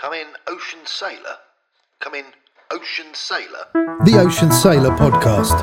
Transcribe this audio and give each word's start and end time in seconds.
Come 0.00 0.14
in, 0.14 0.28
Ocean 0.46 0.78
Sailor. 0.84 1.38
Come 1.98 2.14
in, 2.14 2.26
Ocean 2.70 3.06
Sailor. 3.14 3.66
The 4.04 4.22
Ocean 4.24 4.52
Sailor 4.52 4.90
Podcast. 4.90 5.58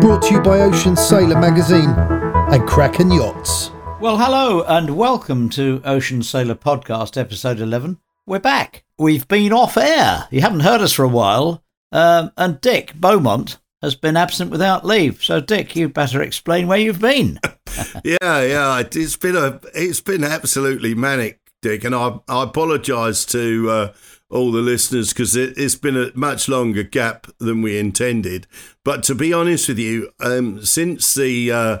Brought 0.00 0.22
to 0.22 0.32
you 0.32 0.40
by 0.40 0.60
Ocean 0.60 0.96
Sailor 0.96 1.38
Magazine 1.38 1.90
and 1.90 2.66
Kraken 2.66 3.12
Yachts. 3.12 3.70
Well, 4.00 4.16
hello 4.16 4.62
and 4.62 4.96
welcome 4.96 5.50
to 5.50 5.82
Ocean 5.84 6.22
Sailor 6.22 6.54
Podcast, 6.54 7.18
episode 7.18 7.60
11. 7.60 7.98
We're 8.24 8.38
back. 8.38 8.84
We've 8.96 9.28
been 9.28 9.52
off 9.52 9.76
air. 9.76 10.26
You 10.30 10.40
haven't 10.40 10.60
heard 10.60 10.80
us 10.80 10.94
for 10.94 11.04
a 11.04 11.08
while. 11.08 11.62
Um, 11.92 12.32
and 12.38 12.62
Dick 12.62 12.94
Beaumont 12.94 13.58
has 13.82 13.94
been 13.94 14.16
absent 14.16 14.50
without 14.50 14.86
leave. 14.86 15.22
So, 15.22 15.42
Dick, 15.42 15.76
you 15.76 15.90
better 15.90 16.22
explain 16.22 16.66
where 16.66 16.78
you've 16.78 16.98
been. 16.98 17.40
yeah, 18.04 18.42
yeah. 18.42 18.82
It's 18.92 19.16
been 19.16 19.36
a, 19.36 19.60
it's 19.74 20.00
been 20.00 20.24
absolutely 20.24 20.94
manic, 20.94 21.40
Dick, 21.62 21.84
and 21.84 21.94
I, 21.94 22.20
I 22.28 22.44
apologise 22.44 23.24
to 23.26 23.70
uh, 23.70 23.92
all 24.30 24.52
the 24.52 24.60
listeners 24.60 25.12
because 25.12 25.36
it, 25.36 25.58
has 25.58 25.76
been 25.76 25.96
a 25.96 26.10
much 26.14 26.48
longer 26.48 26.82
gap 26.82 27.26
than 27.38 27.62
we 27.62 27.78
intended. 27.78 28.46
But 28.84 29.02
to 29.04 29.14
be 29.14 29.32
honest 29.32 29.68
with 29.68 29.78
you, 29.78 30.10
um, 30.20 30.64
since 30.64 31.14
the 31.14 31.52
uh, 31.52 31.78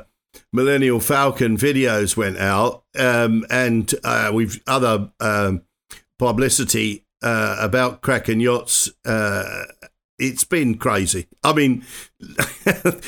Millennial 0.52 1.00
Falcon 1.00 1.56
videos 1.56 2.16
went 2.16 2.38
out, 2.38 2.84
um, 2.98 3.46
and 3.50 3.92
uh, 4.04 4.30
we've 4.34 4.60
other 4.66 5.10
um, 5.20 5.62
publicity 6.18 7.04
uh, 7.22 7.56
about 7.60 8.00
Kraken 8.00 8.40
Yachts 8.40 8.90
uh, 9.04 9.64
it's 10.20 10.44
been 10.44 10.76
crazy. 10.76 11.26
I 11.42 11.52
mean, 11.54 11.84
the 12.20 13.00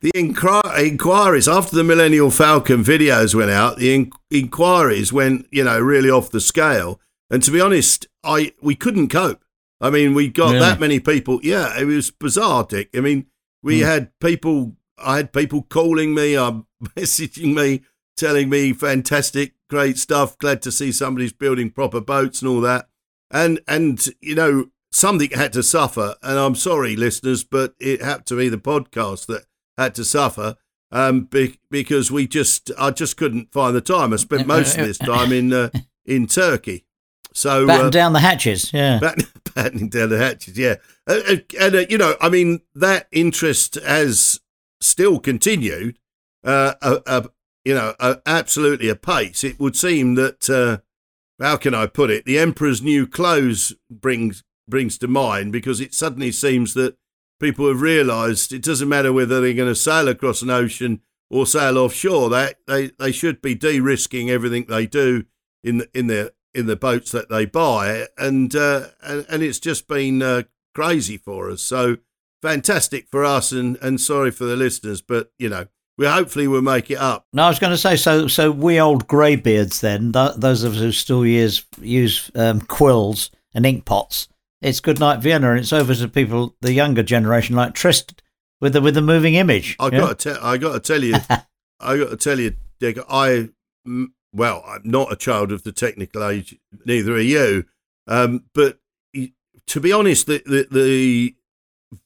the 0.00 0.10
inquiries 0.14 1.48
after 1.48 1.76
the 1.76 1.84
Millennial 1.84 2.30
Falcon 2.30 2.82
videos 2.82 3.34
went 3.34 3.50
out, 3.50 3.78
the 3.78 3.94
in- 3.94 4.12
inquiries 4.30 5.12
went, 5.12 5.46
you 5.50 5.64
know, 5.64 5.78
really 5.78 6.10
off 6.10 6.30
the 6.30 6.40
scale. 6.40 7.00
And 7.30 7.42
to 7.44 7.50
be 7.50 7.60
honest, 7.60 8.08
I 8.24 8.52
we 8.60 8.74
couldn't 8.74 9.08
cope. 9.08 9.44
I 9.80 9.90
mean, 9.90 10.12
we 10.12 10.28
got 10.28 10.48
really? 10.48 10.58
that 10.60 10.80
many 10.80 11.00
people. 11.00 11.40
Yeah, 11.42 11.78
it 11.78 11.84
was 11.84 12.10
bizarre, 12.10 12.64
Dick. 12.64 12.90
I 12.94 13.00
mean, 13.00 13.26
we 13.62 13.80
mm. 13.80 13.86
had 13.86 14.18
people. 14.18 14.76
I 14.98 15.16
had 15.16 15.32
people 15.32 15.62
calling 15.62 16.12
me, 16.12 16.36
um, 16.36 16.66
messaging 16.82 17.54
me, 17.54 17.82
telling 18.16 18.50
me 18.50 18.72
fantastic, 18.72 19.54
great 19.70 19.96
stuff. 19.96 20.36
Glad 20.36 20.60
to 20.62 20.72
see 20.72 20.92
somebody's 20.92 21.32
building 21.32 21.70
proper 21.70 22.00
boats 22.00 22.42
and 22.42 22.50
all 22.50 22.60
that. 22.62 22.88
And 23.30 23.60
and 23.68 24.04
you 24.20 24.34
know, 24.34 24.70
something 24.92 25.30
had 25.30 25.52
to 25.52 25.62
suffer. 25.62 26.16
And 26.22 26.38
I'm 26.38 26.54
sorry, 26.54 26.96
listeners, 26.96 27.44
but 27.44 27.74
it 27.78 28.02
had 28.02 28.26
to 28.26 28.36
be 28.36 28.48
the 28.48 28.58
podcast 28.58 29.26
that 29.26 29.44
had 29.78 29.94
to 29.96 30.04
suffer 30.04 30.56
um, 30.92 31.22
be- 31.22 31.58
because 31.70 32.10
we 32.10 32.26
just, 32.26 32.70
I 32.78 32.90
just 32.90 33.16
couldn't 33.16 33.52
find 33.52 33.74
the 33.74 33.80
time. 33.80 34.12
I 34.12 34.16
spent 34.16 34.46
most 34.46 34.76
of 34.76 34.86
this 34.86 34.98
time 34.98 35.32
in 35.32 35.52
uh, 35.52 35.70
in 36.04 36.26
Turkey. 36.26 36.84
So 37.32 37.66
batten 37.66 37.86
uh, 37.86 37.90
down 37.90 38.12
the 38.12 38.20
hatches, 38.20 38.72
yeah. 38.72 38.98
Batten, 39.00 39.26
battening 39.54 39.88
down 39.88 40.08
the 40.08 40.18
hatches, 40.18 40.58
yeah. 40.58 40.76
Uh, 41.06 41.20
uh 41.28 41.36
and 41.60 41.74
uh, 41.76 41.84
you 41.88 41.96
know, 41.96 42.16
I 42.20 42.28
mean, 42.28 42.60
that 42.74 43.06
interest 43.12 43.76
has 43.76 44.40
still 44.80 45.20
continued. 45.20 45.98
Uh, 46.42 46.74
you 47.64 47.74
know, 47.74 47.94
absolutely 48.26 48.88
apace. 48.88 49.44
It 49.44 49.60
would 49.60 49.76
seem 49.76 50.14
that 50.14 50.80
how 51.38 51.56
can 51.56 51.74
I 51.74 51.86
put 51.86 52.10
it? 52.10 52.24
The 52.24 52.38
emperor's 52.38 52.82
new 52.82 53.06
clothes 53.06 53.74
brings 53.90 54.42
brings 54.70 54.96
to 54.98 55.08
mind 55.08 55.52
because 55.52 55.80
it 55.80 55.94
suddenly 55.94 56.32
seems 56.32 56.74
that 56.74 56.96
people 57.40 57.66
have 57.68 57.80
realised 57.80 58.52
it 58.52 58.62
doesn't 58.62 58.88
matter 58.88 59.12
whether 59.12 59.40
they're 59.40 59.54
going 59.54 59.68
to 59.68 59.74
sail 59.74 60.08
across 60.08 60.42
an 60.42 60.50
ocean 60.50 61.00
or 61.30 61.46
sail 61.46 61.78
offshore. 61.78 62.30
They 62.30 62.54
they, 62.66 62.86
they 62.98 63.12
should 63.12 63.42
be 63.42 63.54
de-risking 63.54 64.30
everything 64.30 64.66
they 64.68 64.86
do 64.86 65.24
in 65.62 65.78
the, 65.78 65.88
in 65.94 66.06
their 66.06 66.30
in 66.54 66.66
the 66.66 66.76
boats 66.76 67.12
that 67.12 67.28
they 67.28 67.44
buy, 67.44 68.06
and 68.18 68.54
uh, 68.54 68.88
and, 69.02 69.26
and 69.28 69.42
it's 69.42 69.60
just 69.60 69.86
been 69.86 70.22
uh, 70.22 70.42
crazy 70.74 71.16
for 71.16 71.50
us. 71.50 71.62
So 71.62 71.98
fantastic 72.42 73.08
for 73.08 73.24
us, 73.24 73.52
and 73.52 73.76
and 73.82 74.00
sorry 74.00 74.30
for 74.30 74.44
the 74.44 74.56
listeners, 74.56 75.00
but 75.00 75.32
you 75.38 75.48
know 75.48 75.66
we 76.00 76.06
hopefully 76.06 76.48
will 76.48 76.62
make 76.62 76.90
it 76.90 76.98
up. 76.98 77.26
No, 77.34 77.44
I 77.44 77.48
was 77.48 77.58
going 77.58 77.72
to 77.72 77.76
say 77.76 77.94
so. 77.94 78.26
So 78.26 78.50
we 78.50 78.80
old 78.80 79.06
greybeards, 79.06 79.82
then 79.82 80.12
th- 80.12 80.36
those 80.36 80.62
of 80.62 80.72
us 80.72 80.80
who 80.80 80.92
still 80.92 81.26
use 81.26 81.64
use 81.78 82.30
um, 82.34 82.62
quills 82.62 83.30
and 83.54 83.66
ink 83.66 83.84
pots, 83.84 84.28
it's 84.62 84.80
Good 84.80 85.00
Night 85.00 85.20
Vienna, 85.20 85.50
and 85.50 85.60
it's 85.60 85.72
over 85.72 85.94
to 85.94 86.08
people, 86.08 86.54
the 86.60 86.72
younger 86.72 87.02
generation, 87.02 87.56
like 87.56 87.74
Trist 87.74 88.22
with 88.60 88.74
the 88.74 88.80
with 88.80 88.94
the 88.94 89.02
moving 89.02 89.34
image. 89.34 89.76
I 89.78 89.90
got 89.90 90.18
to 90.18 90.32
tell, 90.32 90.44
I 90.44 90.56
got 90.58 90.72
to 90.72 90.80
tell 90.80 91.02
you, 91.02 91.14
I 91.80 91.96
got 91.96 92.10
to 92.10 92.16
tell 92.16 92.38
you, 92.38 92.56
Dick. 92.78 92.98
I 93.08 93.48
well, 94.32 94.62
I'm 94.66 94.82
not 94.84 95.12
a 95.12 95.16
child 95.16 95.52
of 95.52 95.62
the 95.64 95.72
technical 95.72 96.26
age. 96.26 96.56
Neither 96.84 97.14
are 97.14 97.20
you. 97.20 97.64
Um, 98.06 98.44
but 98.54 98.78
to 99.66 99.80
be 99.80 99.92
honest, 99.92 100.26
the 100.26 100.42
the, 100.44 100.66
the 100.70 101.34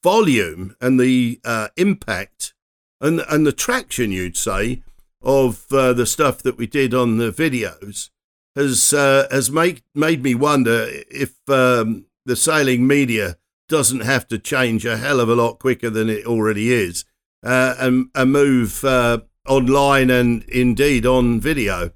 volume 0.02 0.76
and 0.80 0.98
the 0.98 1.40
uh, 1.44 1.68
impact 1.76 2.54
and 3.00 3.20
and 3.28 3.46
the 3.46 3.52
traction, 3.52 4.12
you'd 4.12 4.36
say, 4.36 4.82
of 5.22 5.66
uh, 5.72 5.92
the 5.92 6.06
stuff 6.06 6.42
that 6.42 6.56
we 6.56 6.66
did 6.66 6.94
on 6.94 7.18
the 7.18 7.30
videos 7.30 8.10
has 8.54 8.92
uh, 8.92 9.26
has 9.30 9.50
made 9.50 9.82
made 9.94 10.22
me 10.22 10.34
wonder 10.34 10.86
if 11.10 11.34
um, 11.48 12.06
the 12.24 12.36
sailing 12.36 12.86
media 12.86 13.36
doesn't 13.68 14.00
have 14.00 14.28
to 14.28 14.38
change 14.38 14.84
a 14.84 14.96
hell 14.96 15.20
of 15.20 15.28
a 15.28 15.34
lot 15.34 15.58
quicker 15.58 15.90
than 15.90 16.08
it 16.08 16.26
already 16.26 16.72
is 16.72 17.04
uh, 17.42 17.74
and, 17.78 18.08
and 18.14 18.32
move 18.32 18.84
uh, 18.84 19.18
online 19.46 20.10
and 20.10 20.42
indeed 20.44 21.06
on 21.06 21.40
video. 21.40 21.90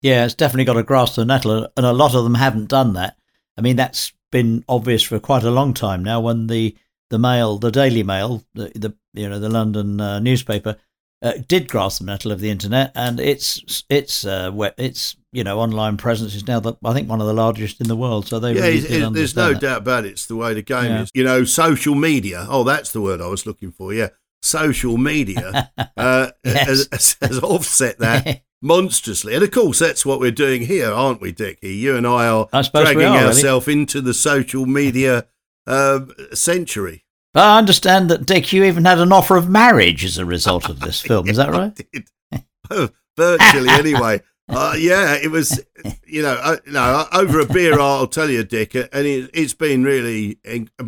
Yeah, 0.00 0.24
it's 0.24 0.34
definitely 0.34 0.64
got 0.64 0.74
to 0.74 0.82
grasp 0.82 1.14
the 1.14 1.24
nettle, 1.24 1.68
and 1.76 1.86
a 1.86 1.92
lot 1.92 2.14
of 2.14 2.24
them 2.24 2.34
haven't 2.34 2.68
done 2.68 2.94
that. 2.94 3.16
I 3.56 3.60
mean, 3.60 3.76
that's 3.76 4.12
been 4.30 4.64
obvious 4.68 5.02
for 5.02 5.20
quite 5.20 5.44
a 5.44 5.50
long 5.50 5.74
time 5.74 6.02
now. 6.02 6.20
When 6.20 6.48
the 6.48 6.76
the 7.10 7.18
Mail, 7.18 7.58
the 7.58 7.70
Daily 7.70 8.02
Mail, 8.02 8.42
the, 8.54 8.72
the 8.74 8.94
you 9.12 9.28
know 9.28 9.38
the 9.38 9.50
London 9.50 10.00
uh, 10.00 10.18
newspaper, 10.18 10.76
uh, 11.22 11.34
did 11.46 11.68
grasp 11.68 12.00
the 12.00 12.04
nettle 12.04 12.32
of 12.32 12.40
the 12.40 12.50
internet, 12.50 12.92
and 12.94 13.20
it's 13.20 13.84
it's 13.88 14.24
uh, 14.24 14.50
it's 14.76 15.16
you 15.32 15.44
know 15.44 15.60
online 15.60 15.96
presence 15.96 16.34
is 16.34 16.46
now 16.46 16.60
the, 16.60 16.74
I 16.84 16.92
think 16.92 17.08
one 17.08 17.20
of 17.20 17.26
the 17.26 17.32
largest 17.32 17.80
in 17.80 17.88
the 17.88 17.96
world. 17.96 18.26
So 18.26 18.40
they 18.40 18.54
yeah, 18.54 18.62
really 18.62 18.78
it, 18.78 19.02
it, 19.02 19.12
there's 19.12 19.36
no 19.36 19.54
doubt 19.54 19.78
about 19.78 20.04
it. 20.04 20.12
It's 20.12 20.26
the 20.26 20.36
way 20.36 20.52
the 20.54 20.62
game 20.62 20.90
yeah. 20.90 21.02
is. 21.02 21.10
You 21.14 21.24
know, 21.24 21.44
social 21.44 21.94
media. 21.94 22.46
Oh, 22.48 22.64
that's 22.64 22.92
the 22.92 23.00
word 23.00 23.20
I 23.20 23.28
was 23.28 23.46
looking 23.46 23.70
for. 23.70 23.94
Yeah, 23.94 24.08
social 24.42 24.98
media 24.98 25.70
uh, 25.96 26.30
yes. 26.44 26.88
has, 26.90 27.16
has, 27.20 27.38
offset 27.38 27.98
that. 28.00 28.42
monstrously, 28.64 29.34
and 29.34 29.42
of 29.42 29.50
course 29.50 29.80
that's 29.80 30.06
what 30.06 30.20
we're 30.20 30.30
doing 30.30 30.62
here, 30.62 30.92
aren't 30.92 31.20
we, 31.20 31.32
Dickie? 31.32 31.74
You 31.74 31.96
and 31.96 32.06
I 32.06 32.28
are 32.28 32.48
I 32.52 32.62
dragging 32.62 33.02
ourselves 33.02 33.66
really. 33.66 33.80
into 33.80 34.00
the 34.00 34.14
social 34.14 34.66
media 34.66 35.26
uh, 35.66 36.00
century. 36.32 37.01
I 37.34 37.58
understand 37.58 38.10
that 38.10 38.26
Dick, 38.26 38.52
you 38.52 38.64
even 38.64 38.84
had 38.84 38.98
an 38.98 39.12
offer 39.12 39.36
of 39.36 39.48
marriage 39.48 40.04
as 40.04 40.18
a 40.18 40.26
result 40.26 40.68
of 40.68 40.80
this 40.80 41.00
film. 41.02 41.28
Is 41.28 41.38
that 41.38 41.50
right? 41.50 42.90
Virtually, 43.16 43.68
anyway. 43.68 44.20
Uh, 44.48 44.74
yeah, 44.76 45.14
it 45.14 45.30
was, 45.30 45.64
you 46.06 46.20
know, 46.20 46.38
uh, 46.42 46.56
no, 46.66 47.06
over 47.12 47.40
a 47.40 47.46
beer, 47.46 47.80
I'll 47.80 48.06
tell 48.06 48.28
you, 48.28 48.44
Dick, 48.44 48.74
and 48.74 48.88
it, 48.92 49.34
has 49.34 49.54
been 49.54 49.82
really, 49.82 50.38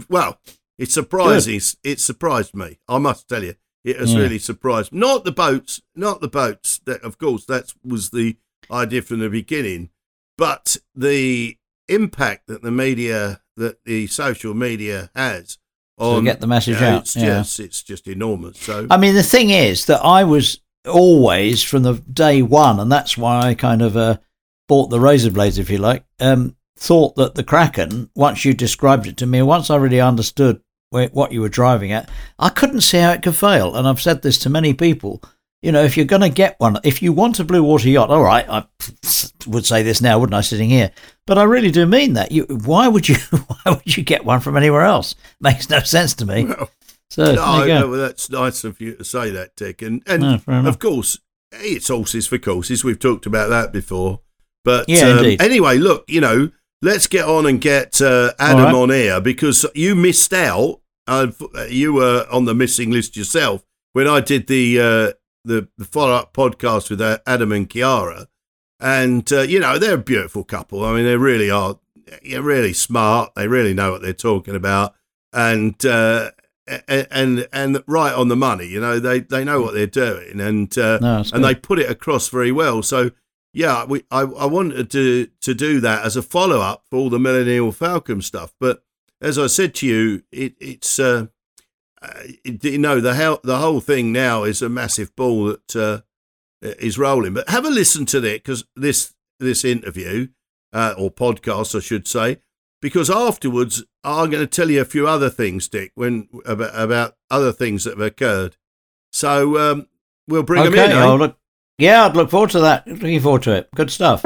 well, 0.09 0.39
it's 0.79 0.93
surprising. 0.93 1.61
It 1.83 2.01
surprised 2.01 2.55
me. 2.55 2.79
I 2.89 2.99
must 2.99 3.29
tell 3.29 3.43
you, 3.43 3.55
it 3.83 3.99
has 3.99 4.13
yeah. 4.13 4.21
really 4.21 4.39
surprised. 4.39 4.93
Me. 4.93 4.99
Not 4.99 5.25
the 5.25 5.33
boats, 5.33 5.81
not 5.95 6.21
the 6.21 6.29
boats. 6.29 6.81
That, 6.85 7.03
of 7.03 7.17
course, 7.17 7.47
that 7.47 7.73
was 7.83 8.11
the 8.11 8.37
idea 8.71 9.03
from 9.03 9.21
the 9.21 9.31
beginning, 9.31 9.91
but 10.37 10.77
the 10.95 11.57
impact 11.89 12.49
that 12.49 12.63
the 12.63 12.71
media, 12.71 13.41
that 13.57 13.85
the 13.85 14.09
social 14.09 14.53
media 14.53 15.11
has 15.15 15.59
on 15.99 16.19
so 16.19 16.23
get 16.23 16.41
the 16.41 16.47
message 16.47 16.81
out. 16.81 17.03
It's 17.03 17.17
yeah. 17.17 17.39
just, 17.39 17.61
it's 17.61 17.83
just 17.83 18.09
enormous. 18.09 18.59
So, 18.59 18.87
I 18.91 18.97
mean, 18.97 19.15
the 19.15 19.23
thing 19.23 19.51
is 19.51 19.87
that 19.87 20.05
I 20.05 20.25
was 20.25 20.61
always 20.87 21.63
from 21.63 21.83
the 21.83 21.95
day 21.95 22.43
one, 22.43 22.81
and 22.81 22.91
that's 22.91 23.17
why 23.17 23.49
I 23.49 23.55
kind 23.55 23.83
of 23.83 23.97
uh, 23.97 24.19
bought 24.69 24.91
the 24.91 25.01
razor 25.01 25.31
blades, 25.31 25.59
if 25.59 25.71
you 25.71 25.79
like. 25.79 26.05
Um, 26.21 26.57
thought 26.77 27.15
that 27.17 27.35
the 27.35 27.45
Kraken, 27.45 28.11
once 28.15 28.45
you 28.45 28.53
described 28.53 29.07
it 29.07 29.17
to 29.19 29.27
me, 29.27 29.43
once 29.43 29.71
I 29.71 29.77
really 29.77 30.01
understood 30.01 30.61
where, 30.91 31.09
what 31.09 31.33
you 31.33 31.41
were 31.41 31.49
driving 31.49 31.93
at, 31.93 32.09
I 32.39 32.49
couldn't 32.49 32.83
see 32.83 32.99
how 32.99 33.13
it 33.13 33.23
could 33.23 33.37
fail. 33.37 33.75
And 33.77 33.87
I've 33.87 34.01
said 34.03 34.23
this 34.23 34.39
to 34.41 34.51
many 34.51 34.75
people. 34.75 35.23
You 35.65 35.73
know, 35.73 35.83
if 35.83 35.97
you're 35.97 36.05
going 36.05 36.21
to 36.21 36.29
get 36.29 36.61
one, 36.61 36.79
if 36.85 37.01
you 37.01 37.15
want 37.15 37.41
a 37.41 37.45
blue 37.45 37.63
water 37.63 37.89
yacht, 37.89 38.11
all 38.11 38.23
right, 38.23 38.47
I 38.47 38.67
would 39.47 39.65
say 39.65 39.83
this 39.83 40.03
now, 40.03 40.19
wouldn't 40.19 40.35
I, 40.35 40.43
sitting 40.43 40.69
here? 40.69 40.91
But 41.27 41.39
I 41.39 41.45
really 41.45 41.71
do 41.71 41.87
mean 41.87 42.13
that. 42.13 42.33
You, 42.33 42.45
why 42.45 42.87
would 42.87 43.09
you? 43.09 43.15
Why 43.31 43.73
would 43.73 43.97
you 43.97 44.03
get 44.03 44.27
one 44.27 44.41
from 44.41 44.59
anywhere 44.59 44.83
else? 44.83 45.15
Makes 45.41 45.71
no 45.71 45.81
sense 45.81 46.13
to 46.17 46.27
me. 46.27 46.45
Well, 46.45 46.69
so 47.09 47.35
no, 47.35 47.65
no, 47.65 47.89
well, 47.89 47.99
that's 47.99 48.29
nice 48.29 48.63
of 48.65 48.79
you 48.79 48.97
to 48.97 49.05
say 49.05 49.31
that, 49.31 49.57
Dick. 49.57 49.81
And 49.81 50.03
and 50.07 50.43
no, 50.47 50.69
of 50.69 50.79
course, 50.79 51.19
it's 51.53 51.89
horses 51.89 52.27
for 52.27 52.37
courses. 52.37 52.85
We've 52.85 52.99
talked 52.99 53.25
about 53.25 53.49
that 53.49 53.73
before. 53.73 54.21
But 54.65 54.87
yeah, 54.87 55.09
um, 55.09 55.37
anyway, 55.41 55.79
look, 55.79 56.05
you 56.09 56.21
know, 56.21 56.51
let's 56.83 57.07
get 57.07 57.25
on 57.25 57.47
and 57.47 57.59
get 57.59 58.03
uh, 58.03 58.33
Adam 58.39 58.65
right. 58.65 58.75
on 58.75 58.91
air 58.91 59.19
because 59.19 59.65
you 59.75 59.95
missed 59.95 60.35
out. 60.35 60.83
Uh, 61.07 61.29
you 61.71 61.95
were 61.95 62.27
on 62.31 62.45
the 62.45 62.55
missing 62.55 62.91
list 62.91 63.17
yourself 63.17 63.65
when 63.95 64.07
I 64.07 64.21
did 64.21 64.47
the 64.47 64.81
uh, 64.81 65.13
the, 65.45 65.69
the 65.79 65.85
follow 65.85 66.13
up 66.15 66.33
podcast 66.35 66.91
with 66.91 67.01
uh, 67.01 67.19
Adam 67.27 67.53
and 67.53 67.69
Khiara. 67.69 68.27
and 68.81 69.31
uh, 69.33 69.41
you 69.43 69.61
know 69.61 69.79
they're 69.79 69.95
a 69.95 69.99
beautiful 69.99 70.45
couple. 70.45 70.85
I 70.85 70.95
mean, 70.95 71.05
they 71.05 71.17
really 71.17 71.51
are. 71.51 71.79
They're 72.23 72.43
really 72.43 72.73
smart. 72.73 73.35
They 73.35 73.49
really 73.49 73.75
know 73.75 73.93
what 73.93 74.03
they're 74.03 74.13
talking 74.13 74.55
about, 74.55 74.95
and 75.33 75.85
uh, 75.87 76.31
and 76.67 77.07
and, 77.11 77.49
and 77.53 77.83
right 77.87 78.15
on 78.15 78.29
the 78.29 78.37
money. 78.37 78.67
You 78.67 78.81
know, 78.81 78.99
they 78.99 79.21
they 79.21 79.45
know 79.45 79.61
what 79.63 79.75
they're 79.75 79.87
doing, 79.87 80.41
and 80.41 80.77
uh, 80.79 80.99
No, 81.01 81.17
and 81.19 81.31
good. 81.33 81.43
they 81.43 81.55
put 81.55 81.79
it 81.79 81.91
across 81.91 82.29
very 82.29 82.53
well. 82.53 82.83
So 82.83 83.11
yeah, 83.53 83.85
we 83.85 84.03
I, 84.11 84.21
I 84.23 84.47
wanted 84.47 84.91
to 84.91 85.29
to 85.43 85.55
do 85.55 85.81
that 85.81 86.05
as 86.05 86.17
a 86.17 86.23
follow 86.23 86.61
up 86.61 86.85
for 86.91 86.97
all 86.99 87.11
the 87.11 87.19
Millennial 87.19 87.73
Falcon 87.73 88.21
stuff, 88.23 88.55
but 88.61 88.83
as 89.21 89.39
I 89.39 89.47
said 89.47 89.75
to 89.77 89.87
you, 89.87 90.23
it, 90.33 90.55
it's 90.61 90.99
uh, 90.99 91.27
you 92.45 92.79
know 92.79 93.01
the 93.01 93.15
hell 93.15 93.41
the 93.43 93.59
whole 93.59 93.81
thing 93.81 94.13
now 94.13 94.45
is 94.45 94.63
a 94.63 94.69
massive 94.69 95.15
ball 95.17 95.45
that 95.47 95.77
uh, 95.77 96.01
is 96.79 96.99
rolling. 96.99 97.35
But 97.35 97.49
have 97.49 97.65
a 97.65 97.71
listen 97.71 98.07
to 98.07 98.19
it 98.19 98.43
because 98.45 98.65
this 98.77 99.15
this 99.41 99.65
interview 99.65 100.29
uh, 100.73 100.95
or 100.97 101.11
podcast, 101.11 101.75
I 101.77 101.81
should 101.81 102.07
say, 102.09 102.39
because 102.81 103.11
afterwards 103.11 103.85
I'm 104.03 104.31
going 104.31 104.43
to 104.43 104.47
tell 104.47 104.71
you 104.71 104.81
a 104.81 104.85
few 104.85 105.07
other 105.09 105.31
things, 105.31 105.69
Dick, 105.69 105.93
when 105.95 106.29
about, 106.45 106.79
about 106.79 107.17
other 107.31 107.53
things 107.53 107.85
that 107.85 107.93
have 107.99 108.01
occurred. 108.01 108.57
So 109.13 109.59
um, 109.59 109.87
we'll 110.29 110.43
bring 110.43 110.65
them 110.65 110.75
in. 110.75 110.91
eh? 110.93 110.95
I'll 110.99 111.17
look. 111.19 111.39
Yeah, 111.79 112.07
I'd 112.07 112.15
look 112.17 112.31
forward 112.31 112.51
to 112.51 112.61
that. 112.61 112.87
Looking 112.87 113.21
forward 113.21 113.43
to 113.45 113.53
it. 113.53 113.69
Good 113.75 113.91
stuff. 113.91 114.25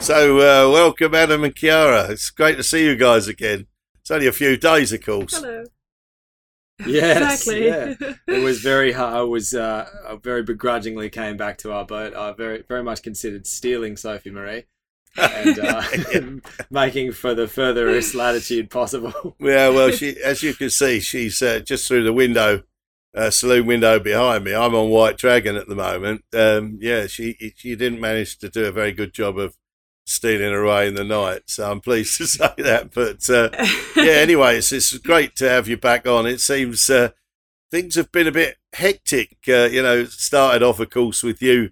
So 0.00 0.38
uh, 0.38 0.72
welcome, 0.72 1.14
Adam 1.14 1.44
and 1.44 1.54
Khiara. 1.54 2.08
It's 2.10 2.30
great 2.30 2.56
to 2.56 2.62
see 2.62 2.84
you 2.84 2.96
guys 2.96 3.28
again. 3.28 3.66
It's 4.10 4.14
only 4.16 4.26
a 4.26 4.32
few 4.32 4.56
days, 4.56 4.92
of 4.92 5.04
course. 5.04 5.36
Hello. 5.36 5.62
Yes, 6.84 7.46
Exactly. 7.46 7.66
yeah. 7.68 7.94
It 8.26 8.42
was 8.42 8.58
very 8.58 8.90
hard. 8.90 9.14
I 9.14 9.22
was 9.22 9.54
uh, 9.54 9.88
I 10.08 10.16
very 10.16 10.42
begrudgingly 10.42 11.10
came 11.10 11.36
back 11.36 11.58
to 11.58 11.70
our 11.72 11.84
boat. 11.84 12.12
I 12.16 12.32
very 12.32 12.64
very 12.66 12.82
much 12.82 13.04
considered 13.04 13.46
stealing 13.46 13.96
Sophie 13.96 14.32
Marie 14.32 14.64
and 15.16 15.56
uh, 15.60 15.82
making 16.70 17.12
for 17.12 17.36
the 17.36 17.46
furthest 17.46 18.16
latitude 18.16 18.68
possible. 18.68 19.36
Yeah, 19.38 19.68
well, 19.68 19.92
she, 19.92 20.20
as 20.24 20.42
you 20.42 20.54
can 20.54 20.70
see, 20.70 20.98
she's 20.98 21.40
uh, 21.40 21.60
just 21.60 21.86
through 21.86 22.02
the 22.02 22.12
window, 22.12 22.64
uh, 23.14 23.30
saloon 23.30 23.66
window 23.66 24.00
behind 24.00 24.42
me. 24.42 24.56
I'm 24.56 24.74
on 24.74 24.90
White 24.90 25.18
Dragon 25.18 25.54
at 25.54 25.68
the 25.68 25.76
moment. 25.76 26.24
Um, 26.34 26.78
yeah, 26.80 27.06
she 27.06 27.52
she 27.54 27.76
didn't 27.76 28.00
manage 28.00 28.38
to 28.38 28.48
do 28.48 28.64
a 28.64 28.72
very 28.72 28.90
good 28.90 29.14
job 29.14 29.38
of 29.38 29.54
stealing 30.10 30.54
away 30.54 30.88
in 30.88 30.94
the 30.94 31.04
night, 31.04 31.42
so 31.46 31.70
I'm 31.70 31.80
pleased 31.80 32.18
to 32.18 32.26
say 32.26 32.52
that. 32.58 32.92
But 32.92 33.28
uh, 33.30 33.50
yeah, 33.96 34.18
anyway, 34.18 34.58
it's, 34.58 34.72
it's 34.72 34.96
great 34.98 35.36
to 35.36 35.48
have 35.48 35.68
you 35.68 35.76
back 35.76 36.06
on. 36.06 36.26
It 36.26 36.40
seems 36.40 36.88
uh, 36.90 37.10
things 37.70 37.94
have 37.94 38.12
been 38.12 38.26
a 38.26 38.32
bit 38.32 38.56
hectic. 38.72 39.38
Uh, 39.48 39.68
you 39.70 39.82
know, 39.82 40.04
started 40.04 40.62
off, 40.62 40.80
of 40.80 40.90
course, 40.90 41.22
with 41.22 41.40
you 41.40 41.70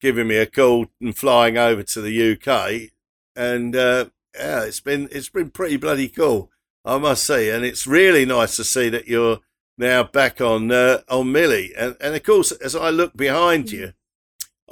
giving 0.00 0.28
me 0.28 0.36
a 0.36 0.46
call 0.46 0.86
and 1.00 1.16
flying 1.16 1.58
over 1.58 1.82
to 1.82 2.00
the 2.00 2.32
UK, 2.32 2.90
and 3.36 3.76
uh, 3.76 4.06
yeah, 4.34 4.64
it's 4.64 4.80
been 4.80 5.08
it's 5.12 5.28
been 5.28 5.50
pretty 5.50 5.76
bloody 5.76 6.08
cool, 6.08 6.50
I 6.84 6.98
must 6.98 7.24
say, 7.24 7.50
and 7.50 7.64
it's 7.64 7.86
really 7.86 8.24
nice 8.24 8.56
to 8.56 8.64
see 8.64 8.88
that 8.88 9.08
you're 9.08 9.40
now 9.76 10.04
back 10.04 10.40
on 10.40 10.70
uh, 10.70 11.00
on 11.08 11.32
Millie, 11.32 11.72
and 11.76 11.96
and 12.00 12.14
of 12.14 12.22
course, 12.22 12.52
as 12.52 12.74
I 12.74 12.90
look 12.90 13.16
behind 13.16 13.70
you. 13.72 13.92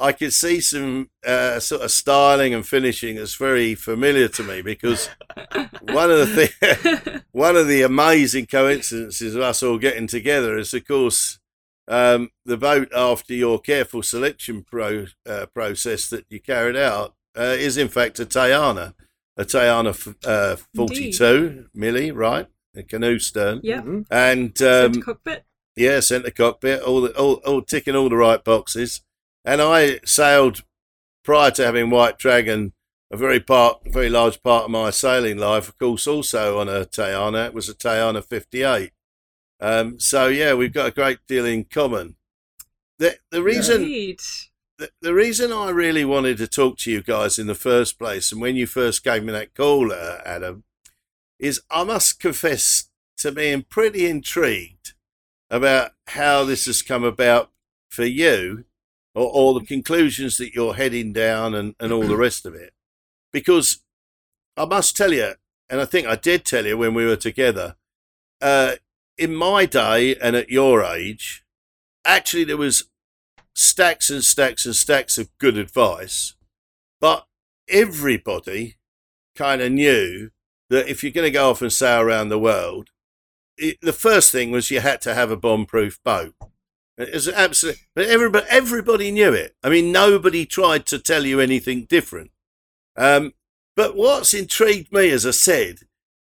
I 0.00 0.12
could 0.12 0.32
see 0.32 0.60
some 0.60 1.10
uh, 1.26 1.58
sort 1.60 1.82
of 1.82 1.90
styling 1.90 2.54
and 2.54 2.66
finishing 2.66 3.16
that's 3.16 3.34
very 3.34 3.74
familiar 3.74 4.28
to 4.28 4.42
me 4.44 4.62
because 4.62 5.08
one 5.82 6.10
of 6.10 6.18
the 6.18 6.46
thi- 6.46 7.20
one 7.32 7.56
of 7.56 7.66
the 7.66 7.82
amazing 7.82 8.46
coincidences 8.46 9.34
of 9.34 9.42
us 9.42 9.62
all 9.62 9.78
getting 9.78 10.06
together 10.06 10.56
is, 10.56 10.72
of 10.74 10.86
course, 10.86 11.38
um, 11.88 12.30
the 12.44 12.56
boat 12.56 12.88
after 12.94 13.34
your 13.34 13.58
careful 13.58 14.02
selection 14.02 14.62
pro, 14.62 15.06
uh, 15.26 15.46
process 15.46 16.08
that 16.10 16.26
you 16.28 16.40
carried 16.40 16.76
out 16.76 17.14
uh, 17.36 17.56
is 17.58 17.76
in 17.76 17.88
fact 17.88 18.20
a 18.20 18.26
Tayana, 18.26 18.94
a 19.36 19.44
Tayana 19.44 19.90
f- 19.90 20.14
uh, 20.26 20.56
42 20.76 21.66
milli, 21.76 22.14
right? 22.14 22.46
A 22.76 22.82
canoe 22.82 23.18
stern. 23.18 23.60
yeah, 23.62 23.80
Mhm. 23.80 24.06
And 24.10 24.56
Centre 24.56 24.86
um, 24.98 25.02
cockpit. 25.02 25.44
yeah, 25.76 26.00
centre 26.00 26.30
cockpit, 26.30 26.82
all, 26.82 27.00
the, 27.00 27.16
all, 27.18 27.34
all 27.46 27.62
ticking 27.62 27.96
all 27.96 28.08
the 28.08 28.16
right 28.16 28.42
boxes. 28.44 29.00
And 29.48 29.62
I 29.62 30.00
sailed 30.04 30.62
prior 31.24 31.50
to 31.52 31.64
having 31.64 31.88
White 31.88 32.18
Dragon, 32.18 32.74
a 33.10 33.16
very 33.16 33.40
part, 33.40 33.80
very 33.86 34.10
large 34.10 34.42
part 34.42 34.64
of 34.64 34.70
my 34.70 34.90
sailing 34.90 35.38
life, 35.38 35.70
of 35.70 35.78
course, 35.78 36.06
also 36.06 36.58
on 36.58 36.68
a 36.68 36.84
Tayana. 36.84 37.46
It 37.46 37.54
was 37.54 37.66
a 37.66 37.74
Tayana 37.74 38.22
58. 38.22 38.92
Um, 39.58 39.98
so 39.98 40.28
yeah, 40.28 40.52
we've 40.52 40.74
got 40.74 40.88
a 40.88 40.94
great 40.94 41.20
deal 41.26 41.46
in 41.46 41.64
common. 41.64 42.16
The 42.98 43.16
the 43.30 43.42
reason 43.42 43.84
the, 44.76 44.90
the 45.00 45.14
reason 45.14 45.50
I 45.50 45.70
really 45.70 46.04
wanted 46.04 46.36
to 46.38 46.46
talk 46.46 46.76
to 46.80 46.90
you 46.90 47.02
guys 47.02 47.38
in 47.38 47.46
the 47.46 47.54
first 47.54 47.98
place, 47.98 48.30
and 48.30 48.42
when 48.42 48.54
you 48.54 48.66
first 48.66 49.02
gave 49.02 49.24
me 49.24 49.32
that 49.32 49.54
call, 49.54 49.92
uh, 49.92 50.18
Adam, 50.26 50.64
is 51.38 51.62
I 51.70 51.84
must 51.84 52.20
confess 52.20 52.90
to 53.16 53.32
being 53.32 53.62
pretty 53.62 54.10
intrigued 54.10 54.92
about 55.48 55.92
how 56.08 56.44
this 56.44 56.66
has 56.66 56.82
come 56.82 57.02
about 57.02 57.50
for 57.88 58.04
you, 58.04 58.66
or, 59.19 59.31
or 59.32 59.59
the 59.59 59.67
conclusions 59.67 60.38
that 60.38 60.55
you're 60.55 60.75
heading 60.75 61.12
down, 61.12 61.55
and, 61.55 61.75
and 61.81 61.93
all 61.93 62.06
the 62.06 62.17
rest 62.17 62.47
of 62.47 62.55
it. 62.55 62.73
Because 63.32 63.82
I 64.56 64.65
must 64.65 64.97
tell 64.97 65.12
you, 65.12 65.32
and 65.69 65.81
I 65.81 65.85
think 65.85 66.06
I 66.06 66.17
did 66.17 66.44
tell 66.44 66.67
you 66.67 66.79
when 66.79 66.94
we 66.94 67.05
were 67.05 67.17
together, 67.17 67.76
uh, 68.41 68.76
in 69.17 69.35
my 69.35 69.67
day 69.67 70.15
and 70.17 70.37
at 70.37 70.50
your 70.50 70.85
age, 70.85 71.44
actually 72.05 72.44
there 72.44 72.56
was 72.56 72.88
stacks 73.55 74.09
and 74.09 74.25
stacks 74.25 74.65
and 74.65 74.76
stacks 74.76 75.19
of 75.19 75.37
good 75.38 75.59
advice, 75.59 76.37
but 77.00 77.26
everybody 77.69 78.76
kind 79.37 79.61
of 79.61 79.73
knew 79.73 80.31
that 80.70 80.88
if 80.88 81.03
you're 81.03 81.12
going 81.12 81.26
to 81.26 81.31
go 81.31 81.50
off 81.50 81.62
and 81.62 81.73
sail 81.73 82.00
around 82.00 82.29
the 82.29 82.38
world, 82.38 82.91
it, 83.56 83.79
the 83.82 83.93
first 83.93 84.31
thing 84.31 84.53
was 84.53 84.70
you 84.70 84.81
had 84.81 85.00
to 85.00 85.15
have 85.15 85.31
a 85.31 85.37
bomb-proof 85.37 85.99
boat. 86.05 86.35
Absolutely, 86.98 87.82
but 87.94 88.06
everybody, 88.06 88.46
everybody 88.50 89.10
knew 89.10 89.32
it. 89.32 89.54
I 89.62 89.68
mean, 89.68 89.92
nobody 89.92 90.44
tried 90.44 90.84
to 90.86 90.98
tell 90.98 91.24
you 91.24 91.38
anything 91.38 91.84
different. 91.84 92.32
Um, 92.96 93.34
but 93.76 93.94
what's 93.94 94.34
intrigued 94.34 94.92
me, 94.92 95.10
as 95.10 95.24
I 95.24 95.30
said, 95.30 95.80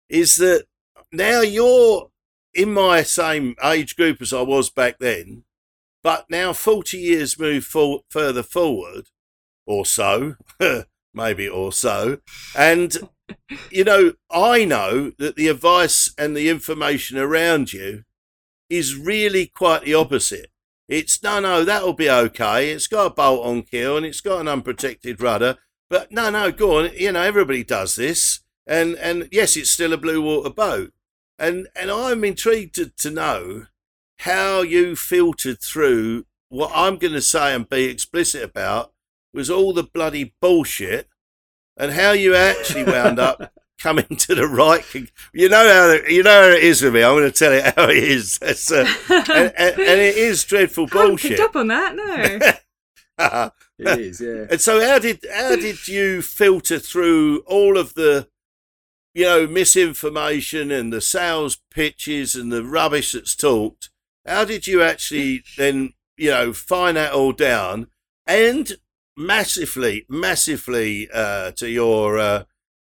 is 0.07 0.37
that 0.37 0.65
now 1.11 1.41
you're 1.41 2.09
in 2.53 2.73
my 2.73 3.03
same 3.03 3.55
age 3.63 3.97
group 3.97 4.21
as 4.21 4.31
I 4.31 4.41
was 4.41 4.69
back 4.69 4.99
then, 4.99 5.43
but 6.03 6.25
now 6.29 6.53
40 6.53 6.97
years 6.97 7.37
move 7.37 7.65
for, 7.65 8.01
further 8.09 8.43
forward, 8.43 9.07
or 9.65 9.85
so, 9.85 10.35
maybe 11.13 11.47
or 11.47 11.73
so. 11.73 12.19
And, 12.55 12.97
you 13.69 13.83
know, 13.83 14.13
I 14.31 14.65
know 14.65 15.11
that 15.17 15.35
the 15.35 15.49
advice 15.49 16.13
and 16.17 16.35
the 16.35 16.49
information 16.49 17.17
around 17.17 17.73
you 17.73 18.03
is 18.69 18.95
really 18.95 19.47
quite 19.47 19.83
the 19.83 19.93
opposite. 19.93 20.47
It's 20.91 21.23
no, 21.23 21.39
no, 21.39 21.63
that'll 21.63 21.93
be 21.93 22.09
okay. 22.09 22.69
It's 22.69 22.87
got 22.87 23.05
a 23.05 23.09
bolt 23.11 23.45
on 23.45 23.61
keel 23.61 23.95
and 23.95 24.05
it's 24.05 24.19
got 24.19 24.41
an 24.41 24.49
unprotected 24.49 25.21
rudder. 25.21 25.57
But 25.89 26.11
no, 26.11 26.29
no, 26.29 26.51
go 26.51 26.79
on. 26.79 26.91
You 26.93 27.13
know, 27.13 27.21
everybody 27.21 27.63
does 27.63 27.95
this. 27.95 28.41
And, 28.67 28.95
and 28.95 29.29
yes, 29.31 29.55
it's 29.55 29.71
still 29.71 29.93
a 29.93 29.97
blue 29.97 30.21
water 30.21 30.49
boat. 30.49 30.91
And, 31.39 31.69
and 31.77 31.89
I'm 31.89 32.25
intrigued 32.25 32.75
to, 32.75 32.89
to 32.89 33.09
know 33.09 33.67
how 34.19 34.63
you 34.63 34.97
filtered 34.97 35.61
through 35.61 36.25
what 36.49 36.71
I'm 36.75 36.97
going 36.97 37.13
to 37.13 37.21
say 37.21 37.55
and 37.55 37.69
be 37.69 37.85
explicit 37.85 38.43
about 38.43 38.91
was 39.33 39.49
all 39.49 39.71
the 39.71 39.83
bloody 39.83 40.35
bullshit 40.41 41.07
and 41.77 41.93
how 41.93 42.11
you 42.11 42.35
actually 42.35 42.83
wound 42.83 43.17
up 43.17 43.53
coming 43.81 44.05
to 44.17 44.35
the 44.35 44.47
right. 44.47 44.83
You 45.33 45.49
know 45.49 45.67
how 46.01 46.07
you 46.07 46.23
know 46.23 46.41
how 46.43 46.55
it 46.55 46.63
is 46.63 46.81
with 46.81 46.93
me. 46.93 47.03
I'm 47.03 47.15
going 47.15 47.31
to 47.31 47.37
tell 47.37 47.51
it 47.51 47.73
how 47.75 47.89
it 47.89 47.97
is. 47.97 48.39
It's, 48.41 48.71
uh, 48.71 48.85
and, 49.09 49.29
and, 49.29 49.53
and 49.57 49.79
it 49.79 50.17
is 50.17 50.43
dreadful 50.43 50.87
Haven't 50.87 51.07
bullshit. 51.07 51.31
picked 51.31 51.41
up 51.41 51.55
on 51.55 51.67
that. 51.67 51.95
No. 51.95 53.51
It 53.77 53.99
is, 53.99 54.21
yeah. 54.21 54.45
And 54.49 54.61
so, 54.61 54.79
how 54.85 54.99
did 54.99 55.25
how 55.31 55.55
did 55.55 55.87
you 55.87 56.21
filter 56.21 56.77
through 56.77 57.39
all 57.47 57.77
of 57.77 57.95
the, 57.95 58.27
you 59.13 59.25
know, 59.25 59.47
misinformation 59.47 60.71
and 60.71 60.93
the 60.93 61.01
sales 61.01 61.57
pitches 61.71 62.35
and 62.35 62.51
the 62.51 62.63
rubbish 62.63 63.13
that's 63.13 63.35
talked? 63.35 63.89
How 64.25 64.45
did 64.45 64.67
you 64.67 64.83
actually 64.83 65.43
then, 65.57 65.93
you 66.15 66.29
know, 66.29 66.53
find 66.53 66.95
that 66.97 67.11
all 67.11 67.31
down 67.31 67.87
and 68.27 68.73
massively, 69.17 70.05
massively 70.07 71.09
uh, 71.11 71.51
to 71.51 71.69
your 71.69 72.19
uh, 72.19 72.43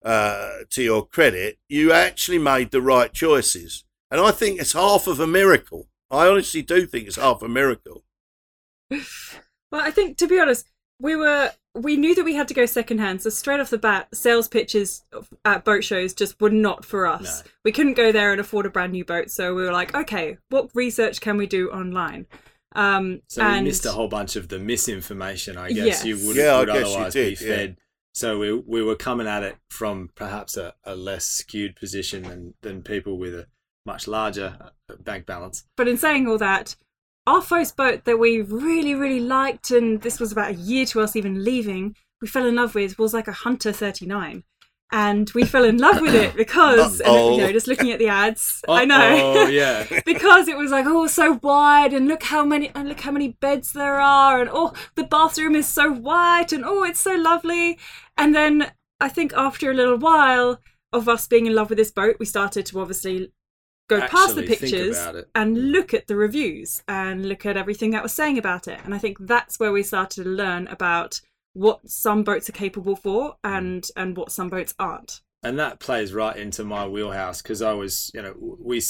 uh, 0.05 0.51
to 0.71 0.83
your 0.83 1.07
credit, 1.07 1.59
you 1.69 1.93
actually 1.93 2.39
made 2.39 2.71
the 2.71 2.83
right 2.83 3.13
choices, 3.13 3.85
and 4.11 4.21
I 4.21 4.31
think 4.31 4.61
it's 4.61 4.73
half 4.73 5.07
of 5.07 5.21
a 5.21 5.27
miracle. 5.27 5.89
I 6.11 6.29
honestly 6.29 6.63
do 6.63 6.87
think 6.87 7.07
it's 7.07 7.17
half 7.17 7.43
a 7.43 7.49
miracle. 7.49 8.05
Well, 8.91 9.81
I 9.81 9.91
think 9.91 10.19
to 10.19 10.27
be 10.27 10.39
honest, 10.39 10.69
we 11.01 11.17
were 11.17 11.51
we 11.75 11.97
knew 11.97 12.15
that 12.15 12.25
we 12.25 12.35
had 12.35 12.49
to 12.49 12.55
go 12.55 12.67
secondhand. 12.67 13.23
So 13.23 13.31
straight 13.31 13.61
off 13.61 13.71
the 13.71 13.79
bat, 13.79 14.09
sales 14.15 14.49
pitches 14.49 15.05
at 15.45 15.65
boat 15.65 15.83
shows 15.85 16.13
just 16.13 16.41
were 16.41 16.51
not 16.51 16.85
for 16.85 17.07
us. 17.07 17.43
No. 17.45 17.51
We 17.65 17.73
couldn't 17.73 17.95
go 17.95 18.13
there 18.13 18.33
and 18.33 18.41
afford 18.41 18.67
a 18.67 18.71
brand 18.71 18.93
new 18.93 19.05
boat. 19.05 19.31
So 19.31 19.55
we 19.55 19.63
were 19.63 19.73
like, 19.73 19.95
okay, 19.95 20.37
what 20.51 20.71
research 20.75 21.21
can 21.21 21.39
we 21.39 21.47
do 21.47 21.71
online? 21.71 22.27
Um, 22.75 23.23
So 23.29 23.43
and 23.43 23.65
we 23.65 23.71
missed 23.71 23.87
a 23.87 23.93
whole 23.93 24.09
bunch 24.09 24.37
of 24.37 24.49
the 24.49 24.59
misinformation, 24.59 25.57
I 25.57 25.73
guess 25.73 26.05
you 26.05 26.19
would, 26.27 26.37
Yeah, 26.37 26.57
I 26.57 26.59
would 26.61 26.69
guess 26.69 26.77
you 26.77 26.95
otherwise 26.95 27.13
did, 27.15 27.39
be 27.39 27.45
yeah. 27.45 27.57
fed. 27.57 27.77
So 28.15 28.39
we 28.39 28.53
we 28.53 28.83
were 28.83 28.97
coming 28.97 29.27
at 29.27 29.43
it 29.43 29.57
from 29.71 30.11
perhaps 30.15 30.57
a, 30.57 30.75
a 30.85 30.95
less 30.95 31.25
skewed 31.25 31.77
position 31.77 32.23
than, 32.23 32.55
than 32.61 32.83
people 32.83 33.19
with 33.19 33.35
a 33.35 33.47
much 33.85 34.07
larger 34.07 34.57
uh, 34.61 34.95
bank 35.01 35.27
balance. 35.27 35.65
But 35.77 35.89
in 35.89 35.97
saying 35.97 36.29
all 36.29 36.39
that, 36.39 36.77
our 37.27 37.43
first 37.43 37.77
boat 37.77 38.05
that 38.05 38.19
we 38.19 38.41
really, 38.43 38.95
really 38.95 39.21
liked, 39.21 39.71
and 39.71 40.01
this 40.03 40.21
was 40.21 40.33
about 40.33 40.51
a 40.51 40.55
year 40.55 40.85
to 40.87 41.01
us 41.01 41.17
even 41.17 41.45
leaving, 41.45 41.97
we 42.21 42.29
fell 42.29 42.47
in 42.47 42.57
love 42.57 42.75
with 42.75 42.99
was 42.99 43.15
like 43.15 43.29
a 43.29 43.33
Hunter 43.33 43.73
39. 43.73 44.45
And 44.95 45.31
we 45.35 45.45
fell 45.45 45.65
in 45.65 45.79
love 45.79 46.03
with 46.03 46.15
it 46.15 46.37
because, 46.37 47.01
and, 47.01 47.09
Uh-oh. 47.09 47.37
you 47.37 47.39
know, 47.39 47.53
just 47.53 47.67
looking 47.67 47.93
at 47.93 47.99
the 47.99 48.09
ads, 48.09 48.63
I 48.69 48.85
know. 48.85 48.99
Oh 49.01 49.47
yeah. 49.47 49.87
because 50.05 50.49
it 50.49 50.57
was 50.59 50.71
like 50.71 50.85
oh 50.87 51.07
so 51.07 51.39
wide 51.43 51.95
and 51.95 52.07
look 52.07 52.25
how 52.25 52.45
many 52.45 52.71
and 52.75 52.91
look 52.91 53.01
how 53.01 53.11
many 53.11 53.29
beds 53.29 53.73
there 53.73 53.99
are 53.99 54.41
and 54.41 54.51
oh 54.53 54.75
the 54.95 55.05
bathroom 55.05 55.55
is 55.55 55.67
so 55.67 55.91
white 55.91 56.53
and 56.53 56.63
oh 56.63 56.85
it's 56.85 57.01
so 57.01 57.15
lovely 57.15 57.79
and 58.17 58.35
then 58.35 58.73
i 59.01 59.09
think 59.09 59.33
after 59.35 59.71
a 59.71 59.75
little 59.75 59.99
while 59.99 60.61
of 60.93 61.09
us 61.09 61.27
being 61.27 61.47
in 61.47 61.55
love 61.55 61.69
with 61.71 61.79
this 61.79 61.91
boat 61.91 62.17
we 62.19 62.27
started 62.27 62.67
to 62.67 62.81
obviously 62.81 63.33
go 63.89 64.07
past 64.07 64.35
the 64.35 64.43
pictures 64.43 64.99
and 65.35 65.57
mm. 65.57 65.71
look 65.71 65.95
at 65.95 66.07
the 66.07 66.17
reviews 66.17 66.83
and 66.89 67.27
look 67.27 67.45
at 67.47 67.57
everything 67.57 67.91
that 67.91 68.03
was 68.03 68.13
saying 68.13 68.39
about 68.39 68.69
it. 68.69 68.81
And 68.85 68.95
i 68.95 68.99
think 68.99 69.19
that's 69.21 69.59
where 69.59 69.73
we 69.73 69.83
started 69.83 70.25
to 70.25 70.29
learn 70.29 70.67
about 70.69 71.21
what 71.55 71.89
some 71.89 72.23
boats 72.23 72.49
are 72.49 72.53
capable 72.53 72.97
for 72.97 73.33
mm. 73.33 73.37
and 73.45 73.89
and 73.97 74.17
what 74.17 74.33
some 74.33 74.49
boats 74.49 74.75
aren't. 74.79 75.21
And 75.43 75.59
that 75.59 75.81
plays 75.81 76.13
right 76.13 76.37
into 76.37 76.65
my 76.65 76.87
wheelhouse 76.87 77.43
because 77.43 77.63
I 77.63 77.73
was, 77.73 78.13
you 78.15 78.23
know, 78.23 78.35
we 78.39 78.81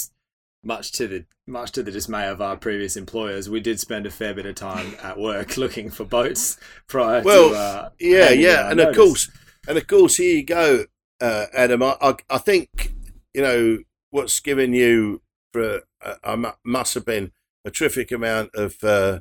much 0.63 0.91
to 0.93 1.07
the 1.07 1.25
much 1.45 1.71
to 1.73 1.83
the 1.83 1.91
dismay 1.91 2.27
of 2.27 2.41
our 2.41 2.55
previous 2.55 2.95
employers, 2.95 3.49
we 3.49 3.59
did 3.59 3.79
spend 3.79 4.05
a 4.05 4.11
fair 4.11 4.33
bit 4.33 4.45
of 4.45 4.55
time 4.55 4.95
at 5.03 5.19
work 5.19 5.57
looking 5.57 5.89
for 5.89 6.05
boats 6.05 6.57
prior 6.87 7.21
Well, 7.21 7.49
to. 7.49 7.55
Uh, 7.55 7.89
Yeah, 7.99 8.29
yeah, 8.29 8.71
and 8.71 8.79
of 8.79 8.95
course, 8.95 9.29
and 9.67 9.77
of 9.77 9.87
course, 9.87 10.15
here 10.15 10.37
you 10.37 10.43
go, 10.43 10.85
uh, 11.21 11.45
Adam. 11.53 11.83
I, 11.83 11.95
I, 12.01 12.15
I 12.29 12.37
think 12.37 12.93
you 13.33 13.41
know 13.41 13.79
what's 14.11 14.39
given 14.39 14.73
you 14.73 15.21
for 15.51 15.81
uh, 16.03 16.15
I 16.23 16.35
mu- 16.35 16.49
must 16.63 16.93
have 16.95 17.05
been 17.05 17.31
a 17.65 17.71
terrific 17.71 18.11
amount 18.11 18.51
of 18.55 18.83
uh, 18.83 19.19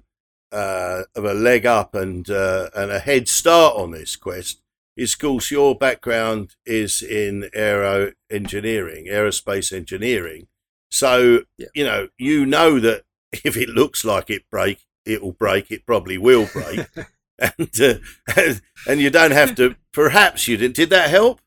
uh, 0.52 1.02
of 1.14 1.24
a 1.24 1.34
leg 1.34 1.66
up 1.66 1.94
and 1.94 2.28
uh, 2.30 2.70
and 2.74 2.90
a 2.90 2.98
head 2.98 3.28
start 3.28 3.76
on 3.76 3.90
this 3.90 4.16
quest. 4.16 4.60
Is, 4.94 5.14
of 5.14 5.20
course, 5.20 5.50
your 5.50 5.74
background 5.74 6.54
is 6.66 7.02
in 7.02 7.48
aero 7.54 8.12
engineering, 8.30 9.06
aerospace 9.10 9.72
engineering. 9.72 10.48
So 10.92 11.40
Yeah. 11.58 11.66
you 11.74 11.84
know, 11.84 12.08
you 12.18 12.46
know 12.46 12.78
that 12.80 13.02
if 13.44 13.56
it 13.56 13.68
looks 13.68 14.04
like 14.04 14.30
it 14.30 14.48
break, 14.50 14.84
it 15.04 15.22
will 15.22 15.32
break. 15.32 15.70
It 15.70 15.86
probably 15.86 16.18
will 16.18 16.46
break 16.52 16.86
and, 17.38 17.80
uh, 17.80 17.94
and 18.36 18.60
and 18.86 19.00
you 19.00 19.10
don't 19.10 19.32
have 19.32 19.54
to. 19.56 19.76
Perhaps 19.92 20.48
you 20.48 20.56
did. 20.56 20.72
Did 20.72 20.90
that 20.90 21.10
help? 21.10 21.40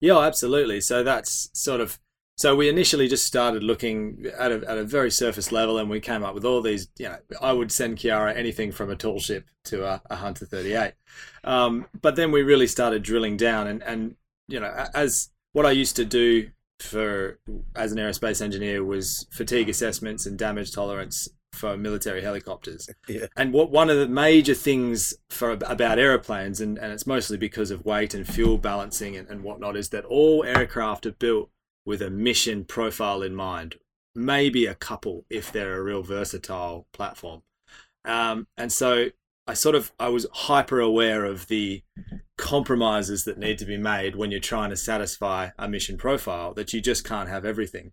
Yeah, 0.00 0.18
absolutely. 0.18 0.80
So 0.80 1.02
that's 1.02 1.50
sort 1.52 1.80
of 1.80 1.98
so 2.36 2.54
we 2.54 2.68
initially 2.68 3.08
just 3.08 3.26
started 3.26 3.64
looking 3.64 4.24
at 4.38 4.52
a, 4.52 4.62
at 4.70 4.78
a 4.78 4.84
very 4.84 5.10
surface 5.10 5.50
level, 5.50 5.76
and 5.76 5.90
we 5.90 5.98
came 5.98 6.22
up 6.22 6.34
with 6.34 6.44
all 6.44 6.62
these. 6.62 6.88
You 6.96 7.08
know, 7.08 7.18
I 7.40 7.52
would 7.52 7.72
send 7.72 7.98
Khiara 7.98 8.36
anything 8.36 8.70
from 8.70 8.90
a 8.90 8.96
tall 8.96 9.18
ship 9.18 9.46
to 9.64 9.84
a, 9.84 10.00
a 10.08 10.14
Hunter 10.16 10.46
38, 10.46 10.92
um, 11.42 11.86
but 12.00 12.14
then 12.14 12.30
we 12.30 12.42
really 12.42 12.68
started 12.68 13.02
drilling 13.02 13.36
down, 13.36 13.66
and 13.66 13.82
and 13.82 14.14
you 14.46 14.60
know, 14.60 14.72
as 14.94 15.30
what 15.52 15.66
I 15.66 15.72
used 15.72 15.96
to 15.96 16.04
do 16.04 16.50
for 16.80 17.38
as 17.74 17.92
an 17.92 17.98
aerospace 17.98 18.40
engineer 18.40 18.84
was 18.84 19.26
fatigue 19.30 19.68
assessments 19.68 20.26
and 20.26 20.38
damage 20.38 20.72
tolerance 20.72 21.28
for 21.52 21.76
military 21.76 22.22
helicopters. 22.22 22.88
Yeah. 23.08 23.26
And 23.36 23.52
what 23.54 23.70
one 23.70 23.88
of 23.88 23.96
the 23.96 24.06
major 24.06 24.54
things 24.54 25.14
for 25.30 25.52
about 25.52 25.98
aeroplanes, 25.98 26.60
and, 26.60 26.78
and 26.78 26.92
it's 26.92 27.06
mostly 27.06 27.38
because 27.38 27.70
of 27.70 27.86
weight 27.86 28.12
and 28.12 28.26
fuel 28.26 28.58
balancing 28.58 29.16
and, 29.16 29.26
and 29.28 29.42
whatnot, 29.42 29.76
is 29.76 29.88
that 29.90 30.04
all 30.04 30.44
aircraft 30.44 31.06
are 31.06 31.12
built 31.12 31.50
with 31.86 32.02
a 32.02 32.10
mission 32.10 32.64
profile 32.64 33.22
in 33.22 33.34
mind. 33.34 33.76
Maybe 34.14 34.66
a 34.66 34.74
couple 34.74 35.24
if 35.30 35.50
they're 35.50 35.78
a 35.78 35.82
real 35.82 36.02
versatile 36.02 36.86
platform. 36.92 37.42
Um, 38.04 38.46
and 38.58 38.70
so 38.70 39.08
I 39.48 39.54
sort 39.54 39.74
of 39.74 39.92
I 39.98 40.10
was 40.10 40.26
hyper 40.30 40.78
aware 40.78 41.24
of 41.24 41.48
the 41.48 41.82
compromises 42.36 43.24
that 43.24 43.38
need 43.38 43.58
to 43.58 43.64
be 43.64 43.78
made 43.78 44.14
when 44.14 44.30
you're 44.30 44.40
trying 44.40 44.70
to 44.70 44.76
satisfy 44.76 45.50
a 45.58 45.68
mission 45.68 45.96
profile. 45.96 46.52
That 46.52 46.72
you 46.74 46.82
just 46.82 47.02
can't 47.02 47.30
have 47.30 47.46
everything. 47.46 47.92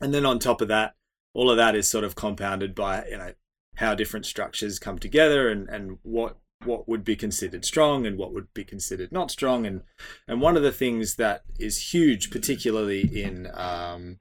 And 0.00 0.12
then 0.12 0.26
on 0.26 0.38
top 0.38 0.60
of 0.60 0.68
that, 0.68 0.94
all 1.34 1.50
of 1.50 1.56
that 1.56 1.74
is 1.74 1.88
sort 1.88 2.04
of 2.04 2.14
compounded 2.14 2.74
by 2.74 3.06
you 3.06 3.16
know 3.16 3.32
how 3.76 3.94
different 3.94 4.26
structures 4.26 4.78
come 4.78 4.98
together 4.98 5.48
and 5.48 5.68
and 5.68 5.98
what 6.02 6.36
what 6.64 6.88
would 6.88 7.04
be 7.04 7.16
considered 7.16 7.64
strong 7.64 8.06
and 8.06 8.18
what 8.18 8.32
would 8.32 8.52
be 8.54 8.62
considered 8.62 9.10
not 9.10 9.30
strong 9.30 9.66
and 9.66 9.82
and 10.28 10.40
one 10.40 10.56
of 10.56 10.62
the 10.62 10.70
things 10.70 11.16
that 11.16 11.42
is 11.58 11.92
huge 11.92 12.30
particularly 12.30 13.00
in 13.00 13.48
um 13.54 14.18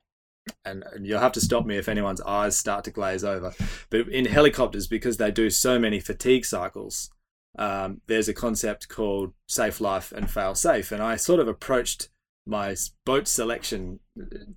and, 0.66 0.84
and 0.94 1.06
you'll 1.06 1.20
have 1.20 1.32
to 1.32 1.42
stop 1.42 1.66
me 1.66 1.78
if 1.78 1.88
anyone's 1.88 2.22
eyes 2.22 2.58
start 2.58 2.84
to 2.84 2.92
glaze 2.92 3.24
over 3.24 3.54
but 3.90 4.08
in 4.10 4.26
helicopters 4.26 4.88
because 4.88 5.18
they 5.18 5.32
do 5.32 5.50
so 5.50 5.78
many 5.78 6.00
fatigue 6.00 6.46
cycles 6.46 7.12
um, 7.60 8.02
there's 8.08 8.30
a 8.30 8.34
concept 8.34 8.88
called 8.88 9.34
safe 9.48 9.82
life 9.82 10.12
and 10.12 10.32
fail 10.32 10.56
safe 10.56 10.92
and 10.92 11.02
i 11.02 11.16
sort 11.16 11.40
of 11.40 11.48
approached 11.48 12.10
my 12.46 12.76
boat 13.06 13.28
selection 13.28 14.00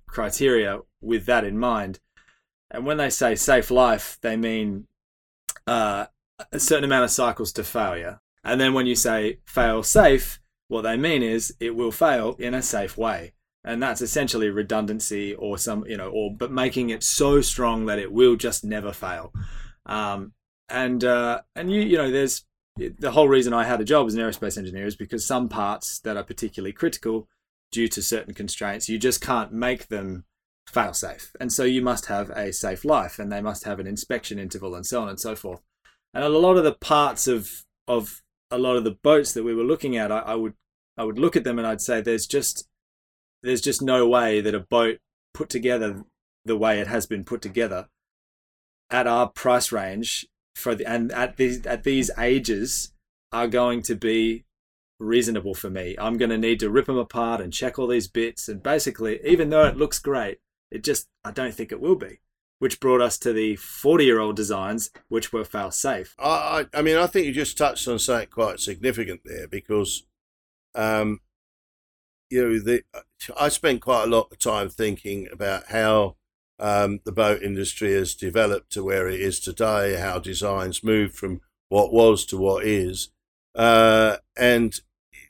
criteria 0.07 0.79
with 1.01 1.25
that 1.27 1.43
in 1.43 1.57
mind 1.57 1.99
and 2.71 2.85
when 2.85 2.97
they 2.97 3.09
say 3.09 3.35
safe 3.35 3.71
life, 3.71 4.17
they 4.21 4.35
mean 4.35 4.87
uh, 5.67 6.07
a 6.51 6.59
certain 6.59 6.83
amount 6.83 7.05
of 7.05 7.11
cycles 7.11 7.51
to 7.53 7.63
failure. 7.63 8.19
And 8.43 8.59
then 8.59 8.73
when 8.73 8.85
you 8.85 8.95
say 8.95 9.39
fail 9.45 9.83
safe, 9.83 10.39
what 10.67 10.81
they 10.81 10.97
mean 10.97 11.23
is 11.23 11.55
it 11.59 11.75
will 11.75 11.91
fail 11.91 12.35
in 12.39 12.53
a 12.53 12.61
safe 12.61 12.97
way. 12.97 13.33
And 13.65 13.81
that's 13.81 14.01
essentially 14.01 14.49
redundancy 14.49 15.33
or 15.33 15.57
some, 15.57 15.85
you 15.87 15.97
know, 15.97 16.09
or 16.09 16.31
but 16.33 16.51
making 16.51 16.91
it 16.91 17.03
so 17.03 17.41
strong 17.41 17.87
that 17.87 17.99
it 17.99 18.11
will 18.11 18.35
just 18.35 18.63
never 18.63 18.93
fail. 18.93 19.33
Um, 19.85 20.33
and 20.69 21.03
uh, 21.03 21.41
and 21.55 21.71
you 21.71 21.81
you 21.81 21.97
know 21.97 22.11
there's 22.11 22.45
the 22.77 23.11
whole 23.11 23.27
reason 23.27 23.53
I 23.53 23.63
had 23.63 23.81
a 23.81 23.85
job 23.85 24.07
as 24.07 24.15
an 24.15 24.21
aerospace 24.21 24.57
engineer 24.57 24.85
is 24.85 24.95
because 24.95 25.25
some 25.25 25.49
parts 25.49 25.99
that 25.99 26.17
are 26.17 26.23
particularly 26.23 26.73
critical 26.73 27.27
due 27.71 27.87
to 27.87 28.01
certain 28.01 28.33
constraints 28.33 28.89
you 28.89 28.97
just 28.97 29.21
can't 29.21 29.51
make 29.51 29.87
them 29.87 30.25
fail 30.67 30.93
safe. 30.93 31.35
And 31.39 31.51
so 31.51 31.63
you 31.63 31.81
must 31.81 32.07
have 32.07 32.29
a 32.31 32.51
safe 32.51 32.83
life 32.83 33.19
and 33.19 33.31
they 33.31 33.41
must 33.41 33.63
have 33.63 33.79
an 33.79 33.87
inspection 33.87 34.39
interval 34.39 34.75
and 34.75 34.85
so 34.85 35.01
on 35.01 35.09
and 35.09 35.19
so 35.19 35.35
forth. 35.35 35.61
And 36.13 36.23
a 36.23 36.29
lot 36.29 36.57
of 36.57 36.63
the 36.63 36.73
parts 36.73 37.27
of 37.27 37.65
of 37.87 38.21
a 38.51 38.57
lot 38.57 38.75
of 38.75 38.83
the 38.83 38.91
boats 38.91 39.33
that 39.33 39.43
we 39.43 39.55
were 39.55 39.63
looking 39.63 39.97
at, 39.97 40.11
I, 40.11 40.19
I 40.19 40.35
would 40.35 40.53
I 40.97 41.03
would 41.03 41.19
look 41.19 41.35
at 41.35 41.43
them 41.43 41.59
and 41.59 41.67
I'd 41.67 41.81
say 41.81 42.01
there's 42.01 42.27
just 42.27 42.67
there's 43.45 43.61
just 43.61 43.81
no 43.81 44.07
way 44.07 44.41
that 44.41 44.55
a 44.55 44.59
boat 44.59 44.99
put 45.33 45.49
together 45.49 46.03
the 46.43 46.57
way 46.57 46.79
it 46.79 46.87
has 46.87 47.05
been 47.05 47.23
put 47.23 47.41
together 47.41 47.87
at 48.89 49.07
our 49.07 49.27
price 49.27 49.71
range 49.71 50.27
for 50.55 50.75
the 50.75 50.85
and 50.85 51.11
at 51.11 51.37
these 51.37 51.65
at 51.65 51.83
these 51.83 52.11
ages 52.17 52.93
are 53.31 53.47
going 53.47 53.81
to 53.81 53.95
be 53.95 54.45
reasonable 54.99 55.53
for 55.53 55.69
me. 55.69 55.95
I'm 55.99 56.17
going 56.17 56.29
to 56.29 56.37
need 56.37 56.59
to 56.61 56.69
rip 56.69 56.85
them 56.85 56.97
apart 56.97 57.41
and 57.41 57.51
check 57.51 57.77
all 57.77 57.87
these 57.87 58.07
bits 58.07 58.47
and 58.47 58.63
basically 58.63 59.19
even 59.25 59.49
though 59.49 59.65
it 59.65 59.75
looks 59.75 59.99
great 59.99 60.39
it 60.71 60.83
just, 60.83 61.07
I 61.23 61.31
don't 61.31 61.53
think 61.53 61.71
it 61.71 61.79
will 61.79 61.95
be. 61.95 62.19
Which 62.59 62.79
brought 62.79 63.01
us 63.01 63.17
to 63.19 63.33
the 63.33 63.57
40 63.57 64.05
year 64.05 64.19
old 64.19 64.35
designs, 64.35 64.89
which 65.09 65.33
were 65.33 65.43
fail 65.43 65.71
safe. 65.71 66.15
I, 66.17 66.65
I, 66.73 66.81
mean, 66.81 66.95
I 66.95 67.05
think 67.05 67.25
you 67.25 67.33
just 67.33 67.57
touched 67.57 67.87
on 67.87 67.99
something 67.99 68.29
quite 68.29 68.59
significant 68.59 69.21
there 69.25 69.47
because, 69.47 70.05
um, 70.73 71.19
you 72.29 72.43
know, 72.43 72.59
the, 72.59 72.83
I 73.39 73.49
spent 73.49 73.81
quite 73.81 74.03
a 74.03 74.07
lot 74.07 74.31
of 74.31 74.39
time 74.39 74.69
thinking 74.69 75.27
about 75.31 75.67
how 75.67 76.15
um, 76.59 76.99
the 77.03 77.11
boat 77.11 77.41
industry 77.41 77.93
has 77.93 78.15
developed 78.15 78.71
to 78.73 78.83
where 78.83 79.07
it 79.07 79.19
is 79.19 79.39
today, 79.39 79.95
how 79.95 80.19
designs 80.19 80.83
moved 80.83 81.15
from 81.15 81.41
what 81.69 81.91
was 81.91 82.25
to 82.27 82.37
what 82.37 82.65
is, 82.65 83.09
uh, 83.55 84.17
and 84.37 84.79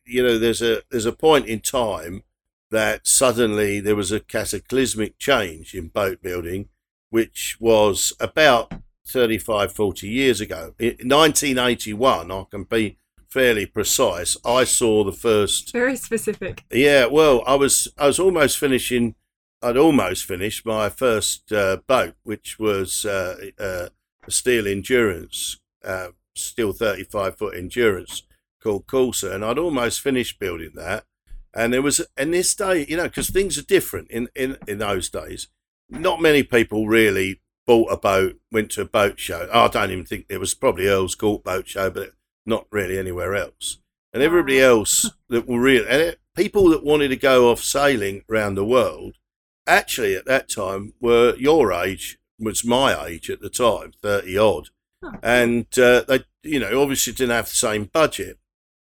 you 0.05 0.23
know, 0.23 0.37
there's 0.37 0.61
a 0.61 0.81
there's 0.89 1.05
a 1.05 1.11
point 1.11 1.47
in 1.47 1.59
time 1.59 2.23
that 2.71 3.07
suddenly 3.07 3.79
there 3.79 3.95
was 3.95 4.11
a 4.11 4.19
cataclysmic 4.19 5.17
change 5.17 5.73
in 5.73 5.87
boat 5.87 6.21
building, 6.21 6.69
which 7.09 7.57
was 7.59 8.13
about 8.19 8.73
35, 9.07 9.71
40 9.71 10.07
years 10.07 10.41
ago. 10.41 10.73
In 10.79 11.07
1981, 11.07 12.31
I 12.31 12.43
can 12.49 12.63
be 12.63 12.97
fairly 13.29 13.65
precise, 13.65 14.37
I 14.45 14.63
saw 14.63 15.03
the 15.03 15.11
first. 15.11 15.71
very 15.71 15.95
specific 15.95 16.63
Yeah, 16.71 17.05
well, 17.05 17.43
I 17.45 17.55
was 17.55 17.87
I 17.97 18.07
was 18.07 18.19
almost 18.19 18.57
finishing. 18.57 19.15
I'd 19.61 19.77
almost 19.77 20.25
finished 20.25 20.65
my 20.65 20.89
first 20.89 21.51
uh, 21.51 21.77
boat, 21.87 22.15
which 22.23 22.59
was 22.59 23.05
uh, 23.05 23.49
uh, 23.59 23.87
a 24.27 24.31
steel 24.31 24.67
endurance, 24.67 25.59
uh, 25.83 26.09
steel 26.35 26.71
35 26.71 27.37
foot 27.37 27.55
endurance 27.55 28.23
called 28.61 28.87
Corsa, 28.87 29.33
and 29.33 29.45
I'd 29.45 29.57
almost 29.57 30.01
finished 30.01 30.39
building 30.39 30.71
that. 30.75 31.05
And 31.53 31.71
there 31.71 31.81
was, 31.81 32.05
in 32.17 32.31
this 32.31 32.53
day, 32.53 32.85
you 32.87 32.97
know, 32.97 33.03
because 33.03 33.29
things 33.29 33.57
are 33.57 33.63
different 33.63 34.11
in, 34.11 34.27
in, 34.35 34.57
in 34.67 34.79
those 34.79 35.09
days. 35.09 35.47
Not 35.89 36.21
many 36.21 36.43
people 36.43 36.87
really 36.87 37.41
bought 37.65 37.91
a 37.91 37.97
boat, 37.97 38.37
went 38.51 38.71
to 38.71 38.81
a 38.81 38.85
boat 38.85 39.19
show. 39.19 39.47
I 39.53 39.67
don't 39.67 39.91
even 39.91 40.05
think 40.05 40.27
there 40.27 40.39
was 40.39 40.53
probably 40.53 40.87
Earl's 40.87 41.15
Court 41.15 41.43
boat 41.43 41.67
show, 41.67 41.89
but 41.89 42.11
not 42.45 42.67
really 42.71 42.97
anywhere 42.97 43.35
else. 43.35 43.79
And 44.13 44.23
everybody 44.23 44.61
else 44.61 45.11
that 45.29 45.47
were 45.47 45.59
real, 45.59 46.13
people 46.35 46.69
that 46.69 46.83
wanted 46.83 47.09
to 47.09 47.15
go 47.15 47.51
off 47.51 47.61
sailing 47.61 48.23
around 48.29 48.55
the 48.55 48.65
world, 48.65 49.15
actually 49.67 50.15
at 50.15 50.25
that 50.25 50.49
time 50.49 50.93
were 51.01 51.35
your 51.37 51.73
age, 51.73 52.17
was 52.39 52.65
my 52.65 53.07
age 53.07 53.29
at 53.29 53.41
the 53.41 53.49
time, 53.49 53.93
thirty 54.01 54.37
odd, 54.37 54.69
and 55.23 55.67
uh, 55.79 56.01
they, 56.07 56.23
you 56.43 56.59
know, 56.59 56.81
obviously 56.81 57.13
didn't 57.13 57.35
have 57.35 57.49
the 57.49 57.55
same 57.55 57.85
budget, 57.85 58.37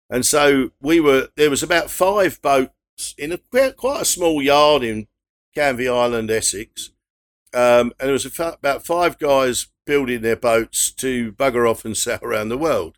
and 0.09 0.25
so 0.25 0.71
we 0.81 0.99
were. 0.99 1.29
There 1.35 1.49
was 1.49 1.63
about 1.63 1.91
five 1.91 2.41
boats 2.41 3.15
in 3.17 3.31
a 3.31 3.37
quite 3.37 3.77
quite 3.77 4.01
a 4.01 4.05
small 4.05 4.41
yard 4.41 4.83
in 4.83 5.07
Canvey 5.55 5.87
Island, 5.87 6.31
Essex, 6.31 6.89
um, 7.53 7.93
and 7.99 8.07
there 8.07 8.13
was 8.13 8.25
about 8.25 8.85
five 8.85 9.19
guys 9.19 9.67
building 9.85 10.21
their 10.21 10.35
boats 10.35 10.91
to 10.91 11.31
bugger 11.33 11.69
off 11.69 11.85
and 11.85 11.95
sail 11.95 12.19
around 12.23 12.49
the 12.49 12.57
world. 12.57 12.97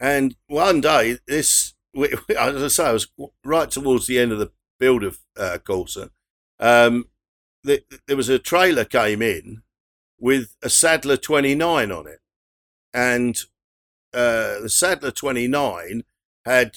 And 0.00 0.36
one 0.46 0.80
day, 0.80 1.18
this, 1.26 1.74
as 1.96 2.62
I 2.62 2.68
say, 2.68 2.84
I 2.84 2.92
was 2.92 3.08
right 3.44 3.70
towards 3.70 4.06
the 4.06 4.18
end 4.18 4.32
of 4.32 4.38
the 4.38 4.52
build 4.78 5.02
of 5.02 5.18
uh, 5.36 5.58
Corsa. 5.64 6.10
Um, 6.60 7.08
the, 7.64 7.82
there 8.06 8.16
was 8.16 8.28
a 8.28 8.38
trailer 8.38 8.84
came 8.84 9.22
in 9.22 9.62
with 10.18 10.54
a 10.62 10.70
Sadler 10.70 11.16
29 11.16 11.92
on 11.92 12.06
it, 12.06 12.20
and 12.94 13.36
uh, 14.14 14.60
the 14.60 14.70
Sadler 14.70 15.10
29 15.10 16.04
had, 16.44 16.76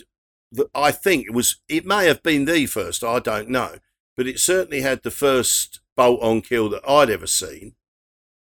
the, 0.51 0.69
I 0.73 0.91
think 0.91 1.25
it 1.27 1.33
was, 1.33 1.57
it 1.67 1.85
may 1.85 2.05
have 2.05 2.23
been 2.23 2.45
the 2.45 2.65
first, 2.65 3.03
I 3.03 3.19
don't 3.19 3.49
know, 3.49 3.75
but 4.17 4.27
it 4.27 4.39
certainly 4.39 4.81
had 4.81 5.03
the 5.03 5.11
first 5.11 5.79
bolt-on 5.95 6.41
keel 6.41 6.69
that 6.69 6.87
I'd 6.87 7.09
ever 7.09 7.27
seen, 7.27 7.75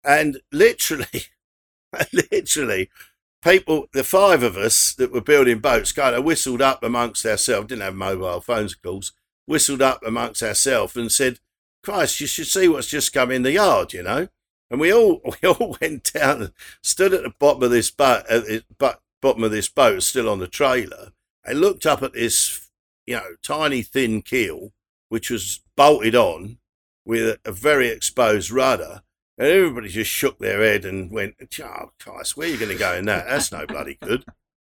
and 0.05 0.41
literally, 0.53 1.25
literally, 2.13 2.91
people, 3.43 3.87
the 3.93 4.05
five 4.05 4.43
of 4.43 4.57
us 4.57 4.95
that 4.95 5.13
were 5.13 5.21
building 5.21 5.59
boats, 5.59 5.93
kind 5.93 6.15
of 6.15 6.25
whistled 6.25 6.63
up 6.63 6.83
amongst 6.83 7.25
ourselves. 7.25 7.69
Didn't 7.69 7.83
have 7.83 7.95
mobile 7.95 8.41
phones, 8.41 8.75
of 8.75 8.83
course. 8.83 9.13
Whistled 9.47 9.83
up 9.83 10.03
amongst 10.05 10.43
ourselves 10.43 10.97
and 10.97 11.11
said, 11.11 11.41
"Christ, 11.83 12.21
you 12.21 12.27
should 12.27 12.47
see 12.47 12.69
what's 12.69 12.89
just 12.89 13.13
come 13.13 13.31
in 13.31 13.43
the 13.43 13.53
yard," 13.53 13.93
you 13.93 14.03
know. 14.03 14.29
And 14.71 14.81
we 14.81 14.93
all 14.93 15.21
we 15.43 15.49
all 15.49 15.77
went 15.81 16.13
down 16.13 16.43
and 16.43 16.53
stood 16.83 17.15
at 17.15 17.23
the 17.23 17.35
bottom 17.39 17.63
of 17.63 17.71
this 17.71 17.91
boat, 17.91 18.25
uh, 18.31 18.43
at 18.51 18.65
the 18.79 18.99
bottom 19.21 19.45
of 19.45 19.51
this 19.51 19.69
boat, 19.69 20.03
still 20.03 20.29
on 20.29 20.39
the 20.39 20.49
trailer, 20.49 21.13
and 21.45 21.61
looked 21.61 21.87
up 21.87 22.03
at 22.03 22.13
this, 22.13 22.69
you 23.07 23.17
know, 23.17 23.37
tiny 23.43 23.83
thin 23.83 24.23
keel, 24.23 24.73
which 25.09 25.31
was 25.31 25.61
bolted 25.77 26.15
on 26.15 26.59
with 27.05 27.39
a 27.45 27.53
very 27.53 27.89
exposed 27.89 28.51
rudder. 28.51 29.03
And 29.39 29.47
everybody 29.47 29.89
just 29.89 30.11
shook 30.11 30.39
their 30.39 30.63
head 30.63 30.85
and 30.85 31.11
went, 31.13 31.37
"Oh, 31.63 31.91
Christ, 32.01 32.37
where 32.37 32.49
are 32.49 32.51
you 32.51 32.59
going 32.59 32.73
to 32.73 32.79
go 32.79 32.95
in 32.95 33.05
that? 33.07 33.27
That's 33.27 33.53
no 33.53 33.67
bloody 33.67 33.97
good." 34.01 34.25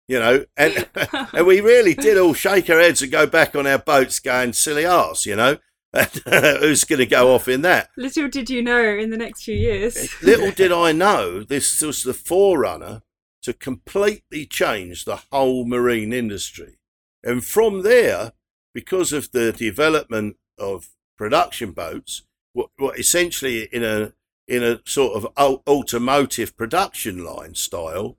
You 0.07 0.19
know, 0.19 0.45
and 0.55 0.87
and 1.33 1.45
we 1.45 1.61
really 1.61 1.93
did 1.93 2.17
all 2.17 2.33
shake 2.33 2.69
our 2.69 2.79
heads 2.79 3.01
and 3.01 3.11
go 3.11 3.27
back 3.27 3.55
on 3.55 3.67
our 3.67 3.79
boats, 3.79 4.19
going 4.19 4.53
silly 4.53 4.85
arse, 4.85 5.25
you 5.25 5.35
know. 5.35 5.57
Who's 6.25 6.85
going 6.85 6.99
to 6.99 7.05
go 7.05 7.35
off 7.35 7.49
in 7.49 7.63
that? 7.63 7.89
Little 7.97 8.29
did 8.29 8.49
you 8.49 8.61
know 8.61 8.81
in 8.81 9.09
the 9.09 9.17
next 9.17 9.43
few 9.43 9.55
years. 9.55 9.97
Eh, 9.97 10.07
little 10.21 10.51
did 10.55 10.71
I 10.71 10.93
know 10.93 11.43
this 11.43 11.81
was 11.81 12.03
the 12.03 12.13
forerunner 12.13 13.01
to 13.41 13.53
completely 13.53 14.45
change 14.45 15.03
the 15.03 15.17
whole 15.31 15.65
marine 15.65 16.13
industry. 16.13 16.77
And 17.23 17.43
from 17.43 17.81
there, 17.81 18.31
because 18.73 19.11
of 19.11 19.31
the 19.31 19.51
development 19.51 20.37
of 20.57 20.89
production 21.17 21.71
boats, 21.71 22.23
what, 22.53 22.69
what 22.77 22.97
essentially 22.97 23.67
in 23.71 23.83
a 23.83 24.13
in 24.51 24.63
a 24.63 24.81
sort 24.85 25.15
of 25.15 25.27
automotive 25.65 26.57
production 26.57 27.23
line 27.23 27.55
style, 27.55 28.17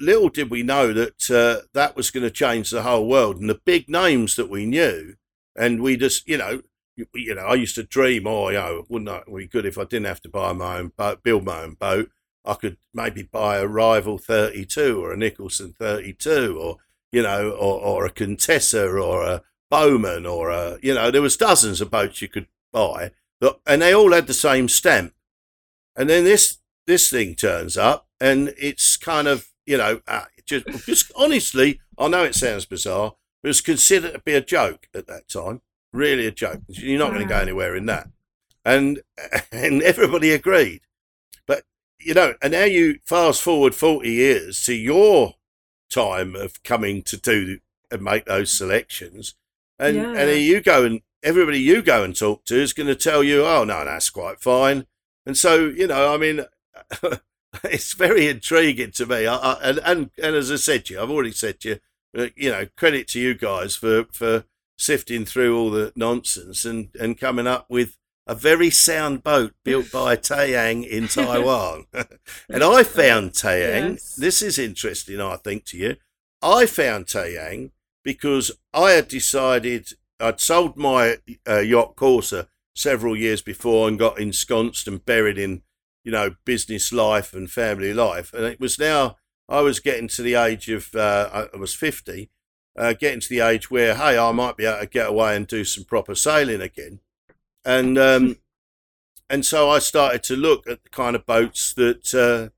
little 0.00 0.30
did 0.30 0.50
we 0.50 0.62
know 0.62 0.94
that 0.94 1.30
uh, 1.30 1.66
that 1.74 1.94
was 1.94 2.10
going 2.10 2.22
to 2.22 2.30
change 2.30 2.70
the 2.70 2.82
whole 2.82 3.06
world. 3.06 3.36
And 3.36 3.50
the 3.50 3.60
big 3.62 3.86
names 3.86 4.36
that 4.36 4.48
we 4.48 4.64
knew, 4.64 5.16
and 5.54 5.82
we 5.82 5.98
just, 5.98 6.26
you 6.26 6.38
know, 6.38 6.62
you, 6.96 7.34
know, 7.34 7.42
I 7.42 7.54
used 7.56 7.74
to 7.74 7.82
dream, 7.82 8.26
oh, 8.26 8.48
you 8.48 8.56
know, 8.56 8.86
wouldn't 8.88 9.10
it 9.10 9.36
be 9.36 9.46
good 9.46 9.66
if 9.66 9.76
I 9.76 9.84
didn't 9.84 10.06
have 10.06 10.22
to 10.22 10.30
buy 10.30 10.54
my 10.54 10.78
own 10.78 10.92
boat, 10.96 11.22
build 11.22 11.44
my 11.44 11.60
own 11.60 11.74
boat? 11.74 12.10
I 12.42 12.54
could 12.54 12.78
maybe 12.94 13.22
buy 13.22 13.58
a 13.58 13.66
Rival 13.66 14.16
32 14.16 15.04
or 15.04 15.12
a 15.12 15.16
Nicholson 15.16 15.74
32 15.78 16.58
or, 16.58 16.78
you 17.12 17.22
know, 17.22 17.50
or, 17.50 17.80
or 17.80 18.06
a 18.06 18.10
Contessa 18.10 18.88
or 18.88 19.24
a 19.24 19.42
Bowman 19.70 20.24
or 20.24 20.48
a, 20.48 20.78
you 20.82 20.94
know, 20.94 21.10
there 21.10 21.20
was 21.20 21.36
dozens 21.36 21.82
of 21.82 21.90
boats 21.90 22.22
you 22.22 22.28
could 22.28 22.46
buy, 22.72 23.10
and 23.66 23.82
they 23.82 23.94
all 23.94 24.12
had 24.12 24.26
the 24.26 24.34
same 24.34 24.66
stamp. 24.66 25.12
And 26.00 26.08
then 26.08 26.24
this 26.24 26.58
this 26.86 27.10
thing 27.10 27.34
turns 27.34 27.76
up, 27.76 28.08
and 28.20 28.54
it's 28.58 28.96
kind 28.96 29.28
of, 29.28 29.48
you 29.66 29.76
know, 29.76 30.00
uh, 30.08 30.24
just, 30.44 30.66
just 30.86 31.12
honestly, 31.14 31.80
I 31.98 32.08
know 32.08 32.24
it 32.24 32.34
sounds 32.34 32.66
bizarre, 32.66 33.14
but 33.42 33.48
it 33.48 33.50
was 33.50 33.60
considered 33.60 34.14
to 34.14 34.18
be 34.18 34.34
a 34.34 34.40
joke 34.40 34.88
at 34.94 35.06
that 35.06 35.28
time 35.28 35.60
really 35.92 36.26
a 36.26 36.30
joke. 36.30 36.60
You're 36.68 36.98
not 36.98 37.10
going 37.12 37.26
to 37.26 37.28
go 37.28 37.38
anywhere 37.38 37.74
in 37.76 37.86
that. 37.86 38.08
And 38.64 39.00
and 39.52 39.82
everybody 39.82 40.32
agreed. 40.32 40.82
But 41.46 41.64
you 41.98 42.14
know, 42.14 42.34
and 42.42 42.52
now 42.52 42.64
you 42.64 42.98
fast 43.04 43.42
forward 43.42 43.74
40 43.74 44.10
years 44.10 44.64
to 44.66 44.74
your 44.74 45.34
time 45.90 46.36
of 46.36 46.62
coming 46.62 47.02
to 47.02 47.16
do 47.16 47.58
and 47.90 48.02
make 48.02 48.26
those 48.26 48.52
selections. 48.52 49.34
And 49.78 49.96
Yeah. 49.96 50.12
and 50.12 50.40
you 50.40 50.60
go 50.60 50.84
and 50.84 51.00
everybody 51.22 51.58
you 51.60 51.82
go 51.82 52.04
and 52.04 52.14
talk 52.16 52.44
to 52.46 52.60
is 52.60 52.72
going 52.72 52.86
to 52.86 52.94
tell 52.94 53.22
you, 53.22 53.44
"Oh, 53.44 53.64
no, 53.64 53.84
that's 53.84 54.10
quite 54.10 54.40
fine." 54.40 54.86
And 55.26 55.36
so, 55.36 55.66
you 55.66 55.86
know, 55.86 56.12
I 56.12 56.16
mean, 56.16 56.44
it's 57.64 57.92
very 57.92 58.28
intriguing 58.28 58.92
to 58.92 59.06
me. 59.06 59.26
I, 59.26 59.36
I, 59.36 59.52
and, 59.62 59.80
and 59.84 60.10
and 60.22 60.36
as 60.36 60.50
I 60.50 60.56
said 60.56 60.86
to 60.86 60.94
you, 60.94 61.02
I've 61.02 61.10
already 61.10 61.32
said 61.32 61.60
to 61.60 61.68
you, 61.68 61.78
uh, 62.16 62.26
you 62.36 62.50
know, 62.50 62.66
credit 62.76 63.08
to 63.08 63.20
you 63.20 63.34
guys 63.34 63.76
for 63.76 64.04
for 64.12 64.44
sifting 64.78 65.24
through 65.24 65.58
all 65.58 65.70
the 65.70 65.92
nonsense 65.94 66.64
and 66.64 66.88
and 66.98 67.18
coming 67.18 67.46
up 67.46 67.66
with 67.68 67.96
a 68.26 68.34
very 68.34 68.70
sound 68.70 69.22
boat 69.22 69.52
built 69.64 69.90
by 69.92 70.16
Ta 70.16 70.42
Yang 70.42 70.84
in 70.84 71.08
Taiwan. 71.08 71.86
and 72.48 72.62
I 72.62 72.82
found 72.82 73.34
Ta 73.34 73.50
Yang. 73.52 73.92
Yes. 73.92 74.14
This 74.14 74.42
is 74.42 74.58
interesting, 74.58 75.20
I 75.20 75.36
think, 75.36 75.64
to 75.66 75.76
you. 75.76 75.96
I 76.42 76.66
found 76.66 77.08
Ta 77.08 77.24
Yang 77.24 77.72
because 78.04 78.50
I 78.72 78.92
had 78.92 79.08
decided 79.08 79.92
I'd 80.18 80.40
sold 80.40 80.76
my 80.76 81.16
uh, 81.48 81.58
yacht 81.58 81.96
Corsa 81.96 82.46
several 82.80 83.16
years 83.16 83.42
before 83.42 83.88
and 83.88 83.98
got 83.98 84.18
ensconced 84.18 84.88
and 84.88 85.04
buried 85.04 85.38
in, 85.38 85.62
you 86.04 86.10
know, 86.10 86.34
business 86.44 86.92
life 86.92 87.32
and 87.34 87.50
family 87.50 87.92
life. 87.92 88.32
And 88.32 88.44
it 88.44 88.58
was 88.58 88.78
now 88.78 89.16
I 89.48 89.60
was 89.62 89.80
getting 89.80 90.08
to 90.08 90.22
the 90.22 90.34
age 90.34 90.68
of 90.68 90.94
uh, 90.94 91.46
I 91.52 91.56
was 91.56 91.74
fifty, 91.74 92.30
uh, 92.78 92.92
getting 92.92 93.20
to 93.20 93.28
the 93.28 93.40
age 93.40 93.70
where 93.70 93.96
hey, 93.96 94.16
I 94.16 94.30
might 94.30 94.56
be 94.56 94.64
able 94.64 94.80
to 94.80 94.86
get 94.86 95.08
away 95.08 95.36
and 95.36 95.46
do 95.46 95.64
some 95.64 95.84
proper 95.84 96.14
sailing 96.14 96.60
again, 96.60 97.00
and 97.64 97.98
um, 97.98 98.36
and 99.28 99.44
so 99.44 99.68
I 99.68 99.80
started 99.80 100.22
to 100.24 100.36
look 100.36 100.68
at 100.68 100.84
the 100.84 100.90
kind 100.90 101.16
of 101.16 101.26
boats 101.26 101.74
that 101.74 102.14
uh, 102.14 102.50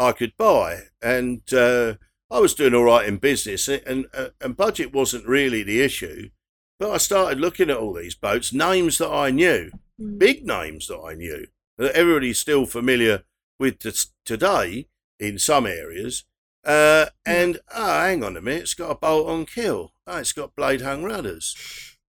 I 0.00 0.12
could 0.12 0.36
buy, 0.36 0.84
and 1.02 1.42
uh, 1.52 1.94
I 2.30 2.38
was 2.38 2.54
doing 2.54 2.74
all 2.74 2.84
right 2.84 3.08
in 3.08 3.16
business, 3.16 3.68
and 3.68 4.06
uh, 4.14 4.28
and 4.40 4.56
budget 4.56 4.92
wasn't 4.92 5.26
really 5.26 5.64
the 5.64 5.82
issue. 5.82 6.30
But 6.78 6.90
I 6.90 6.98
started 6.98 7.40
looking 7.40 7.70
at 7.70 7.76
all 7.76 7.94
these 7.94 8.14
boats, 8.14 8.52
names 8.52 8.98
that 8.98 9.10
I 9.10 9.30
knew, 9.30 9.70
Mm. 10.00 10.18
big 10.18 10.46
names 10.46 10.88
that 10.88 10.98
I 10.98 11.14
knew, 11.14 11.46
that 11.78 11.94
everybody's 11.94 12.38
still 12.38 12.66
familiar 12.66 13.24
with 13.58 13.78
t- 13.78 14.10
today 14.24 14.88
in 15.18 15.38
some 15.38 15.66
areas. 15.66 16.24
Uh, 16.64 17.06
hmm. 17.24 17.32
and 17.32 17.60
oh, 17.74 18.00
hang 18.00 18.24
on 18.24 18.36
a 18.36 18.40
minute, 18.40 18.62
it's 18.62 18.74
got 18.74 18.90
a 18.90 18.94
bolt-on 18.94 19.46
keel. 19.46 19.92
Oh, 20.06 20.18
it's 20.18 20.32
got 20.32 20.56
blade-hung 20.56 21.04
rudders. 21.04 21.56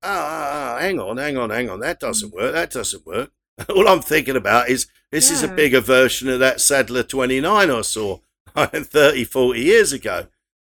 Oh, 0.03 0.09
oh, 0.09 0.75
oh, 0.75 0.79
hang 0.79 0.99
on, 0.99 1.17
hang 1.17 1.37
on, 1.37 1.49
hang 1.49 1.69
on. 1.69 1.79
That 1.79 1.99
doesn't 1.99 2.31
hmm. 2.31 2.35
work. 2.35 2.53
That 2.53 2.71
doesn't 2.71 3.05
work. 3.05 3.31
All 3.69 3.87
I'm 3.87 4.01
thinking 4.01 4.35
about 4.35 4.69
is 4.69 4.87
this 5.11 5.31
is 5.31 5.41
a 5.43 5.47
bigger 5.47 5.79
version 5.79 6.29
of 6.29 6.39
that 6.39 6.61
Sadler 6.61 7.03
29 7.03 7.71
I 7.71 7.81
saw 7.81 8.19
30, 8.55 9.23
40 9.23 9.59
years 9.59 9.93
ago. 9.93 10.27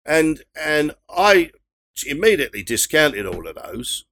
And 0.05 0.43
and 0.55 0.93
I 1.09 1.51
immediately 2.03 2.63
discounted 2.63 3.25
all 3.25 3.47
of 3.47 3.55
those 3.55 4.05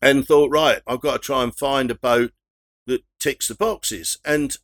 and 0.00 0.26
thought, 0.26 0.50
right, 0.50 0.80
I've 0.86 1.00
got 1.00 1.14
to 1.14 1.18
try 1.18 1.42
and 1.42 1.54
find 1.54 1.90
a 1.90 1.94
boat 1.94 2.32
that 2.86 3.02
ticks 3.18 3.48
the 3.48 3.54
boxes. 3.54 4.18
And 4.24 4.56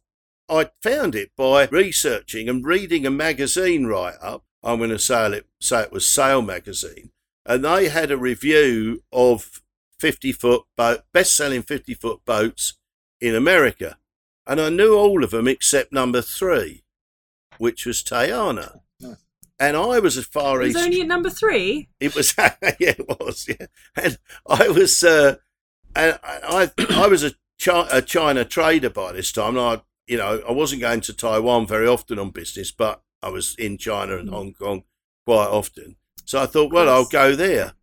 I 0.48 0.70
found 0.82 1.14
it 1.14 1.30
by 1.36 1.66
researching 1.66 2.48
and 2.48 2.64
reading 2.64 3.06
a 3.06 3.10
magazine 3.10 3.86
write 3.86 4.16
up. 4.20 4.44
I'm 4.62 4.78
going 4.78 4.90
to 4.90 4.98
say 4.98 5.30
it, 5.32 5.46
say 5.60 5.82
it 5.82 5.92
was 5.92 6.08
Sail 6.08 6.40
Magazine. 6.40 7.10
And 7.44 7.64
they 7.64 7.88
had 7.88 8.10
a 8.10 8.16
review 8.16 9.02
of 9.12 9.62
50 9.98 10.32
foot 10.32 10.62
boat, 10.76 11.02
best 11.12 11.36
selling 11.36 11.62
50 11.62 11.94
foot 11.94 12.24
boats 12.24 12.74
in 13.20 13.34
America. 13.34 13.98
And 14.46 14.60
I 14.60 14.68
knew 14.70 14.94
all 14.94 15.24
of 15.24 15.30
them 15.30 15.48
except 15.48 15.92
number 15.92 16.22
three, 16.22 16.84
which 17.58 17.86
was 17.86 18.02
Tayana. 18.02 18.80
And 19.58 19.76
I 19.76 19.98
was 20.00 20.16
as 20.16 20.26
far 20.26 20.60
It 20.60 20.66
was 20.66 20.76
east. 20.76 20.84
only 20.84 21.00
at 21.00 21.06
number 21.06 21.30
three. 21.30 21.88
It 22.00 22.14
was, 22.14 22.34
yeah, 22.38 22.54
it 22.80 23.06
was, 23.08 23.46
yeah. 23.48 23.66
And 23.96 24.18
I 24.48 24.68
was, 24.68 25.02
uh, 25.04 25.36
and 25.94 26.18
I, 26.24 26.70
I, 26.78 26.86
I 27.04 27.06
was 27.06 27.22
a, 27.22 27.32
Chi- 27.62 27.88
a 27.90 28.02
China 28.02 28.44
trader 28.44 28.90
by 28.90 29.12
this 29.12 29.30
time. 29.30 29.56
And 29.56 29.60
I, 29.60 29.82
you 30.08 30.16
know, 30.18 30.42
I 30.46 30.52
wasn't 30.52 30.80
going 30.82 31.00
to 31.02 31.12
Taiwan 31.12 31.66
very 31.66 31.86
often 31.86 32.18
on 32.18 32.30
business, 32.30 32.72
but 32.72 33.02
I 33.22 33.28
was 33.30 33.54
in 33.56 33.78
China 33.78 34.16
and 34.18 34.28
Hong 34.28 34.52
Kong 34.54 34.82
quite 35.24 35.46
often. 35.46 35.96
So 36.24 36.42
I 36.42 36.46
thought, 36.46 36.72
well, 36.72 36.88
I'll 36.88 37.06
go 37.06 37.36
there. 37.36 37.74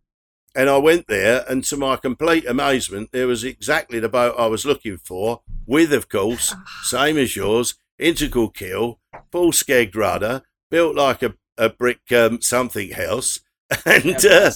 And 0.54 0.68
I 0.68 0.76
went 0.76 1.06
there, 1.06 1.46
and 1.48 1.64
to 1.64 1.78
my 1.78 1.96
complete 1.96 2.46
amazement, 2.46 3.10
there 3.12 3.26
was 3.26 3.42
exactly 3.42 3.98
the 3.98 4.10
boat 4.10 4.34
I 4.38 4.46
was 4.48 4.66
looking 4.66 4.98
for, 4.98 5.40
with, 5.66 5.94
of 5.94 6.10
course, 6.10 6.54
same 6.82 7.16
as 7.16 7.34
yours, 7.34 7.74
integral 7.98 8.50
keel, 8.50 9.00
full 9.30 9.52
skegged 9.52 9.96
rudder, 9.96 10.42
built 10.70 10.94
like 10.94 11.22
a, 11.22 11.34
a 11.64 11.70
brick 11.70 12.00
um, 12.12 12.40
something 12.40 12.92
house. 12.92 13.40
And, 13.86 14.24
uh, 14.26 14.50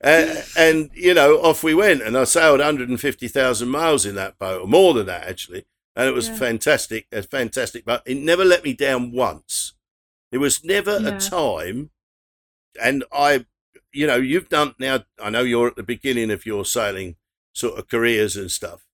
and, 0.00 0.44
and, 0.56 0.90
you 0.94 1.14
know, 1.14 1.36
off 1.42 1.62
we 1.62 1.74
went. 1.74 2.02
And 2.02 2.16
I 2.16 2.24
sailed 2.24 2.58
150,000 2.58 3.68
miles 3.68 4.04
in 4.06 4.14
that 4.16 4.38
boat, 4.38 4.62
or 4.62 4.68
more 4.68 4.94
than 4.94 5.06
that, 5.06 5.26
actually. 5.26 5.64
And 5.94 6.08
it 6.08 6.14
was 6.14 6.28
Yeah. 6.28 6.36
fantastic, 6.36 7.06
a 7.12 7.22
fantastic 7.22 7.84
boat. 7.84 8.02
It 8.06 8.18
never 8.18 8.44
let 8.44 8.64
me 8.64 8.74
down 8.74 9.12
once. 9.12 9.74
There 10.30 10.40
was 10.40 10.64
never 10.64 10.98
Yeah. 11.00 11.16
a 11.16 11.20
time, 11.20 11.90
and 12.82 13.04
I, 13.12 13.46
you 13.92 14.06
know, 14.06 14.16
you've 14.16 14.48
done 14.48 14.74
now. 14.78 15.04
I 15.22 15.30
know 15.30 15.42
you're 15.42 15.68
at 15.68 15.76
the 15.76 15.82
beginning 15.82 16.30
of 16.30 16.46
your 16.46 16.64
sailing 16.64 17.16
sort 17.54 17.78
of 17.78 17.88
careers 17.88 18.36
and 18.36 18.50
stuff, 18.50 18.86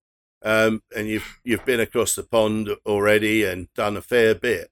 um, 0.42 0.82
and 0.96 1.08
you've 1.08 1.40
you've 1.44 1.64
been 1.64 1.80
across 1.80 2.16
the 2.16 2.24
pond 2.24 2.70
already 2.86 3.44
and 3.44 3.72
done 3.74 3.96
a 3.96 4.02
fair 4.02 4.34
bit. 4.34 4.71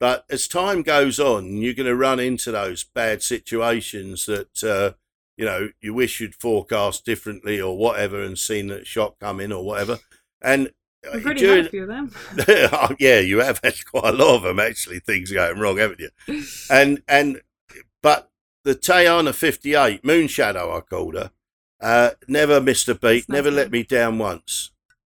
But 0.00 0.24
as 0.30 0.46
time 0.46 0.82
goes 0.82 1.18
on, 1.18 1.56
you're 1.56 1.74
going 1.74 1.86
to 1.86 1.96
run 1.96 2.20
into 2.20 2.52
those 2.52 2.84
bad 2.84 3.22
situations 3.22 4.26
that 4.26 4.62
uh, 4.64 4.96
you 5.36 5.44
know 5.44 5.70
you 5.80 5.92
wish 5.94 6.20
you'd 6.20 6.34
forecast 6.36 7.04
differently 7.04 7.60
or 7.60 7.76
whatever, 7.76 8.22
and 8.22 8.38
seen 8.38 8.68
that 8.68 8.86
shot 8.86 9.18
coming 9.18 9.50
or 9.52 9.64
whatever. 9.64 9.98
And 10.40 10.68
uh, 11.04 11.10
We've 11.14 11.24
already 11.26 11.40
during- 11.40 11.56
had 11.56 11.66
a 11.66 11.70
few 11.70 11.82
of 11.82 11.88
them. 11.88 12.12
Oh, 12.72 12.94
yeah, 13.00 13.18
you 13.20 13.38
have 13.38 13.60
had 13.64 13.84
quite 13.86 14.14
a 14.14 14.16
lot 14.16 14.36
of 14.36 14.42
them 14.42 14.60
actually. 14.60 15.00
Things 15.00 15.32
going 15.32 15.58
wrong, 15.58 15.78
haven't 15.78 16.00
you? 16.00 16.42
And 16.70 17.02
and 17.08 17.40
but 18.00 18.30
the 18.64 18.74
Tayana 18.76 19.32
fifty 19.34 19.74
eight 19.74 20.04
Moon 20.04 20.28
Shadow, 20.28 20.76
I 20.76 20.80
called 20.80 21.14
her, 21.14 21.32
uh, 21.80 22.10
never 22.28 22.60
missed 22.60 22.88
a 22.88 22.94
beat, 22.94 23.28
never 23.28 23.50
let 23.50 23.72
me 23.72 23.82
down 23.82 24.18
once, 24.18 24.70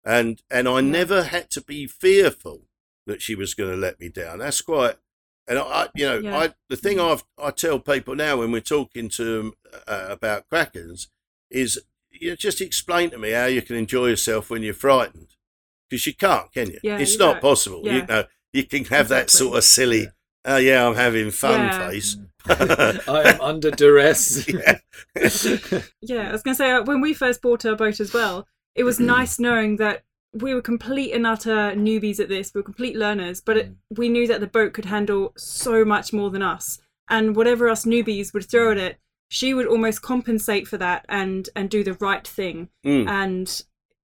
and 0.06 0.40
and 0.50 0.66
I 0.66 0.80
never 0.80 1.24
had 1.24 1.50
to 1.50 1.60
be 1.60 1.86
fearful 1.86 2.62
that 3.06 3.22
she 3.22 3.34
was 3.34 3.54
going 3.54 3.70
to 3.70 3.76
let 3.76 4.00
me 4.00 4.08
down. 4.08 4.38
That's 4.38 4.60
quite. 4.60 4.96
And 5.48 5.58
I, 5.58 5.88
you 5.94 6.06
know, 6.06 6.18
Yeah. 6.18 6.38
I 6.38 6.54
the 6.68 6.76
thing 6.76 7.00
I've 7.00 7.24
I 7.42 7.50
tell 7.50 7.78
people 7.78 8.14
now 8.14 8.36
when 8.38 8.52
we're 8.52 8.60
talking 8.60 9.08
to 9.10 9.24
them 9.24 9.52
uh, 9.88 10.06
about 10.10 10.44
krakens 10.52 11.06
is 11.50 11.80
you 12.12 12.30
know, 12.30 12.36
just 12.36 12.60
explain 12.60 13.10
to 13.10 13.18
me 13.18 13.30
how 13.30 13.46
you 13.46 13.62
can 13.62 13.76
enjoy 13.76 14.06
yourself 14.08 14.50
when 14.50 14.62
you're 14.62 14.74
frightened 14.74 15.28
because 15.88 16.06
you 16.06 16.14
can't, 16.14 16.52
can 16.52 16.70
you? 16.70 16.78
Yeah, 16.82 16.98
it's 16.98 17.12
you 17.14 17.18
not 17.18 17.34
don't. 17.34 17.40
possible. 17.42 17.82
You 17.84 18.04
know, 18.06 18.24
you 18.52 18.64
can 18.64 18.84
have 18.86 19.08
that 19.08 19.30
sort 19.30 19.56
of 19.58 19.64
silly, 19.64 20.08
oh 20.44 20.56
yeah, 20.58 20.86
I'm 20.86 20.94
having 20.94 21.30
fun 21.30 21.60
Yeah. 21.60 21.88
face. 21.88 22.16
I 22.48 23.32
am 23.34 23.40
under 23.40 23.70
duress. 23.70 24.46
yeah. 24.48 24.78
Yeah, 26.00 26.28
I 26.28 26.32
was 26.32 26.42
going 26.42 26.54
to 26.54 26.56
say 26.56 26.70
uh, 26.70 26.82
when 26.82 27.00
we 27.00 27.12
first 27.14 27.42
bought 27.42 27.64
our 27.64 27.76
boat 27.76 28.00
as 28.00 28.12
well, 28.12 28.46
it 28.74 28.84
was 28.84 29.00
nice 29.00 29.38
knowing 29.38 29.76
that 29.76 30.04
we 30.32 30.54
were 30.54 30.62
complete 30.62 31.12
and 31.12 31.26
utter 31.26 31.72
newbies 31.74 32.20
at 32.20 32.28
this. 32.28 32.52
We 32.54 32.60
were 32.60 32.64
complete 32.64 32.96
learners, 32.96 33.40
but 33.40 33.56
it, 33.56 33.72
we 33.96 34.08
knew 34.08 34.26
that 34.28 34.40
the 34.40 34.46
boat 34.46 34.72
could 34.72 34.84
handle 34.84 35.32
so 35.36 35.84
much 35.84 36.12
more 36.12 36.30
than 36.30 36.42
us. 36.42 36.78
And 37.08 37.34
whatever 37.34 37.68
us 37.68 37.84
newbies 37.84 38.32
would 38.32 38.48
throw 38.48 38.70
at 38.70 38.78
it, 38.78 38.98
she 39.28 39.54
would 39.54 39.66
almost 39.66 40.02
compensate 40.02 40.68
for 40.68 40.76
that 40.78 41.04
and 41.08 41.48
and 41.56 41.68
do 41.70 41.82
the 41.84 41.94
right 41.94 42.26
thing. 42.26 42.68
Mm. 42.86 43.08
And 43.08 43.62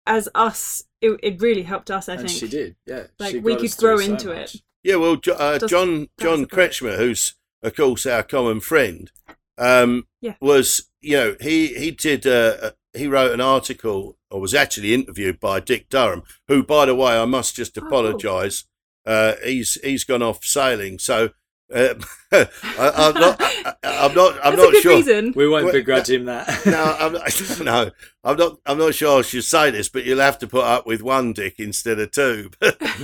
as 0.05 0.29
us, 0.35 0.83
it, 1.01 1.19
it 1.23 1.41
really 1.41 1.63
helped 1.63 1.89
us. 1.91 2.07
I 2.09 2.13
and 2.13 2.27
think. 2.27 2.39
she 2.39 2.47
did. 2.47 2.75
Yeah, 2.85 3.07
Like, 3.19 3.43
we 3.43 3.55
could 3.55 3.75
grow 3.77 3.97
so 3.97 4.03
into 4.03 4.27
much. 4.29 4.55
it. 4.55 4.61
Yeah, 4.83 4.95
well, 4.95 5.15
Jo- 5.15 5.33
uh, 5.33 5.59
John 5.67 6.09
John. 6.19 6.45
Kretschmer, 6.45 6.97
who's 6.97 7.35
of 7.63 7.75
course 7.75 8.05
our 8.05 8.23
common 8.23 8.59
friend, 8.59 9.11
um, 9.57 10.07
Yeah. 10.21 10.35
was 10.41 10.89
you 11.01 11.17
know 11.17 11.35
he 11.39 11.67
he 11.67 11.91
did 11.91 12.25
uh, 12.27 12.57
uh, 12.61 12.71
he 12.93 13.07
wrote 13.07 13.31
an 13.31 13.41
article 13.41 14.17
or 14.31 14.41
was 14.41 14.53
actually 14.53 14.93
interviewed 14.93 15.39
by 15.39 15.59
Dick 15.59 15.89
Durham, 15.89 16.23
who 16.47 16.63
by 16.63 16.85
the 16.85 16.95
way 16.95 17.19
I 17.19 17.25
must 17.25 17.55
just 17.55 17.77
Oh, 17.77 17.85
apologise. 17.85 18.65
Uh, 19.05 19.33
he's 19.43 19.77
he's 19.83 20.03
gone 20.03 20.21
off 20.21 20.43
sailing, 20.43 20.99
so 20.99 21.29
uh, 21.73 21.93
I, 22.31 22.47
I'm 22.77 23.13
not 23.13 23.41
I, 23.41 23.73
I'm 23.83 24.13
not 24.13 24.33
I'm 24.43 24.55
That's 24.55 24.57
not 24.57 24.69
a 24.69 24.71
good 24.71 24.81
sure. 24.81 24.95
reason. 24.95 25.33
We 25.35 25.47
won't 25.47 25.71
begrudge 25.71 26.09
him 26.09 26.25
that. 26.25 26.47
No, 26.65 26.95
I'm 26.99 27.13
not, 27.13 27.59
no, 27.61 27.91
I'm 28.23 28.37
not. 28.37 28.59
I'm 28.65 28.77
not 28.77 28.95
sure 28.95 29.19
I 29.19 29.21
should 29.21 29.43
say 29.43 29.71
this, 29.71 29.89
but 29.89 30.05
you'll 30.05 30.19
have 30.19 30.37
to 30.39 30.47
put 30.47 30.63
up 30.63 30.85
with 30.85 31.01
one 31.01 31.33
dick 31.33 31.55
instead 31.59 31.99
of 31.99 32.11
two. 32.11 32.51
What, 32.59 32.77
But, 32.79 32.97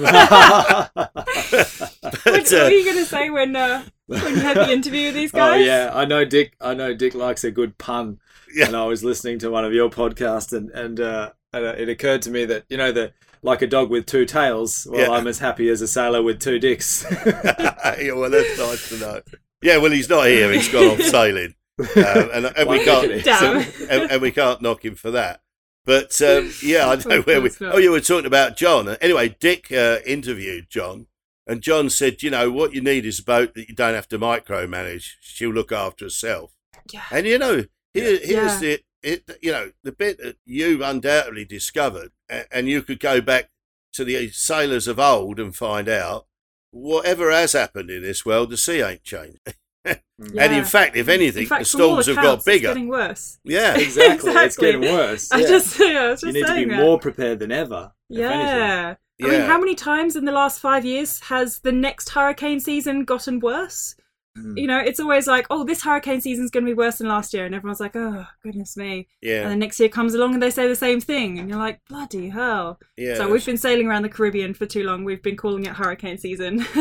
what 2.25 2.53
uh, 2.53 2.63
were 2.63 2.69
you 2.69 2.85
going 2.85 2.97
to 2.97 3.05
say 3.05 3.29
when 3.29 3.55
uh, 3.55 3.83
when 4.05 4.35
you 4.35 4.41
had 4.41 4.57
the 4.57 4.71
interview 4.71 5.07
with 5.07 5.15
these 5.15 5.33
oh 5.33 5.37
guys? 5.37 5.65
yeah, 5.65 5.91
I 5.93 6.05
know 6.05 6.23
Dick. 6.25 6.55
I 6.61 6.73
know 6.73 6.93
Dick 6.93 7.13
likes 7.15 7.43
a 7.43 7.51
good 7.51 7.77
pun. 7.77 8.19
Yeah. 8.53 8.67
And 8.67 8.75
I 8.75 8.85
was 8.85 9.03
listening 9.03 9.39
to 9.39 9.49
one 9.49 9.65
of 9.65 9.73
your 9.73 9.89
podcasts, 9.89 10.53
and 10.53 10.69
and, 10.71 10.99
and 10.99 10.99
uh, 10.99 11.31
it 11.53 11.89
occurred 11.89 12.21
to 12.23 12.31
me 12.31 12.45
that 12.45 12.65
you 12.69 12.77
know 12.77 12.91
that 12.91 13.13
like 13.43 13.61
a 13.61 13.67
dog 13.67 13.89
with 13.89 14.05
two 14.05 14.25
tails. 14.25 14.87
Well, 14.89 14.99
Yeah. 15.01 15.11
I'm 15.11 15.27
as 15.27 15.39
happy 15.39 15.69
as 15.69 15.81
a 15.81 15.87
sailor 15.87 16.21
with 16.23 16.39
two 16.39 16.59
dicks. 16.59 17.05
yeah, 17.25 18.11
well, 18.13 18.29
that's 18.29 18.57
nice 18.57 18.89
to 18.89 18.97
know. 18.99 19.21
Yeah, 19.61 19.77
well, 19.77 19.91
he's 19.91 20.09
not 20.09 20.27
here. 20.27 20.51
He's 20.51 20.69
gone 20.71 20.85
off 20.99 21.01
sailing, 21.01 21.55
um, 21.79 22.29
and, 22.33 22.45
and 22.45 22.69
we 22.69 22.83
can't. 22.83 23.11
dickety? 23.11 23.23
Damn. 23.23 23.57
and, 23.89 24.11
and 24.11 24.21
we 24.21 24.31
can't 24.31 24.61
knock 24.61 24.83
him 24.85 24.95
for 24.95 25.11
that. 25.11 25.41
But 25.85 26.21
um, 26.21 26.51
yeah, 26.61 26.87
I 26.89 26.95
know 27.07 27.21
where 27.21 27.41
we. 27.41 27.49
course 27.49 27.61
not. 27.61 27.75
Oh, 27.75 27.77
you 27.77 27.91
were 27.91 28.01
talking 28.01 28.25
about 28.25 28.57
John. 28.57 28.89
Anyway, 29.01 29.35
Dick 29.39 29.71
uh, 29.71 29.99
interviewed 30.05 30.69
John, 30.69 31.07
and 31.47 31.61
John 31.61 31.89
said, 31.89 32.21
"You 32.23 32.29
know 32.31 32.51
what 32.51 32.73
you 32.73 32.81
need 32.81 33.05
is 33.05 33.19
a 33.19 33.23
boat 33.23 33.53
that 33.55 33.69
you 33.69 33.73
don't 33.75 33.93
have 33.95 34.07
to 34.09 34.19
micromanage. 34.19 35.11
She'll 35.21 35.51
look 35.53 35.71
after 35.71 36.05
herself." 36.05 36.51
Yeah. 36.91 37.03
And 37.11 37.25
you 37.25 37.37
know, 37.39 37.63
here, 37.93 38.19
here's 38.21 38.29
Yeah. 38.29 38.59
the 38.59 38.79
it. 39.07 39.37
You 39.41 39.51
know, 39.51 39.71
the 39.83 39.91
bit 39.91 40.17
that 40.19 40.37
you've 40.45 40.81
undoubtedly 40.81 41.45
discovered, 41.45 42.11
and, 42.29 42.45
and 42.51 42.67
you 42.67 42.81
could 42.81 42.99
go 42.99 43.21
back 43.21 43.49
to 43.93 44.03
the 44.03 44.29
sailors 44.29 44.87
of 44.87 44.99
old 44.99 45.39
and 45.39 45.55
find 45.55 45.87
out 45.89 46.27
whatever 46.71 47.31
has 47.31 47.53
happened 47.53 47.89
in 47.89 48.03
this 48.03 48.25
world, 48.25 48.49
the 48.49 48.57
sea 48.57 48.81
ain't 48.81 49.03
changed. 49.03 49.39
And 50.19 50.53
in 50.53 50.65
fact, 50.65 50.97
if 50.97 51.07
anything, 51.07 51.45
fact, 51.45 51.63
the 51.63 51.69
from 51.69 51.81
all 51.81 51.87
storms 52.01 52.07
have 52.07 52.15
got 52.17 52.23
accounts, 52.23 52.47
it's 52.47 52.55
bigger. 52.57 52.67
getting 52.69 52.87
worse. 52.89 53.39
Yeah. 53.45 53.77
exactly. 53.77 54.31
It's 54.33 54.57
getting 54.57 54.81
worse. 54.81 55.31
I 55.31 55.41
just, 55.41 55.79
yeah, 55.79 55.85
I 55.85 56.09
was 56.09 56.23
you 56.23 56.33
just 56.33 56.35
need 56.35 56.45
to 56.47 56.55
be 56.55 56.65
that. 56.65 56.81
more 56.83 56.99
prepared 56.99 57.39
than 57.39 57.51
ever. 57.51 57.93
Yeah. 58.09 58.95
I 59.21 59.25
Yeah. 59.25 59.29
mean, 59.31 59.41
how 59.41 59.57
many 59.59 59.75
times 59.75 60.15
in 60.15 60.25
the 60.25 60.31
last 60.31 60.59
five 60.59 60.83
years 60.83 61.19
has 61.21 61.59
the 61.59 61.71
next 61.71 62.09
hurricane 62.09 62.59
season 62.59 63.05
gotten 63.05 63.39
worse? 63.39 63.95
Mm. 64.37 64.59
You 64.59 64.67
know, 64.67 64.79
it's 64.79 64.99
always 64.99 65.27
like, 65.27 65.47
oh, 65.49 65.63
this 65.63 65.83
hurricane 65.83 66.21
season's 66.21 66.51
going 66.51 66.65
to 66.65 66.69
be 66.69 66.75
worse 66.75 66.97
than 66.97 67.07
last 67.07 67.33
year. 67.33 67.45
And 67.45 67.55
everyone's 67.55 67.79
like, 67.79 67.95
oh, 67.95 68.25
goodness 68.43 68.77
me. 68.77 69.07
Yeah. 69.21 69.41
And 69.41 69.51
then 69.51 69.59
next 69.59 69.79
year 69.79 69.89
comes 69.89 70.13
along 70.13 70.33
and 70.33 70.43
they 70.43 70.51
say 70.51 70.67
the 70.67 70.75
same 70.75 71.01
thing. 71.01 71.39
And 71.39 71.49
you're 71.49 71.57
like, 71.57 71.81
bloody 71.89 72.29
hell. 72.29 72.79
Yeah. 72.95 73.15
so 73.15 73.29
we've 73.29 73.45
been 73.45 73.57
sailing 73.57 73.87
around 73.87 74.03
the 74.03 74.09
Caribbean 74.09 74.53
for 74.53 74.65
too 74.65 74.83
long. 74.83 75.03
We've 75.03 75.23
been 75.23 75.37
calling 75.37 75.65
it 75.65 75.73
hurricane 75.73 76.17
season. 76.17 76.65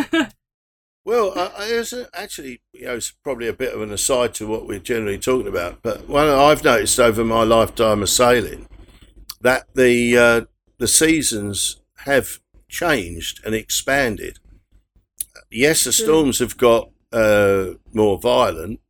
Well, 1.06 1.32
I, 1.36 1.52
I, 1.56 1.66
it's 1.68 1.94
actually, 2.12 2.62
you 2.72 2.86
know, 2.86 2.96
it's 2.96 3.12
probably 3.12 3.46
a 3.46 3.52
bit 3.52 3.72
of 3.72 3.80
an 3.80 3.92
aside 3.92 4.34
to 4.34 4.48
what 4.48 4.66
we're 4.66 4.80
generally 4.80 5.20
talking 5.20 5.46
about. 5.46 5.80
But 5.80 6.08
one 6.08 6.28
I've 6.28 6.64
noticed 6.64 6.98
over 6.98 7.24
my 7.24 7.44
lifetime 7.44 8.02
of 8.02 8.10
sailing 8.10 8.66
that 9.40 9.72
the 9.74 10.18
uh, 10.18 10.40
the 10.78 10.88
seasons 10.88 11.80
have 12.06 12.40
changed 12.68 13.40
and 13.46 13.54
expanded. 13.54 14.40
Yes, 15.48 15.84
the 15.84 15.92
storms 15.92 16.40
have 16.40 16.56
got 16.56 16.90
uh, 17.12 17.74
more 17.92 18.18
violent, 18.18 18.80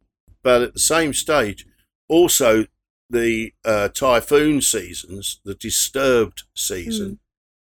but 0.42 0.62
at 0.62 0.74
the 0.74 0.80
same 0.80 1.12
stage, 1.12 1.66
also 2.08 2.66
the 3.10 3.52
uh, 3.64 3.88
typhoon 3.88 4.60
seasons, 4.60 5.40
the 5.44 5.54
disturbed 5.54 6.42
season, 6.54 7.18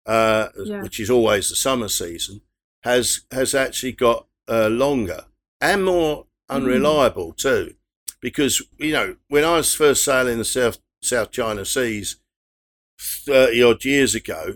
uh, 0.06 0.50
Yeah. 0.64 0.82
which 0.84 1.00
is 1.00 1.10
always 1.10 1.50
the 1.50 1.56
summer 1.56 1.90
season, 1.90 2.42
has 2.84 3.22
has 3.32 3.54
actually 3.56 3.94
got 3.94 4.28
uh, 4.48 4.68
longer 4.70 5.26
and 5.60 5.84
more 5.84 6.28
unreliable 6.50 7.34
too. 7.34 7.76
Because 8.22 8.62
you 8.78 8.94
know, 8.94 9.18
when 9.28 9.44
I 9.44 9.58
was 9.58 9.74
first 9.76 10.04
sailing 10.04 10.38
the 10.38 10.46
South 10.46 10.80
South 11.02 11.32
China 11.32 11.66
Seas 11.66 12.18
thirty 13.00 13.62
odd 13.64 13.84
years 13.84 14.16
ago, 14.16 14.56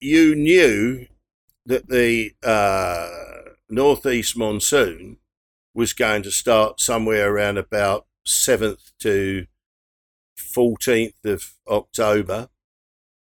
you 0.00 0.34
knew 0.34 1.06
that 1.66 1.88
the 1.88 2.34
uh, 2.42 3.54
northeast 3.68 4.36
monsoon 4.36 5.18
was 5.74 5.92
going 5.92 6.22
to 6.22 6.30
start 6.30 6.80
somewhere 6.80 7.32
around 7.32 7.58
about 7.58 8.06
seventh 8.26 8.92
to 9.00 9.46
fourteenth 10.36 11.24
of 11.24 11.54
October, 11.68 12.48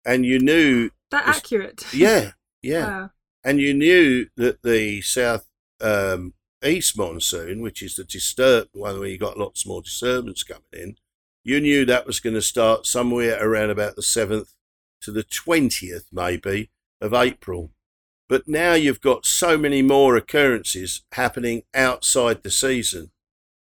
and 0.04 0.24
you 0.24 0.38
knew, 0.38 0.90
that 1.10 1.26
accurate. 1.26 1.84
yeah, 1.94 2.32
yeah, 2.62 2.86
Wow. 2.86 3.10
and 3.44 3.60
you 3.60 3.74
knew 3.74 4.26
that 4.36 4.62
the 4.62 5.00
south 5.02 5.46
um, 5.80 6.34
east 6.64 6.96
monsoon, 6.98 7.60
which 7.62 7.82
is 7.82 7.96
the 7.96 8.04
disturbed 8.04 8.70
one 8.72 8.98
where 8.98 9.08
you 9.08 9.18
got 9.18 9.38
lots 9.38 9.66
more 9.66 9.82
disturbance 9.82 10.42
coming 10.42 10.62
in, 10.72 10.96
you 11.44 11.60
knew 11.60 11.84
that 11.84 12.06
was 12.06 12.20
going 12.20 12.34
to 12.34 12.42
start 12.42 12.86
somewhere 12.86 13.38
around 13.44 13.70
about 13.70 13.96
the 13.96 14.02
seventh 14.02 14.54
to 15.02 15.10
the 15.12 15.22
twentieth, 15.22 16.06
maybe 16.12 16.70
of 17.00 17.14
April. 17.14 17.70
But 18.30 18.46
now 18.46 18.74
you've 18.74 19.00
got 19.00 19.26
so 19.26 19.58
many 19.58 19.82
more 19.82 20.16
occurrences 20.16 21.02
happening 21.12 21.64
outside 21.74 22.44
the 22.44 22.50
season. 22.50 23.10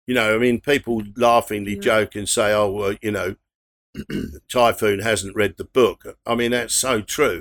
You 0.05 0.13
know, 0.13 0.35
I 0.35 0.37
mean, 0.37 0.59
people 0.59 1.03
laughingly 1.15 1.75
Yeah. 1.75 1.81
joke 1.81 2.15
and 2.15 2.27
say, 2.27 2.53
oh, 2.53 2.69
well, 2.69 2.95
you 3.01 3.11
know, 3.11 3.35
Typhoon 4.51 4.99
hasn't 4.99 5.37
read 5.37 5.55
the 5.57 5.63
book. 5.63 6.17
I 6.25 6.35
mean, 6.35 6.51
that's 6.51 6.75
so 6.75 7.01
true. 7.01 7.39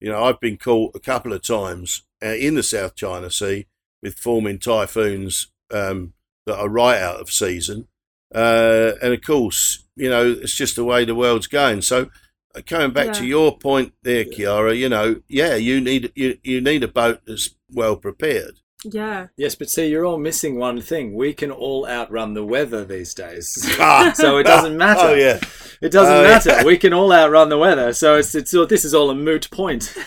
You 0.00 0.10
know, 0.10 0.24
I've 0.24 0.40
been 0.40 0.56
caught 0.56 0.96
a 0.96 1.00
couple 1.00 1.32
of 1.32 1.42
times 1.42 2.02
uh, 2.20 2.34
in 2.34 2.56
the 2.56 2.64
South 2.64 2.96
China 2.96 3.30
Sea 3.30 3.66
with 4.02 4.18
forming 4.18 4.58
typhoons 4.58 5.52
um, 5.70 6.14
that 6.46 6.58
are 6.58 6.68
right 6.68 7.00
out 7.00 7.20
of 7.20 7.30
season. 7.30 7.86
Uh, 8.34 8.92
and 9.00 9.14
of 9.14 9.22
course, 9.22 9.84
you 9.94 10.10
know, 10.10 10.32
it's 10.32 10.54
just 10.56 10.74
the 10.74 10.84
way 10.84 11.04
the 11.04 11.14
world's 11.14 11.46
going. 11.46 11.80
So, 11.82 12.10
Uh, 12.56 12.60
coming 12.66 12.90
back 12.92 13.12
to 13.14 13.26
your 13.26 13.56
point 13.58 13.92
there, 14.02 14.24
Khiara, 14.24 14.76
you 14.76 14.88
know, 14.88 15.20
yeah, 15.28 15.54
you 15.56 15.80
need 15.80 16.12
you, 16.14 16.38
you 16.42 16.60
need 16.60 16.82
a 16.82 16.88
boat 16.88 17.20
that's 17.26 17.50
well 17.70 17.96
prepared. 17.96 18.60
Yeah. 18.84 19.28
Yes, 19.36 19.54
but 19.56 19.68
see, 19.68 19.88
you're 19.88 20.04
all 20.04 20.18
missing 20.18 20.58
one 20.58 20.80
thing. 20.80 21.14
We 21.14 21.32
can 21.34 21.50
all 21.50 21.86
outrun 21.88 22.34
the 22.34 22.44
weather 22.44 22.84
these 22.84 23.14
days. 23.14 23.66
So 24.14 24.38
it 24.38 24.44
doesn't 24.44 24.74
oh, 24.74 24.76
matter. 24.76 25.00
Oh 25.08 25.14
yeah, 25.14 25.40
It 25.80 25.90
doesn't 25.90 26.12
Oh, 26.14 26.22
yeah. 26.22 26.28
matter. 26.28 26.64
We 26.66 26.78
can 26.78 26.92
all 26.92 27.12
outrun 27.12 27.48
the 27.48 27.58
weather. 27.58 27.92
So 27.92 28.16
it's 28.16 28.34
it's 28.34 28.54
all, 28.54 28.66
this 28.66 28.84
is 28.84 28.94
all 28.94 29.10
a 29.10 29.14
moot 29.14 29.50
point. 29.50 29.94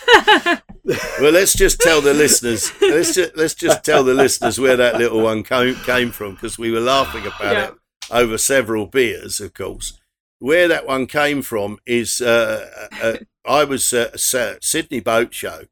Well, 1.22 1.32
let's 1.34 1.54
just 1.54 1.80
tell 1.82 2.02
the 2.02 2.16
listeners. 2.16 2.72
Let's 2.82 3.14
just 3.14 3.36
let's 3.38 3.54
just 3.54 3.84
tell 3.84 4.04
the 4.04 4.16
listeners 4.16 4.60
where 4.60 4.76
that 4.78 4.96
little 4.96 5.22
one 5.22 5.44
came 5.44 5.76
came 5.76 6.10
from 6.12 6.34
because 6.34 6.58
we 6.58 6.72
were 6.72 6.80
laughing 6.80 7.28
about 7.28 7.42
Yeah. 7.54 7.68
it 7.68 7.74
over 8.10 8.40
several 8.40 8.88
beers, 8.88 9.40
of 9.40 9.54
course. 9.54 9.99
Where 10.40 10.68
that 10.70 10.88
one 10.88 11.06
came 11.06 11.42
from 11.42 11.80
is 11.86 12.22
uh, 12.22 12.88
uh, 13.02 13.18
I 13.46 13.64
was 13.66 13.92
at 13.94 14.16
a 14.16 14.58
Sydney 14.62 15.02
Boat 15.02 15.34
Show, 15.34 15.64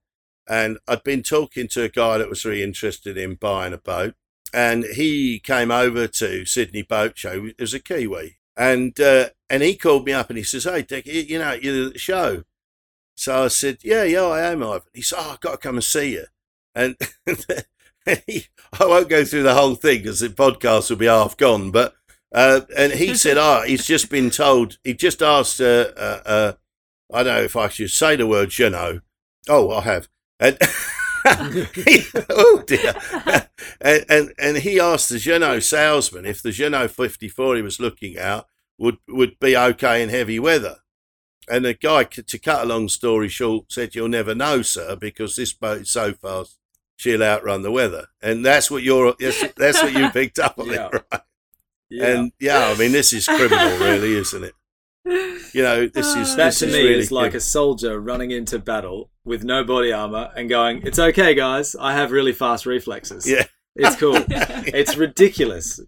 and 0.47 0.77
I'd 0.87 1.03
been 1.03 1.23
talking 1.23 1.67
to 1.69 1.83
a 1.83 1.89
guy 1.89 2.17
that 2.17 2.29
was 2.29 2.45
really 2.45 2.63
interested 2.63 3.17
in 3.17 3.35
buying 3.35 3.73
a 3.73 3.77
boat, 3.77 4.15
and 4.53 4.83
he 4.83 5.39
came 5.39 5.71
over 5.71 6.07
to 6.07 6.45
Sydney 6.45 6.81
Boat 6.81 7.17
Show 7.17 7.49
as 7.59 7.73
a 7.73 7.79
Kiwi, 7.79 8.37
and 8.57 8.99
uh, 8.99 9.29
and 9.49 9.63
he 9.63 9.75
called 9.75 10.05
me 10.05 10.13
up 10.13 10.29
and 10.29 10.37
he 10.37 10.43
says, 10.43 10.65
"Hey, 10.65 10.81
Dick, 10.81 11.05
you, 11.05 11.21
you 11.21 11.39
know 11.39 11.53
you're 11.53 11.87
at 11.87 11.93
the 11.93 11.99
show." 11.99 12.43
So 13.15 13.45
I 13.45 13.47
said, 13.47 13.79
"Yeah, 13.83 14.03
yeah, 14.03 14.23
I 14.23 14.51
am, 14.51 14.63
Ivan." 14.63 14.81
He 14.93 15.01
said, 15.01 15.19
"Oh, 15.19 15.31
I've 15.31 15.39
got 15.39 15.51
to 15.51 15.57
come 15.57 15.75
and 15.75 15.83
see 15.83 16.13
you." 16.13 16.25
And 16.75 16.95
I 18.07 18.85
won't 18.85 19.09
go 19.09 19.25
through 19.25 19.43
the 19.43 19.55
whole 19.55 19.75
thing 19.75 19.99
because 19.99 20.19
the 20.19 20.29
podcast 20.29 20.89
will 20.89 20.97
be 20.97 21.07
half 21.07 21.37
gone. 21.37 21.71
But 21.71 21.95
uh, 22.33 22.61
and 22.77 22.93
he 22.93 23.15
said, 23.23 23.37
"Oh, 23.37 23.63
he's 23.65 23.85
just 23.85 24.09
been 24.09 24.29
told. 24.29 24.77
He 24.83 24.93
just 24.93 25.21
asked. 25.21 25.61
Uh, 25.61 25.91
uh, 25.97 26.21
uh, 26.25 26.53
I 27.13 27.23
don't 27.23 27.35
know 27.35 27.41
if 27.43 27.55
I 27.55 27.69
should 27.69 27.91
say 27.91 28.15
the 28.15 28.27
word, 28.27 28.57
you 28.57 28.69
know. 28.69 28.99
Oh, 29.49 29.71
I 29.71 29.81
have." 29.81 30.07
And 30.39 30.57
he- 31.75 32.03
oh 32.29 32.63
dear. 32.67 32.93
and, 33.81 34.05
and 34.09 34.33
and 34.39 34.57
he 34.57 34.79
asked 34.79 35.09
the 35.09 35.15
Jeanneau 35.17 35.61
salesman 35.61 36.25
if 36.25 36.41
the 36.41 36.49
Jeanneau 36.49 36.89
54 36.89 37.55
he 37.57 37.61
was 37.61 37.79
looking 37.79 38.15
at 38.17 38.45
would 38.77 38.97
would 39.07 39.39
be 39.39 39.57
okay 39.57 40.01
in 40.03 40.09
heavy 40.09 40.39
weather. 40.39 40.77
And 41.49 41.63
the 41.63 41.73
guy, 41.73 42.03
to 42.03 42.37
cut 42.39 42.63
a 42.63 42.65
long 42.67 42.89
story 42.89 43.29
short, 43.29 43.71
said, 43.71 43.95
"You'll 43.95 44.09
never 44.09 44.35
know, 44.35 44.61
sir, 44.61 44.97
because 44.97 45.35
this 45.37 45.53
boat 45.53 45.81
is 45.83 45.89
so 45.89 46.11
fast, 46.13 46.57
she'll 46.97 47.23
outrun 47.23 47.61
the 47.61 47.71
weather." 47.71 48.07
And 48.21 48.45
that's 48.45 48.69
what 48.69 48.83
you're. 48.83 49.15
That's, 49.17 49.53
that's 49.53 49.81
what 49.81 49.93
you 49.93 50.09
picked 50.09 50.39
up 50.39 50.59
on 50.59 50.67
Yeah. 50.69 50.89
it, 50.91 51.03
right? 51.11 51.21
Yeah. 51.89 52.07
And 52.07 52.31
yeah, 52.39 52.67
I 52.67 52.77
mean, 52.77 52.91
this 52.91 53.13
is 53.13 53.25
criminal, 53.25 53.77
really, 53.79 54.15
isn't 54.15 54.43
it? 54.43 54.53
You 55.53 55.63
know, 55.63 55.87
this 55.87 56.15
is 56.15 56.35
that 56.35 56.47
this 56.47 56.59
to 56.59 56.67
is 56.67 56.73
me 56.73 56.83
really 56.83 56.99
is 56.99 57.11
like 57.11 57.33
a 57.33 57.39
soldier 57.39 57.99
running 57.99 58.31
into 58.31 58.59
battle 58.59 59.09
with 59.23 59.43
no 59.43 59.63
body 59.63 59.93
armor 59.93 60.31
and 60.35 60.49
going, 60.49 60.81
"It's 60.85 60.99
okay, 60.99 61.33
guys. 61.33 61.75
I 61.79 61.93
have 61.93 62.11
really 62.11 62.33
fast 62.33 62.65
reflexes. 62.65 63.29
Yeah. 63.29 63.45
it's 63.75 63.95
cool. 63.95 64.15
it's 64.27 64.97
ridiculous. 64.97 65.79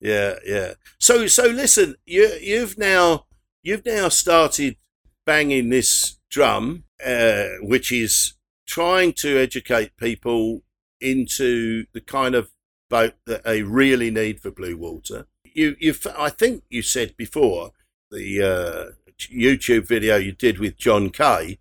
Yeah, 0.00 0.36
yeah. 0.44 0.74
So, 0.98 1.26
so 1.26 1.46
listen, 1.46 1.96
you 2.06 2.36
you've 2.40 2.78
now 2.78 3.26
you've 3.62 3.84
now 3.84 4.08
started 4.08 4.76
banging 5.26 5.68
this 5.68 6.18
drum, 6.30 6.84
uh, 7.04 7.48
which 7.60 7.92
is 7.92 8.34
trying 8.66 9.12
to 9.12 9.38
educate 9.38 9.96
people 9.96 10.62
into 11.00 11.84
the 11.92 12.00
kind 12.00 12.34
of 12.34 12.50
boat 12.88 13.14
that 13.26 13.44
they 13.44 13.62
really 13.62 14.10
need 14.10 14.40
for 14.40 14.50
blue 14.50 14.76
water. 14.76 15.26
You, 15.54 15.76
you, 15.78 15.94
I 16.16 16.30
think 16.30 16.64
you 16.70 16.82
said 16.82 17.16
before 17.16 17.72
the 18.10 18.42
uh, 18.42 19.12
YouTube 19.18 19.86
video 19.86 20.16
you 20.16 20.32
did 20.32 20.58
with 20.58 20.76
John 20.76 21.10
Kay. 21.10 21.58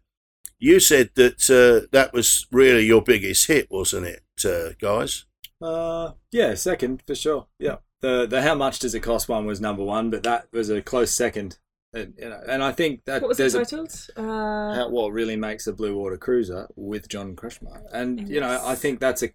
You 0.60 0.80
said 0.80 1.12
that 1.16 1.50
uh, 1.50 1.88
that 1.92 2.14
was 2.14 2.46
really 2.52 2.86
your 2.86 3.02
biggest 3.02 3.48
hit, 3.48 3.72
wasn't 3.72 4.06
it, 4.08 4.24
uh, 4.46 4.74
guys? 4.80 5.26
Uh, 5.62 6.12
yeah, 6.32 6.54
second 6.54 7.02
for 7.06 7.16
sure. 7.16 7.48
Yeah, 7.60 7.78
the 8.02 8.28
the 8.28 8.42
how 8.44 8.56
much 8.56 8.80
does 8.80 8.94
it 8.94 9.02
cost 9.02 9.28
one 9.28 9.46
was 9.46 9.60
number 9.60 9.84
one, 9.84 10.10
but 10.10 10.24
that 10.24 10.48
was 10.52 10.70
a 10.70 10.82
close 10.82 11.12
second. 11.12 11.58
And, 11.94 12.14
you 12.18 12.30
know, 12.30 12.42
and 12.48 12.64
I 12.64 12.72
think 12.72 13.04
that 13.06 13.22
What 13.22 13.30
was 13.30 13.38
there's 13.38 13.54
it 13.54 13.64
a 13.64 13.66
titled? 13.66 14.08
Uh, 14.16 14.76
how, 14.76 14.90
what 14.90 15.12
really 15.12 15.36
makes 15.36 15.68
a 15.68 15.74
blue 15.74 15.98
water 15.98 16.18
cruiser 16.18 16.68
with 16.76 17.10
John 17.10 17.36
Kretschmer. 17.36 17.82
And 17.92 18.30
you 18.30 18.40
know, 18.40 18.62
I 18.64 18.76
think 18.76 19.00
that's 19.00 19.24
a 19.24 19.32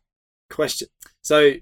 question. 0.49 0.89
So 1.23 1.55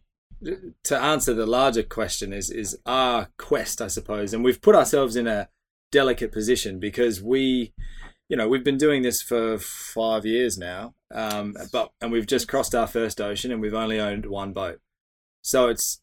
to 0.84 0.98
answer 0.98 1.34
the 1.34 1.46
larger 1.46 1.82
question 1.82 2.32
is 2.32 2.50
is 2.50 2.78
our 2.86 3.28
quest, 3.38 3.80
I 3.80 3.88
suppose, 3.88 4.32
and 4.32 4.44
we've 4.44 4.60
put 4.60 4.74
ourselves 4.74 5.16
in 5.16 5.26
a 5.26 5.48
delicate 5.92 6.32
position 6.32 6.80
because 6.80 7.22
we, 7.22 7.72
you 8.28 8.36
know, 8.36 8.48
we've 8.48 8.64
been 8.64 8.78
doing 8.78 9.02
this 9.02 9.22
for 9.22 9.58
five 9.58 10.26
years 10.26 10.58
now, 10.58 10.94
um, 11.14 11.56
but 11.72 11.92
and 12.00 12.12
we've 12.12 12.26
just 12.26 12.48
crossed 12.48 12.74
our 12.74 12.86
first 12.86 13.20
ocean 13.20 13.52
and 13.52 13.60
we've 13.60 13.74
only 13.74 14.00
owned 14.00 14.26
one 14.26 14.52
boat. 14.52 14.80
So 15.42 15.68
it's 15.68 16.00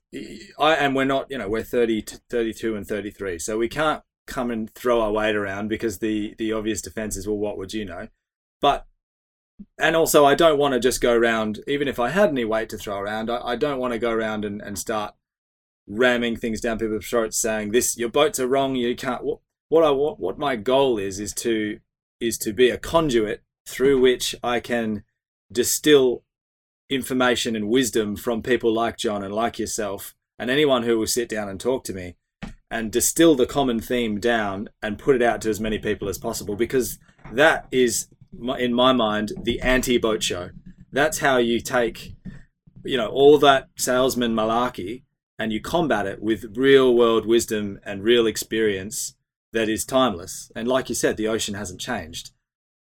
I 0.60 0.75
and 0.75 0.95
we're 0.95 1.06
not, 1.06 1.27
you 1.30 1.38
know, 1.38 1.49
we're 1.49 1.63
30, 1.63 2.04
32 2.30 2.75
and 2.75 2.88
33. 2.88 3.39
So 3.39 3.58
we 3.58 3.67
can't 3.67 4.04
come 4.27 4.51
and 4.51 4.73
throw 4.73 5.01
our 5.01 5.12
weight 5.12 5.36
around 5.36 5.67
because 5.67 5.99
the 5.99 6.36
the 6.38 6.54
obvious 6.54 6.82
defense 6.82 7.17
is 7.17 7.27
well 7.27 7.38
what 7.38 7.58
would 7.58 7.73
you 7.73 7.84
know 7.84 8.08
but 8.62 8.86
and 9.78 9.95
also 9.95 10.26
i 10.26 10.36
don't 10.36 10.58
want 10.58 10.74
to 10.74 10.80
just 10.80 11.02
go 11.02 11.13
around 11.13 11.60
even 11.67 11.88
if 11.88 12.00
i 12.00 12.10
had 12.10 12.30
any 12.30 12.45
weight 12.45 12.69
to 12.69 12.78
throw 12.78 12.97
around 12.97 13.30
i, 13.30 13.39
I 13.43 13.56
don't 13.56 13.80
want 13.80 13.93
to 13.93 14.00
go 14.00 14.12
around 14.12 14.45
and, 14.45 14.62
and 14.62 14.78
start 14.78 15.13
ramming 15.88 16.38
things 16.38 16.62
down 16.62 16.80
people's 16.80 17.06
throats 17.06 17.38
saying 17.38 17.71
this 17.71 17.97
your 17.97 18.10
boats 18.10 18.39
are 18.39 18.47
wrong 18.47 18.76
you 18.76 18.95
can't 18.95 19.24
what, 19.24 19.39
what 19.69 19.84
i 19.84 19.89
what, 19.91 20.19
what 20.19 20.38
my 20.38 20.56
goal 20.56 20.97
is 20.97 21.19
is 21.19 21.34
to 21.36 21.80
is 22.19 22.38
to 22.39 22.54
be 22.54 22.69
a 22.69 22.78
conduit 22.78 23.43
through 23.67 24.00
which 24.00 24.36
i 24.43 24.60
can 24.60 25.04
distill 25.52 26.24
information 26.89 27.56
and 27.56 27.69
wisdom 27.69 28.15
from 28.15 28.41
people 28.41 28.74
like 28.74 28.97
john 28.97 29.24
and 29.24 29.34
like 29.34 29.60
yourself 29.60 30.15
and 30.38 30.50
anyone 30.50 30.84
who 30.84 30.97
will 30.97 31.08
sit 31.08 31.30
down 31.30 31.50
and 31.50 31.60
talk 31.60 31.84
to 31.84 31.93
me 31.93 32.15
and 32.69 32.91
distill 32.91 33.36
the 33.36 33.45
common 33.45 33.80
theme 33.80 34.19
down 34.19 34.69
and 34.82 34.97
put 34.97 35.15
it 35.15 35.21
out 35.21 35.41
to 35.41 35.50
as 35.50 35.60
many 35.60 35.78
people 35.78 36.08
as 36.08 36.17
possible 36.17 36.56
because 36.56 36.97
that 37.34 37.67
is 37.71 38.08
in 38.58 38.74
my 38.74 38.94
mind 38.94 39.34
the 39.44 39.60
anti-boat 39.62 40.24
show. 40.24 40.50
That's 40.91 41.20
how 41.20 41.38
you 41.38 41.60
take 41.60 42.15
you 42.84 42.98
know 42.98 43.08
all 43.08 43.38
that 43.39 43.70
salesman 43.78 44.34
malarkey 44.34 45.04
and 45.38 45.52
you 45.52 45.62
combat 45.62 46.06
it 46.06 46.22
with 46.22 46.58
real 46.58 46.94
world 46.96 47.26
wisdom 47.26 47.80
and 47.84 48.04
real 48.04 48.28
experience 48.28 49.15
that 49.54 49.70
is 49.70 49.86
timeless. 49.86 50.52
And 50.56 50.67
like 50.67 50.89
you 50.89 50.96
said 50.96 51.17
the 51.17 51.28
ocean 51.28 51.56
hasn't 51.56 51.82
changed. 51.82 52.32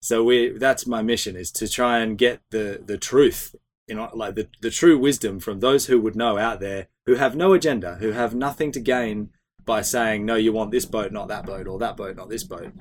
So 0.02 0.24
we 0.24 0.58
that's 0.58 0.88
my 0.88 1.02
mission 1.02 1.36
is 1.36 1.52
to 1.54 1.68
try 1.68 2.00
and 2.00 2.18
get 2.18 2.42
the 2.50 2.82
the 2.84 2.98
truth 2.98 3.56
you 3.88 3.96
know 3.96 4.10
like 4.14 4.36
the, 4.36 4.48
the 4.62 4.70
true 4.70 4.98
wisdom 4.98 5.40
from 5.40 5.60
those 5.60 5.88
who 5.88 6.00
would 6.00 6.16
know 6.16 6.38
out 6.38 6.60
there 6.60 6.88
who 7.06 7.16
have 7.16 7.36
no 7.36 7.54
agenda 7.54 7.96
who 7.96 8.12
have 8.12 8.34
nothing 8.34 8.72
to 8.72 8.80
gain 8.80 9.30
by 9.66 9.82
saying 9.82 10.26
no 10.26 10.36
you 10.36 10.54
want 10.54 10.72
this 10.72 10.86
boat 10.86 11.12
not 11.12 11.28
that 11.28 11.46
boat 11.46 11.68
or 11.68 11.78
that 11.78 11.98
boat 11.98 12.16
not 12.16 12.30
this 12.30 12.44
boat 12.44 12.72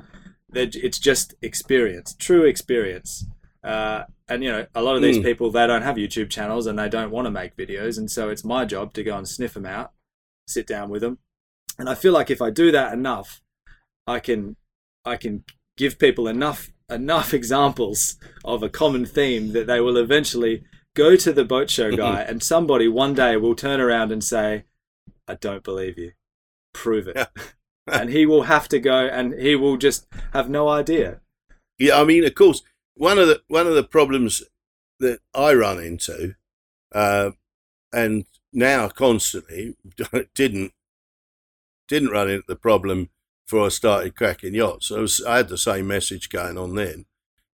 it's 0.55 0.99
just 0.99 1.35
experience 1.43 2.15
true 2.19 2.45
experience. 2.45 3.27
Uh, 3.63 4.05
and 4.27 4.43
you 4.43 4.51
know 4.51 4.67
a 4.75 4.83
lot 4.83 4.97
of 4.97 5.03
these 5.03 5.19
Mm. 5.19 5.25
people 5.25 5.51
they 5.51 5.67
don't 5.67 5.83
have 5.83 5.97
youtube 5.97 6.31
channels 6.31 6.67
and 6.67 6.79
they 6.79 6.89
don't 6.89 7.11
want 7.11 7.27
to 7.27 7.31
make 7.31 7.57
videos 7.57 7.99
and 7.99 8.11
so 8.11 8.31
it's 8.31 8.43
my 8.43 8.65
job 8.65 8.95
to 8.95 9.03
go 9.03 9.19
and 9.19 9.29
sniff 9.29 9.53
them 9.53 9.67
out 9.67 9.91
sit 10.49 10.67
down 10.67 10.89
with 10.89 11.03
them 11.03 11.19
and 11.79 11.87
i 11.87 11.95
feel 11.95 12.15
like 12.15 12.31
if 12.31 12.41
i 12.41 12.49
do 12.49 12.71
that 12.73 12.95
enough 12.95 13.43
i 14.07 14.19
can 14.19 14.57
i 15.05 15.15
can 15.17 15.45
give 15.77 15.99
people 15.99 16.27
enough 16.27 16.71
enough 16.89 17.35
examples 17.41 18.17
of 18.47 18.63
a 18.63 18.71
common 18.71 19.05
theme 19.05 19.53
that 19.53 19.67
they 19.67 19.79
will 19.81 19.99
eventually 19.99 20.63
go 20.97 21.15
to 21.15 21.31
the 21.31 21.45
boat 21.45 21.69
show 21.69 21.95
guy 21.95 22.23
and 22.23 22.43
somebody 22.43 22.89
one 22.89 23.13
day 23.13 23.37
will 23.37 23.55
turn 23.55 23.79
around 23.79 24.11
and 24.11 24.25
say 24.25 24.65
i 25.29 25.35
don't 25.35 25.65
believe 25.65 25.99
you. 25.99 26.13
Prove 26.73 27.09
it 27.09 27.29
and 27.91 28.11
he 28.11 28.27
will 28.27 28.43
have 28.43 28.69
to 28.69 28.79
go 28.79 29.07
and 29.07 29.35
he 29.35 29.55
will 29.55 29.77
just 29.77 30.07
have 30.33 30.49
no 30.49 30.69
idea 30.69 31.21
Yeah, 31.79 31.99
I 31.99 32.05
mean, 32.05 32.25
of 32.25 32.35
course, 32.35 32.63
one 32.95 33.19
of 33.19 33.27
the 33.27 33.43
one 33.49 33.67
of 33.67 33.75
the 33.75 33.83
problems 33.83 34.43
that 34.99 35.21
I 35.35 35.55
run 35.55 35.83
into, 35.83 36.35
uh, 36.95 37.31
and 37.91 38.27
now 38.53 38.89
constantly 38.89 39.77
didn't 40.35 40.73
didn't 41.89 42.11
run 42.11 42.29
into 42.29 42.45
the 42.47 42.57
problem 42.57 43.09
before 43.47 43.67
I 43.67 43.71
started 43.71 44.15
Kraken 44.15 44.53
Yachts. 44.53 44.93
I 44.93 44.99
was 44.99 45.25
I 45.25 45.39
had 45.39 45.49
the 45.49 45.57
same 45.57 45.87
message 45.87 46.29
going 46.29 46.59
on 46.59 46.75
then, 46.75 47.07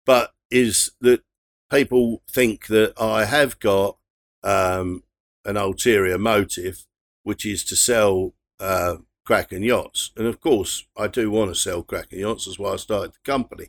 but 0.05 0.33
is 0.51 0.91
that 1.01 1.23
people 1.71 2.23
think 2.29 2.67
that 2.67 3.01
I 3.01 3.27
have 3.27 3.61
got 3.61 3.99
um, 4.43 5.05
an 5.45 5.57
ulterior 5.57 6.19
motive, 6.19 6.85
which 7.23 7.47
is 7.47 7.63
to 7.65 7.77
sell 7.77 8.35
uh, 8.59 8.97
Kraken 9.27 9.63
yachts. 9.63 10.13
And 10.17 10.27
of 10.27 10.41
course, 10.41 10.87
I 10.97 11.09
do 11.09 11.31
want 11.31 11.51
to 11.51 11.55
sell 11.55 11.83
Kraken 11.83 12.21
yachts. 12.21 12.47
That's 12.47 12.59
why 12.59 12.73
I 12.73 12.77
started 12.77 13.13
the 13.13 13.31
company. 13.31 13.67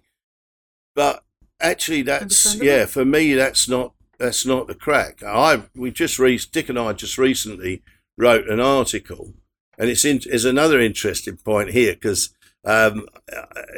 But 0.95 1.23
actually, 1.59 2.03
that's 2.03 2.55
yeah. 2.55 2.85
For 2.85 3.03
me, 3.03 3.33
that's 3.33 3.67
not 3.67 3.93
that's 4.17 4.45
not 4.45 4.67
the 4.67 4.75
crack. 4.75 5.21
I 5.23 5.63
we 5.75 5.91
just 5.91 6.17
re- 6.19 6.39
Dick 6.51 6.69
and 6.69 6.79
I 6.79 6.93
just 6.93 7.17
recently 7.17 7.81
wrote 8.17 8.47
an 8.47 8.59
article, 8.59 9.33
and 9.77 9.89
it's 9.89 10.05
in, 10.05 10.21
is 10.25 10.45
another 10.45 10.79
interesting 10.79 11.37
point 11.37 11.71
here 11.71 11.93
because 11.93 12.29
um, 12.63 13.07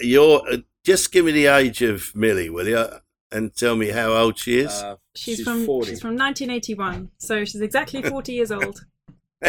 you're 0.01 0.41
uh, 0.51 0.57
just 0.85 1.11
give 1.11 1.25
me 1.25 1.31
the 1.31 1.47
age 1.47 1.81
of 1.81 2.15
Millie, 2.15 2.49
will 2.49 2.67
you, 2.67 2.85
and 3.31 3.55
tell 3.55 3.75
me 3.75 3.89
how 3.89 4.13
old 4.13 4.37
she 4.37 4.59
is. 4.59 4.71
Uh, 4.71 4.97
She's, 5.15 5.43
from 5.43 5.65
40. 5.65 5.89
she's 5.89 6.01
from 6.01 6.15
1981, 6.15 7.11
so 7.17 7.43
she's 7.43 7.59
exactly 7.59 8.01
40 8.01 8.31
years 8.33 8.51
old. 8.51 8.85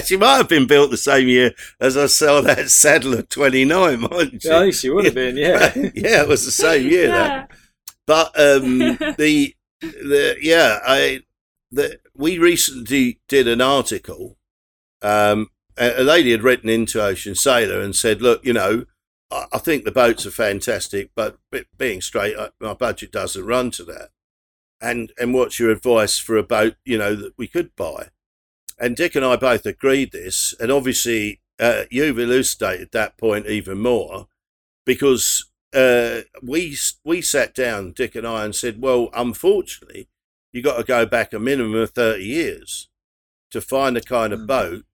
She 0.05 0.17
might 0.17 0.37
have 0.37 0.49
been 0.49 0.69
built 0.69 0.91
the 0.91 0.97
same 0.97 1.27
year 1.27 1.53
as 1.81 1.97
I 1.97 2.07
saw 2.07 2.41
that 2.43 2.71
Sadler 2.71 3.23
29, 3.23 4.01
mightn't 4.01 4.43
she? 4.43 4.49
Yeah, 4.49 4.59
I 4.59 4.61
think 4.63 4.75
she 4.75 4.91
would 4.91 5.05
have 5.05 5.15
been, 5.15 5.37
yeah. 5.37 5.73
yeah, 5.95 6.23
it 6.23 6.29
was 6.29 6.45
the 6.45 6.53
same 6.53 6.89
year. 6.89 7.09
That. 7.09 7.51
But 8.07 8.29
um, 8.39 8.79
the 9.19 9.55
the 9.81 10.37
yeah, 10.41 10.79
I 10.87 11.21
the 11.71 11.99
we 12.15 12.39
recently 12.39 13.21
did 13.29 13.49
an 13.49 13.61
article. 13.61 14.37
Um, 15.03 15.49
a, 15.77 16.03
a 16.03 16.05
lady 16.05 16.31
had 16.33 16.43
written 16.43 16.69
into 16.69 17.03
Ocean 17.03 17.35
Sailor 17.35 17.81
and 17.81 17.95
said, 17.95 18.23
"Look, 18.23 18.45
you 18.45 18.53
know, 18.53 18.85
I, 19.31 19.47
I 19.53 19.59
think 19.59 19.85
the 19.85 19.93
boats 19.93 20.27
are 20.27 20.31
fantastic, 20.31 21.11
but 21.15 21.39
be- 21.51 21.65
being 21.77 22.01
straight, 22.01 22.37
I, 22.39 22.51
my 22.61 22.75
budget 22.75 23.13
doesn't 23.13 23.45
run 23.45 23.71
to 23.73 23.85
that. 23.85 24.11
And 24.81 25.13
and 25.19 25.35
what's 25.35 25.59
your 25.59 25.71
advice 25.71 26.19
for 26.19 26.37
a 26.37 26.43
boat, 26.43 26.77
you 26.85 26.99
know, 26.99 27.15
that 27.15 27.33
we 27.37 27.49
could 27.49 27.75
buy?" 27.77 28.09
And 28.81 28.97
Dick 28.97 29.15
and 29.15 29.25
I 29.25 29.37
both 29.37 29.67
agreed 29.67 30.11
this, 30.13 30.55
and 30.59 30.73
obviously 30.73 31.41
uh, 31.59 31.85
you've 31.91 32.19
elucidated 32.19 32.89
that 32.93 33.19
point 33.19 33.47
even 33.47 33.79
more 33.79 34.29
because 34.87 35.51
uh, 35.75 36.23
we 36.43 36.77
we 37.05 37.21
sat 37.21 37.55
down, 37.55 37.93
Dick 37.93 38.15
and 38.15 38.27
I, 38.27 38.45
and 38.45 38.55
said, 38.55 38.81
"Well, 38.81 39.11
unfortunately, 39.13 40.09
you 40.53 40.63
got 40.63 40.79
to 40.79 40.85
go 40.85 41.05
back 41.07 41.33
a 41.33 41.39
minimum 41.39 41.75
of 41.75 41.91
thirty 41.91 42.25
years 42.25 42.89
to 43.51 43.61
find 43.61 43.95
the 43.95 44.01
kind 44.01 44.33
of 44.33 44.41
Mm. 44.41 44.47
boat 44.47 44.85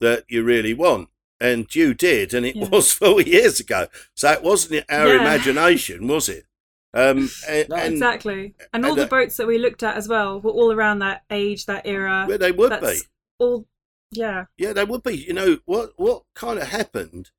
that 0.00 0.24
you 0.28 0.42
really 0.44 0.72
want." 0.74 1.08
And 1.40 1.66
you 1.74 1.92
did, 1.92 2.32
and 2.32 2.46
it 2.46 2.54
Yeah. 2.56 2.68
was 2.68 2.92
forty 3.04 3.28
years 3.30 3.58
ago. 3.60 3.88
So 4.14 4.30
it 4.30 4.42
wasn't 4.42 4.84
our 4.88 5.08
Yeah. 5.08 5.20
imagination, 5.20 6.06
was 6.06 6.28
it? 6.28 6.46
Um, 6.94 7.28
and, 7.48 7.68
No, 7.68 7.76
exactly. 7.76 8.54
And 8.72 8.84
and 8.84 8.86
all 8.86 8.94
the 8.94 9.06
boats 9.06 9.36
that 9.38 9.48
we 9.48 9.58
looked 9.58 9.82
at 9.82 9.96
as 9.96 10.06
well 10.08 10.40
were 10.40 10.52
all 10.52 10.70
around 10.72 11.00
that 11.00 11.24
age, 11.28 11.66
that 11.66 11.84
era. 11.86 12.24
well, 12.28 12.38
they 12.38 12.52
would 12.52 12.80
be. 12.80 13.00
All. 13.44 13.66
Yeah. 14.10 14.44
Yeah, 14.56 14.72
they 14.72 14.84
would 14.84 15.02
be. 15.02 15.16
You 15.16 15.32
know 15.34 15.58
what? 15.64 15.92
What 15.96 16.22
kind 16.34 16.58
of 16.58 16.68
happened 16.68 17.30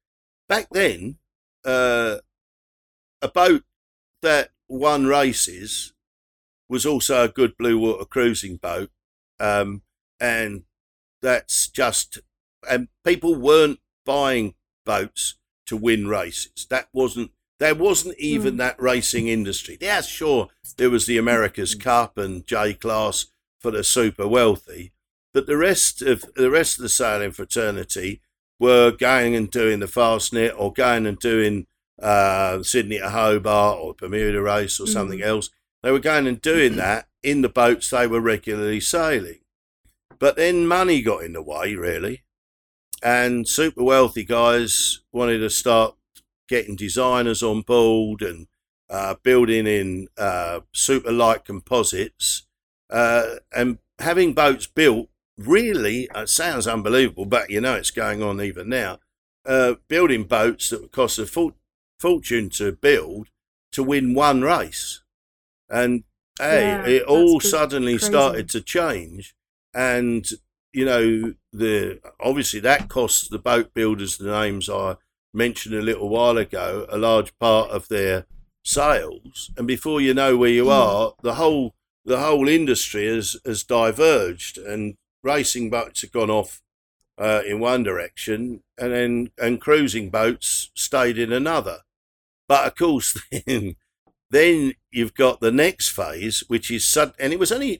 back 0.49 0.67
then? 0.71 1.17
Uh, 1.63 2.17
a 3.21 3.27
boat 3.27 3.63
that 4.21 4.51
won 4.67 5.05
races 5.05 5.93
was 6.69 6.85
also 6.85 7.23
a 7.23 7.29
good 7.29 7.57
blue 7.57 7.77
water 7.77 8.05
cruising 8.05 8.57
boat, 8.57 8.89
um, 9.39 9.81
and 10.19 10.63
that's 11.21 11.67
just. 11.67 12.19
And 12.69 12.87
people 13.03 13.35
weren't 13.35 13.79
buying 14.05 14.55
boats 14.85 15.35
to 15.67 15.77
win 15.77 16.07
races. 16.07 16.65
That 16.69 16.89
wasn't. 16.93 17.31
There 17.57 17.75
wasn't 17.75 18.17
even 18.19 18.55
Mm. 18.55 18.57
that 18.57 18.81
racing 18.81 19.27
industry. 19.29 19.77
Yeah, 19.79 20.01
sure, 20.01 20.49
there 20.77 20.89
was 20.89 21.05
the 21.05 21.17
America's 21.17 21.73
Cup 21.73 22.17
and 22.17 22.45
J 22.45 22.73
Class 22.73 23.27
for 23.61 23.71
the 23.71 23.83
super 23.83 24.27
wealthy, 24.27 24.91
but 25.35 25.47
the 25.47 25.57
rest 25.57 26.01
of 26.01 26.23
the 26.37 26.49
rest 26.49 26.77
of 26.77 26.83
the 26.83 26.87
sailing 26.87 27.33
fraternity 27.33 28.21
were 28.57 28.89
going 28.89 29.35
and 29.35 29.51
doing 29.51 29.81
the 29.81 29.85
Fastnet 29.85 30.53
or 30.57 30.71
going 30.71 31.05
and 31.05 31.19
doing 31.19 31.67
uh, 32.01 32.63
Sydney 32.63 32.99
to 32.99 33.09
Hobart 33.09 33.77
or 33.81 33.93
Bermuda 33.93 34.41
race 34.41 34.79
or 34.79 34.87
something 34.87 35.21
else. 35.21 35.49
They 35.83 35.91
were 35.91 35.99
going 35.99 36.25
and 36.25 36.41
doing 36.41 36.75
that 36.77 37.09
in 37.21 37.41
the 37.41 37.49
boats 37.49 37.89
they 37.89 38.07
were 38.07 38.21
regularly 38.21 38.79
sailing. 38.79 39.39
But 40.19 40.37
then 40.37 40.67
money 40.67 41.01
got 41.01 41.25
in 41.25 41.33
the 41.33 41.43
way, 41.43 41.75
really, 41.75 42.23
and 43.03 43.45
super 43.45 43.83
wealthy 43.83 44.23
guys 44.23 45.01
wanted 45.11 45.39
to 45.39 45.49
start 45.49 45.95
getting 46.47 46.77
designers 46.77 47.43
on 47.43 47.59
board 47.59 48.21
and 48.21 48.47
uh, 48.89 49.15
building 49.21 49.67
in 49.67 50.07
uh, 50.17 50.61
super 50.71 51.11
light 51.11 51.43
composites 51.43 52.47
uh, 52.89 53.35
and 53.53 53.79
having 53.99 54.31
boats 54.33 54.65
built 54.65 55.09
really 55.37 56.07
it 56.15 56.29
sounds 56.29 56.67
unbelievable 56.67 57.25
but 57.25 57.49
you 57.49 57.59
know 57.59 57.75
it's 57.75 57.91
going 57.91 58.23
on 58.23 58.41
even 58.41 58.69
now 58.69 58.97
uh, 59.45 59.75
building 59.87 60.23
boats 60.23 60.69
that 60.69 60.81
would 60.81 60.91
cost 60.91 61.19
a 61.19 61.25
fort- 61.25 61.55
fortune 61.99 62.49
to 62.49 62.71
build 62.71 63.27
to 63.71 63.83
win 63.83 64.13
one 64.13 64.41
race 64.41 65.01
and 65.69 66.03
hey 66.39 66.69
Yeah, 66.69 66.85
it 66.87 67.03
all 67.03 67.39
suddenly 67.39 67.93
crazy. 67.93 68.05
started 68.05 68.49
to 68.49 68.61
change 68.61 69.35
and 69.73 70.25
you 70.73 70.85
know 70.85 71.33
the 71.51 71.99
obviously 72.19 72.59
that 72.61 72.87
costs 72.89 73.27
the 73.27 73.39
boat 73.39 73.73
builders 73.73 74.17
the 74.17 74.31
names 74.31 74.69
i 74.69 74.95
mentioned 75.33 75.75
a 75.75 75.81
little 75.81 76.07
while 76.09 76.37
ago 76.37 76.85
a 76.89 76.97
large 76.97 77.37
part 77.39 77.69
of 77.71 77.87
their 77.89 78.25
sales 78.63 79.51
and 79.57 79.67
before 79.67 80.01
you 80.01 80.13
know 80.13 80.35
where 80.37 80.49
you 80.49 80.65
Mm. 80.65 80.71
are 80.71 81.13
the 81.21 81.35
whole 81.35 81.75
the 82.05 82.19
whole 82.19 82.47
industry 82.47 83.05
has 83.07 83.35
has 83.45 83.63
diverged 83.63 84.57
and 84.57 84.95
racing 85.25 85.69
boats 85.69 86.01
had 86.01 86.11
gone 86.11 86.29
off 86.29 86.61
uh, 87.17 87.41
in 87.45 87.59
one 87.59 87.83
direction 87.83 88.61
and 88.77 88.93
then 88.93 89.31
and 89.37 89.59
cruising 89.59 90.09
boats 90.09 90.71
stayed 90.75 91.17
in 91.17 91.33
another. 91.33 91.79
But 92.47 92.67
of 92.67 92.75
course 92.75 93.17
then 93.45 93.75
then 94.29 94.73
you've 94.91 95.13
got 95.13 95.39
the 95.39 95.51
next 95.51 95.89
phase 95.89 96.43
which 96.47 96.71
is 96.71 96.85
sud- 96.85 97.15
and 97.19 97.31
it 97.31 97.39
was 97.39 97.51
only 97.51 97.79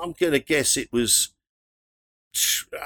i'm 0.00 0.12
going 0.12 0.32
to 0.32 0.40
guess 0.40 0.76
it 0.76 0.88
was 0.92 1.34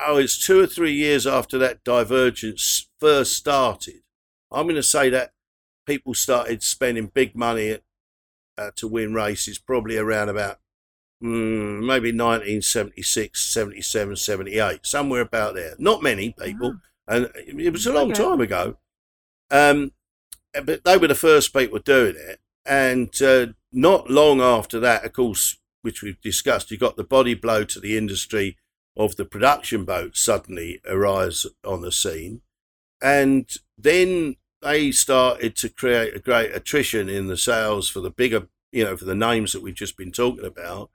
oh 0.06 0.18
it's 0.18 0.38
two 0.44 0.60
or 0.60 0.66
three 0.66 0.92
years 0.92 1.26
after 1.26 1.58
that 1.58 1.84
divergence 1.84 2.88
first 3.00 3.34
started. 3.34 4.02
I'm 4.50 4.64
going 4.64 4.76
to 4.76 4.82
say 4.82 5.10
that 5.10 5.32
people 5.86 6.14
started 6.14 6.62
spending 6.62 7.06
big 7.06 7.34
money 7.34 7.78
uh, 8.56 8.70
to 8.76 8.88
win 8.88 9.14
races 9.14 9.58
probably 9.58 9.96
around 9.96 10.28
about 10.28 10.58
mm, 11.22 11.80
maybe 11.84 12.12
1976 12.12 13.40
77 13.40 14.16
78 14.16 14.86
somewhere 14.86 15.20
about 15.20 15.54
there 15.54 15.74
not 15.78 16.02
many 16.02 16.32
people 16.38 16.76
and 17.06 17.30
it 17.34 17.72
was 17.72 17.86
a 17.86 17.92
long 17.92 18.10
Okay. 18.12 18.22
time 18.22 18.40
ago 18.40 18.76
um, 19.50 19.92
but 20.64 20.84
they 20.84 20.96
were 20.96 21.08
the 21.08 21.14
first 21.14 21.52
people 21.52 21.78
doing 21.78 22.16
it 22.16 22.40
and 22.66 23.20
uh, 23.22 23.46
not 23.72 24.10
long 24.10 24.40
after 24.40 24.80
that 24.80 25.04
of 25.04 25.12
course 25.12 25.58
which 25.82 26.02
we've 26.02 26.20
discussed 26.20 26.70
you 26.70 26.76
got 26.78 26.96
the 26.96 27.04
body 27.04 27.34
blow 27.34 27.64
to 27.64 27.80
the 27.80 27.96
industry 27.96 28.56
of 28.96 29.16
the 29.16 29.24
production 29.24 29.84
boat 29.84 30.16
suddenly 30.16 30.80
arise 30.86 31.46
on 31.64 31.80
the 31.82 31.92
scene 31.92 32.42
and 33.02 33.56
then 33.76 34.36
they 34.62 34.90
started 34.90 35.54
to 35.56 35.68
create 35.68 36.14
a 36.14 36.18
great 36.18 36.52
attrition 36.54 37.08
in 37.08 37.28
the 37.28 37.36
sales 37.36 37.88
for 37.88 38.00
the 38.00 38.10
bigger, 38.10 38.48
you 38.72 38.82
know, 38.84 38.96
for 38.96 39.04
the 39.04 39.14
names 39.14 39.52
that 39.52 39.62
we've 39.62 39.74
just 39.74 39.96
been 39.96 40.10
talking 40.10 40.44
about. 40.44 40.90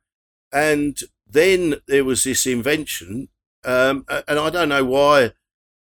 And 0.53 0.97
then 1.27 1.75
there 1.87 2.05
was 2.05 2.23
this 2.23 2.45
invention, 2.45 3.29
um, 3.65 4.05
and 4.27 4.37
I 4.39 4.49
don't 4.51 4.69
know 4.69 4.85
why, 4.85 5.31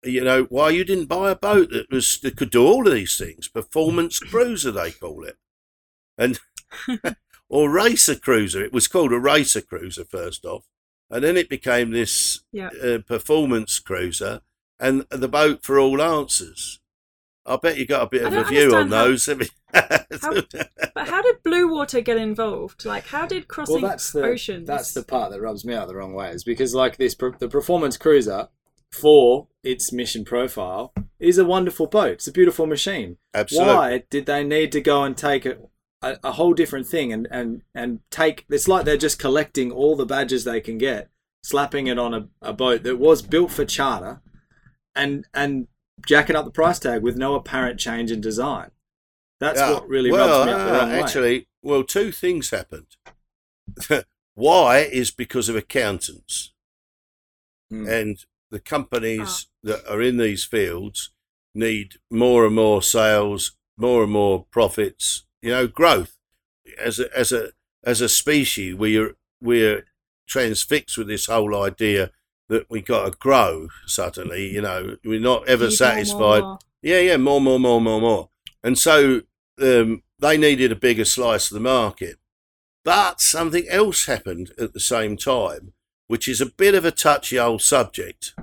you 0.04 0.22
know, 0.22 0.44
why 0.44 0.68
you 0.70 0.85
didn't 0.85 1.07
buy 1.07 1.31
a 1.31 1.37
boat 1.37 1.70
that 1.70 1.90
was 1.90 2.20
that 2.20 2.37
could 2.37 2.50
do 2.50 2.66
all 2.66 2.87
of 2.87 2.92
these 2.92 3.16
things. 3.16 3.48
Performance 3.48 4.18
cruiser, 4.31 4.70
they 4.70 4.90
call 4.90 5.24
it, 5.24 5.38
and 6.18 6.38
or 7.49 7.70
racer 7.70 8.14
cruiser. 8.14 8.62
It 8.62 8.72
was 8.74 8.88
called 8.88 9.12
a 9.12 9.18
racer 9.18 9.62
cruiser 9.62 10.05
first 10.05 10.45
off, 10.45 10.66
and 11.11 11.24
then 11.24 11.38
it 11.38 11.49
became 11.49 11.90
this 11.90 12.40
Yeah. 12.53 12.68
uh, 12.84 12.99
performance 12.99 13.78
cruiser 13.78 14.43
and 14.78 15.07
the 15.11 15.28
boat 15.28 15.62
for 15.64 15.78
all 15.78 16.03
answers. 16.03 16.80
I 17.47 17.57
bet 17.57 17.78
you 17.78 17.86
got 17.86 18.03
a 18.03 18.07
bit 18.11 18.24
of 18.26 18.34
a 18.34 18.45
view 18.45 18.74
on 18.74 18.93
understand 18.93 18.93
those. 18.93 19.51
But 20.95 21.09
how 21.09 21.23
did 21.23 21.45
Blue 21.45 21.73
Water 21.73 22.01
get 22.01 22.16
involved? 22.16 22.85
Like, 22.85 23.07
how 23.07 23.25
did 23.25 23.47
crossing 23.47 23.83
well, 23.83 23.91
that's 23.91 24.11
the 24.11 24.25
oceans? 24.25 24.66
that's 24.66 24.93
the 24.93 25.05
part 25.05 25.31
that 25.31 25.41
rubs 25.41 25.64
me 25.64 25.73
out 25.73 25.87
the 25.87 25.95
wrong 25.95 26.12
way. 26.12 26.31
Is 26.31 26.43
because 26.43 26.75
like 26.75 26.97
this, 26.97 27.14
the 27.14 27.49
performance 27.49 27.97
cruiser 27.97 28.49
for 28.91 29.47
its 29.62 29.93
mission 29.93 30.25
profile 30.25 30.93
is 31.19 31.39
a 31.39 31.45
wonderful 31.45 31.87
boat. 31.87 32.12
It's 32.12 32.27
a 32.27 32.33
beautiful 32.33 32.66
machine. 32.66 33.16
Absolutely. 33.35 33.75
Why 33.75 34.03
did 34.11 34.27
they 34.27 34.43
need 34.45 34.73
to 34.73 34.81
go 34.81 35.05
and 35.05 35.16
take 35.16 35.47
a, 35.47 35.59
a, 36.03 36.16
a 36.25 36.33
whole 36.33 36.55
different 36.55 36.87
thing 36.87 37.12
and, 37.12 37.29
and, 37.31 37.62
and 37.75 38.01
take? 38.11 38.45
It's 38.49 38.69
like 38.69 38.85
they're 38.85 38.97
just 38.97 39.19
collecting 39.19 39.71
all 39.71 39.95
the 39.95 40.07
badges 40.07 40.45
they 40.45 40.61
can 40.61 40.79
get, 40.79 41.11
slapping 41.45 41.87
it 41.87 41.99
on 41.99 42.14
a, 42.14 42.29
a 42.43 42.53
boat 42.53 42.83
that 42.83 42.99
was 42.99 43.23
built 43.23 43.53
for 43.53 43.64
charter, 43.64 44.21
and 44.95 45.27
and 45.33 45.69
jacking 46.07 46.37
up 46.37 46.45
the 46.45 46.51
price 46.51 46.79
tag 46.79 47.03
with 47.03 47.16
no 47.16 47.35
apparent 47.35 47.79
change 47.79 48.11
in 48.11 48.21
design. 48.21 48.71
That's 49.41 49.59
Yeah. 49.61 49.72
what 49.74 49.89
really 49.89 50.11
well, 50.11 50.41
rubs 50.41 50.47
me 50.47 50.53
up 50.53 50.59
the 50.59 50.74
uh, 50.74 50.78
wrong 50.78 50.91
way. 50.91 51.01
Actually, 51.01 51.49
Well, 51.62 51.84
two 51.84 52.12
things 52.12 52.51
happened. 52.51 52.97
Why 54.34 54.78
is 54.80 55.11
because 55.11 55.49
of 55.49 55.57
accountants 55.57 56.53
Hmm. 57.70 57.86
and 57.86 58.24
the 58.51 58.61
companies 58.61 59.49
that 59.62 59.86
are 59.93 60.01
in 60.01 60.16
these 60.16 60.45
fields 60.45 61.11
need 61.55 61.97
more 62.11 62.47
and 62.47 62.55
more 62.55 62.80
sales, 62.82 63.53
more 63.76 64.05
and 64.05 64.12
more 64.12 64.47
profits. 64.51 65.24
You 65.43 65.51
know, 65.51 65.66
growth 65.66 66.16
as 66.78 66.99
a 66.99 67.14
as 67.16 67.30
a 67.32 67.51
as 67.84 68.01
a 68.01 68.09
species. 68.09 68.74
We're 68.74 69.16
we're 69.43 69.84
transfixed 70.26 70.97
with 70.97 71.09
this 71.09 71.26
whole 71.26 71.55
idea 71.62 72.11
that 72.49 72.70
we 72.70 72.80
got 72.80 73.05
to 73.05 73.18
grow 73.18 73.68
suddenly. 73.86 74.49
You 74.51 74.62
know, 74.62 74.97
we're 75.05 75.20
not 75.20 75.47
ever 75.47 75.64
Need 75.64 75.70
more, 75.70 75.76
satisfied. 75.76 76.43
more. 76.43 76.59
Yeah, 76.80 77.01
yeah, 77.01 77.16
more, 77.18 77.41
more, 77.41 77.61
more, 77.61 77.80
more, 77.82 78.01
more. 78.01 78.30
And 78.62 78.78
so 78.78 79.22
um, 79.61 80.02
they 80.18 80.36
needed 80.36 80.72
a 80.72 80.76
bigger 80.76 81.04
slice 81.04 81.50
of 81.50 81.54
the 81.54 81.61
market. 81.61 82.18
But 82.84 83.20
something 83.20 83.66
else 83.68 84.06
happened 84.06 84.52
at 84.59 84.72
the 84.72 84.80
same 84.80 85.16
time, 85.16 85.72
which 86.06 86.28
is 86.28 86.40
a 86.40 86.46
bit 86.46 86.74
of 86.74 86.84
a 86.84 86.90
touchy 86.90 87.38
old 87.38 87.62
subject. 87.62 88.34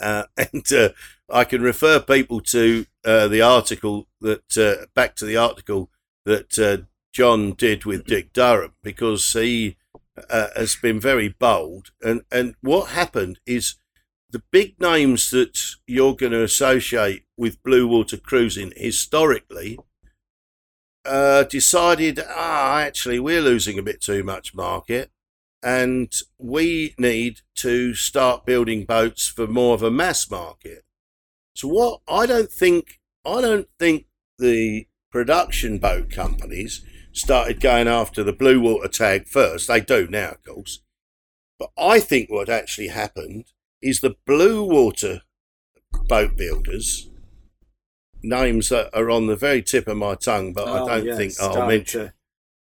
Uh, 0.00 0.24
and 0.36 0.72
uh, 0.72 0.90
I 1.30 1.44
can 1.44 1.62
refer 1.62 2.00
people 2.00 2.40
to 2.40 2.86
uh, 3.04 3.28
the 3.28 3.42
article 3.42 4.08
that, 4.20 4.56
uh, 4.58 4.86
back 4.94 5.16
to 5.16 5.24
the 5.24 5.36
article 5.36 5.90
that 6.24 6.58
uh, 6.58 6.84
John 7.12 7.52
did 7.52 7.84
with 7.84 8.06
Dick 8.06 8.32
Durham, 8.32 8.74
because 8.82 9.32
he 9.32 9.76
uh, 10.30 10.48
has 10.56 10.76
been 10.76 11.00
very 11.00 11.28
bold. 11.28 11.90
And, 12.02 12.22
and 12.30 12.54
what 12.60 12.90
happened 12.90 13.40
is 13.46 13.76
the 14.30 14.42
big 14.50 14.80
names 14.80 15.30
that 15.30 15.58
you're 15.86 16.16
going 16.16 16.32
to 16.32 16.42
associate 16.42 17.24
with 17.42 17.60
blue 17.64 17.88
water 17.88 18.16
cruising 18.16 18.72
historically 18.76 19.76
uh, 21.04 21.42
decided, 21.42 22.20
ah, 22.28 22.78
actually, 22.78 23.18
we're 23.18 23.40
losing 23.40 23.80
a 23.80 23.82
bit 23.82 24.00
too 24.00 24.22
much 24.22 24.54
market, 24.54 25.10
and 25.60 26.12
we 26.38 26.94
need 26.96 27.40
to 27.56 27.94
start 27.94 28.46
building 28.46 28.84
boats 28.84 29.26
for 29.26 29.48
more 29.48 29.74
of 29.74 29.82
a 29.82 29.90
mass 29.90 30.30
market. 30.30 30.84
So, 31.56 31.66
what 31.66 32.00
I 32.06 32.26
don't 32.26 32.52
think, 32.52 33.00
I 33.26 33.40
don't 33.40 33.68
think 33.76 34.06
the 34.38 34.86
production 35.10 35.78
boat 35.78 36.10
companies 36.10 36.84
started 37.10 37.60
going 37.60 37.88
after 37.88 38.22
the 38.22 38.32
blue 38.32 38.60
water 38.60 38.86
tag 38.86 39.26
first. 39.26 39.66
They 39.66 39.80
do 39.80 40.06
now, 40.06 40.30
of 40.30 40.44
course. 40.44 40.80
But 41.58 41.70
I 41.76 41.98
think 41.98 42.30
what 42.30 42.48
actually 42.48 42.88
happened 42.88 43.46
is 43.82 43.98
the 43.98 44.14
blue 44.24 44.62
water 44.62 45.22
boat 46.08 46.36
builders 46.36 47.08
names 48.22 48.68
that 48.70 48.90
are 48.96 49.10
on 49.10 49.26
the 49.26 49.36
very 49.36 49.62
tip 49.62 49.88
of 49.88 49.96
my 49.96 50.14
tongue, 50.14 50.52
but 50.52 50.68
Oh, 50.68 50.84
I 50.86 50.98
don't 50.98 51.06
yeah, 51.06 51.16
think 51.16 51.34
I'll 51.40 51.66
mention. 51.66 52.12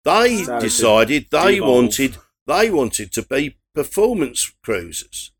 They 0.06 0.44
decided 0.60 1.28
they 1.32 1.56
devolve. 1.56 1.72
wanted 1.84 2.18
they 2.46 2.70
wanted 2.70 3.12
to 3.14 3.22
be 3.24 3.58
performance 3.74 4.54
cruisers, 4.64 5.32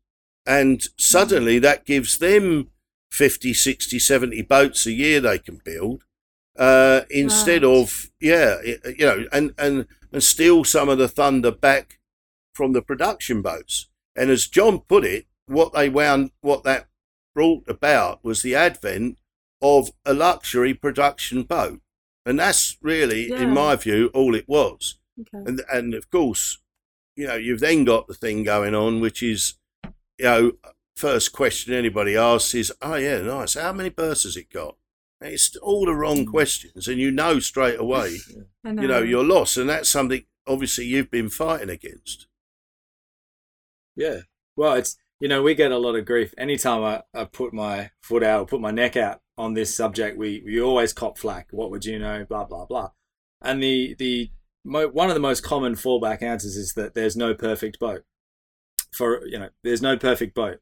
and 0.46 0.82
suddenly 0.98 1.58
that 1.58 1.84
gives 1.84 2.18
them 2.18 2.70
50, 3.10 3.52
60, 3.52 3.98
70 3.98 4.42
boats 4.42 4.86
a 4.86 4.92
year 4.92 5.20
they 5.20 5.38
can 5.38 5.60
build. 5.64 6.04
Uh, 6.56 7.02
instead 7.10 7.62
Right. 7.62 7.68
of 7.80 8.10
yeah, 8.20 8.56
you 8.62 9.04
know, 9.06 9.26
and, 9.32 9.52
and 9.58 9.86
and 10.12 10.22
steal 10.22 10.64
some 10.64 10.88
of 10.88 10.98
the 10.98 11.08
thunder 11.08 11.50
back 11.50 11.98
from 12.54 12.72
the 12.72 12.82
production 12.82 13.42
boats. 13.42 13.88
And 14.16 14.30
as 14.30 14.46
John 14.46 14.78
put 14.80 15.04
it, 15.04 15.26
what 15.46 15.72
they 15.74 15.88
wound, 15.88 16.30
what 16.40 16.62
that 16.62 16.86
brought 17.34 17.68
about 17.68 18.24
was 18.24 18.42
the 18.42 18.54
advent 18.54 19.18
of 19.64 19.90
a 20.04 20.12
luxury 20.12 20.74
production 20.74 21.42
boat, 21.42 21.80
and 22.26 22.38
that's 22.38 22.76
really, 22.82 23.30
Yeah. 23.30 23.40
in 23.40 23.50
my 23.54 23.74
view, 23.76 24.10
all 24.12 24.34
it 24.34 24.46
was. 24.46 24.98
Okay. 25.18 25.44
And 25.46 25.62
and 25.72 25.94
of 25.94 26.10
course, 26.10 26.58
you 27.16 27.26
know, 27.26 27.36
you've 27.36 27.60
then 27.60 27.84
got 27.84 28.06
the 28.06 28.14
thing 28.14 28.44
going 28.44 28.74
on, 28.74 29.00
which 29.00 29.22
is, 29.22 29.54
you 30.18 30.24
know, 30.24 30.52
first 30.96 31.32
question 31.32 31.72
anybody 31.72 32.14
asks 32.14 32.54
is, 32.54 32.72
oh 32.82 32.96
yeah, 32.96 33.22
nice. 33.22 33.54
How 33.54 33.72
many 33.72 33.88
berths 33.88 34.24
has 34.24 34.36
it 34.36 34.50
got? 34.50 34.76
And 35.20 35.32
It's 35.32 35.56
all 35.56 35.86
the 35.86 35.94
wrong 35.94 36.24
hmm. 36.24 36.30
questions, 36.30 36.86
and 36.86 36.98
you 36.98 37.10
know 37.10 37.40
straight 37.40 37.80
away, 37.86 38.18
know. 38.62 38.82
you 38.82 38.88
know, 38.88 39.02
you're 39.02 39.24
lost, 39.24 39.56
and 39.56 39.68
that's 39.70 39.90
something 39.90 40.24
obviously 40.46 40.84
you've 40.84 41.10
been 41.10 41.30
fighting 41.30 41.70
against. 41.70 42.26
Yeah. 43.96 44.20
Well, 44.56 44.74
it's 44.74 44.98
you 45.20 45.28
know 45.28 45.42
we 45.42 45.54
get 45.54 45.72
a 45.72 45.78
lot 45.78 45.94
of 45.94 46.04
grief 46.04 46.34
anytime 46.36 46.82
I, 46.84 47.02
I 47.18 47.24
put 47.24 47.54
my 47.54 47.92
foot 48.02 48.22
out 48.22 48.42
or 48.42 48.46
put 48.46 48.60
my 48.60 48.70
neck 48.70 48.96
out 48.96 49.20
on 49.36 49.54
this 49.54 49.74
subject. 49.74 50.16
We 50.16 50.42
we 50.44 50.60
always 50.60 50.92
cop 50.92 51.18
flack. 51.18 51.48
What 51.50 51.70
would 51.70 51.84
you 51.84 51.98
know? 51.98 52.24
Blah 52.28 52.44
blah 52.44 52.66
blah. 52.66 52.90
And 53.42 53.62
the 53.62 53.94
the 53.98 54.30
mo- 54.64 54.88
one 54.88 55.08
of 55.08 55.14
the 55.14 55.20
most 55.20 55.42
common 55.42 55.74
fallback 55.74 56.22
answers 56.22 56.56
is 56.56 56.74
that 56.74 56.94
there's 56.94 57.16
no 57.16 57.34
perfect 57.34 57.78
boat. 57.78 58.04
For 58.92 59.26
you 59.26 59.38
know, 59.38 59.48
there's 59.62 59.82
no 59.82 59.96
perfect 59.96 60.34
boat, 60.34 60.60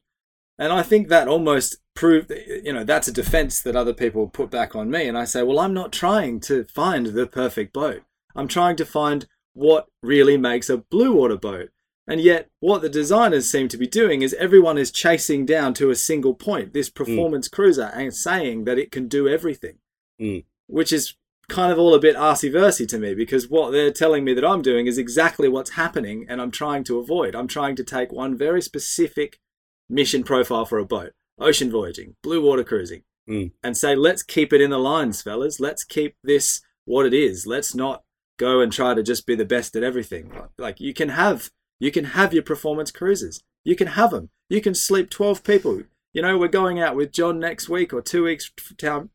and 0.58 0.72
I 0.72 0.82
think 0.82 1.08
that 1.08 1.28
almost 1.28 1.76
proved 1.94 2.32
you 2.64 2.72
know 2.72 2.84
that's 2.84 3.08
a 3.08 3.12
defense 3.12 3.60
that 3.60 3.76
other 3.76 3.92
people 3.92 4.28
put 4.28 4.50
back 4.50 4.74
on 4.74 4.90
me. 4.90 5.06
And 5.06 5.18
I 5.18 5.24
say, 5.24 5.42
well, 5.42 5.60
I'm 5.60 5.74
not 5.74 5.92
trying 5.92 6.40
to 6.40 6.64
find 6.64 7.06
the 7.06 7.26
perfect 7.26 7.72
boat. 7.72 8.02
I'm 8.34 8.48
trying 8.48 8.76
to 8.76 8.86
find 8.86 9.26
what 9.52 9.86
really 10.02 10.38
makes 10.38 10.70
a 10.70 10.78
blue 10.78 11.12
water 11.12 11.36
boat. 11.36 11.68
And 12.06 12.20
yet, 12.20 12.48
what 12.60 12.82
the 12.82 12.88
designers 12.88 13.50
seem 13.50 13.68
to 13.68 13.78
be 13.78 13.86
doing 13.86 14.22
is 14.22 14.34
everyone 14.34 14.76
is 14.76 14.90
chasing 14.90 15.46
down 15.46 15.72
to 15.74 15.90
a 15.90 15.94
single 15.96 16.34
point, 16.34 16.72
this 16.72 16.90
performance 16.90 17.46
cruiser, 17.48 17.90
and 17.94 18.14
saying 18.14 18.64
that 18.64 18.78
it 18.78 18.90
can 18.90 19.06
do 19.08 19.28
everything, 19.28 19.78
Mm. 20.20 20.44
which 20.66 20.92
is 20.92 21.14
kind 21.48 21.70
of 21.72 21.78
all 21.78 21.94
a 21.94 22.00
bit 22.00 22.16
arsey 22.16 22.50
versy 22.50 22.86
to 22.88 22.98
me 22.98 23.14
because 23.14 23.48
what 23.48 23.70
they're 23.72 23.92
telling 23.92 24.24
me 24.24 24.32
that 24.34 24.44
I'm 24.44 24.62
doing 24.62 24.86
is 24.86 24.96
exactly 24.98 25.48
what's 25.48 25.70
happening 25.70 26.24
and 26.28 26.40
I'm 26.40 26.50
trying 26.50 26.82
to 26.84 26.98
avoid. 26.98 27.34
I'm 27.34 27.48
trying 27.48 27.76
to 27.76 27.84
take 27.84 28.10
one 28.12 28.36
very 28.36 28.62
specific 28.62 29.38
mission 29.90 30.22
profile 30.24 30.64
for 30.64 30.78
a 30.78 30.84
boat 30.84 31.12
ocean 31.38 31.70
voyaging, 31.70 32.14
blue 32.22 32.40
water 32.42 32.62
cruising, 32.64 33.02
Mm. 33.28 33.52
and 33.62 33.76
say, 33.76 33.94
let's 33.96 34.22
keep 34.22 34.52
it 34.52 34.60
in 34.60 34.70
the 34.70 34.78
lines, 34.78 35.22
fellas. 35.22 35.60
Let's 35.60 35.82
keep 35.84 36.14
this 36.24 36.60
what 36.84 37.06
it 37.06 37.14
is. 37.14 37.46
Let's 37.46 37.74
not 37.74 38.02
go 38.38 38.60
and 38.60 38.72
try 38.72 38.94
to 38.94 39.02
just 39.02 39.26
be 39.26 39.34
the 39.34 39.44
best 39.44 39.74
at 39.76 39.82
everything. 39.82 40.32
Like 40.58 40.80
you 40.80 40.94
can 40.94 41.10
have 41.10 41.50
you 41.82 41.90
can 41.90 42.04
have 42.04 42.32
your 42.32 42.44
performance 42.44 42.92
cruises. 42.92 43.42
You 43.64 43.74
can 43.74 43.88
have 43.88 44.12
them. 44.12 44.30
You 44.48 44.60
can 44.60 44.72
sleep 44.74 45.10
12 45.10 45.42
people. 45.42 45.82
You 46.12 46.22
know, 46.22 46.38
we're 46.38 46.46
going 46.46 46.78
out 46.78 46.94
with 46.94 47.10
John 47.10 47.40
next 47.40 47.68
week 47.68 47.92
or 47.92 48.00
two 48.00 48.22
weeks 48.22 48.52
f- 48.56 48.76
time. 48.76 49.10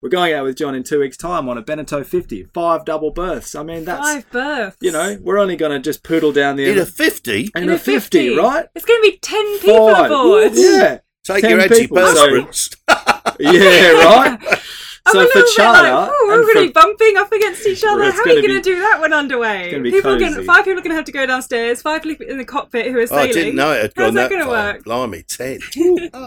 We're 0.00 0.10
going 0.10 0.32
out 0.32 0.44
with 0.44 0.56
John 0.56 0.76
in 0.76 0.84
two 0.84 1.00
weeks' 1.00 1.16
time 1.16 1.48
on 1.48 1.58
a 1.58 1.62
Beneteau 1.62 2.04
50, 2.06 2.44
five 2.54 2.84
double 2.84 3.10
berths. 3.10 3.56
I 3.56 3.64
mean, 3.64 3.84
that's 3.84 4.00
Five 4.06 4.30
berths. 4.30 4.76
you 4.80 4.92
know, 4.92 5.18
we're 5.20 5.38
only 5.38 5.56
going 5.56 5.72
to 5.72 5.80
just 5.80 6.04
poodle 6.04 6.30
down 6.30 6.54
the 6.54 6.70
In 6.70 6.78
a 6.78 6.86
50, 6.86 7.50
in 7.56 7.68
a 7.70 7.76
50, 7.76 8.36
right? 8.36 8.66
It's 8.76 8.84
going 8.84 9.00
to 9.02 9.10
be 9.10 9.18
10 9.18 9.58
people 9.58 9.92
Five. 9.92 10.10
aboard. 10.12 10.52
Yeah, 10.54 10.98
take 11.24 11.40
10 11.40 11.50
your 11.50 11.68
people. 11.68 11.96
So- 12.06 12.50
yeah, 13.40 13.90
right. 14.04 14.38
I'm 15.06 15.12
so 15.12 15.20
a 15.20 15.22
for 15.22 15.38
little 15.38 15.42
bit 15.42 15.56
charter, 15.56 15.90
like, 15.92 16.10
oh, 16.12 16.24
we're 16.26 16.34
and 16.34 16.42
going 16.42 16.56
to 16.56 16.66
be 16.66 16.72
bumping 16.72 17.16
up 17.16 17.32
against 17.32 17.66
each 17.66 17.84
other. 17.84 18.02
How 18.02 18.08
are 18.20 18.24
gonna 18.24 18.34
you 18.34 18.48
going 18.48 18.60
to 18.62 18.70
do 18.70 18.78
that 18.80 19.00
when 19.00 19.12
underway? 19.12 19.70
gonna 19.70 19.82
be 19.82 19.90
people 19.92 20.12
are 20.12 20.18
gonna, 20.18 20.42
five 20.42 20.64
people 20.64 20.78
are 20.80 20.82
going 20.82 20.90
to 20.90 20.96
have 20.96 21.04
to 21.04 21.12
go 21.12 21.24
downstairs. 21.26 21.80
Five 21.82 22.02
people 22.02 22.26
in 22.26 22.38
the 22.38 22.44
cockpit 22.44 22.86
who 22.90 22.98
are 22.98 23.06
sailing. 23.06 23.30
Oh, 23.30 23.32
sailing. 23.32 23.38
I 23.38 23.44
didn't 23.44 23.56
know 23.56 23.72
it 23.72 23.82
had 23.82 23.92
How's 23.96 24.06
gone 24.06 24.14
that 24.14 24.30
that, 24.30 24.30
gonna 24.30 24.44
far. 24.44 24.72
work? 24.74 24.84
Blimey, 24.84 25.22
10. 25.22 25.60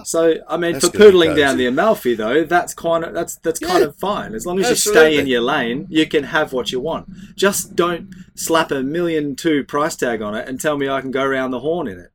So 0.05 0.35
I 0.47 0.57
mean, 0.57 0.73
That's 0.73 0.87
for 0.87 0.97
poodling 0.97 1.35
down 1.35 1.57
the 1.57 1.65
Amalfi 1.65 2.15
though, 2.15 2.43
that's 2.45 2.73
kind 2.73 3.03
of 3.03 3.13
that's 3.13 3.35
that's 3.37 3.59
kind 3.59 3.83
of 3.83 3.95
fine 3.97 4.33
as 4.33 4.45
long 4.45 4.59
as 4.59 4.69
you 4.69 4.75
stay 4.75 5.17
in 5.17 5.27
your 5.27 5.41
lane. 5.41 5.87
You 5.89 6.05
can 6.07 6.23
have 6.23 6.53
what 6.53 6.71
you 6.71 6.79
want. 6.79 7.35
Just 7.35 7.75
don't 7.75 8.13
slap 8.35 8.71
a 8.71 8.81
million 8.81 9.35
two 9.35 9.63
price 9.63 9.95
tag 9.95 10.21
on 10.21 10.35
it 10.35 10.47
and 10.47 10.59
tell 10.59 10.77
me 10.77 10.87
I 10.87 11.01
can 11.01 11.11
go 11.11 11.23
around 11.23 11.51
the 11.51 11.59
horn 11.59 11.87
in 11.87 11.99
it. 11.99 12.11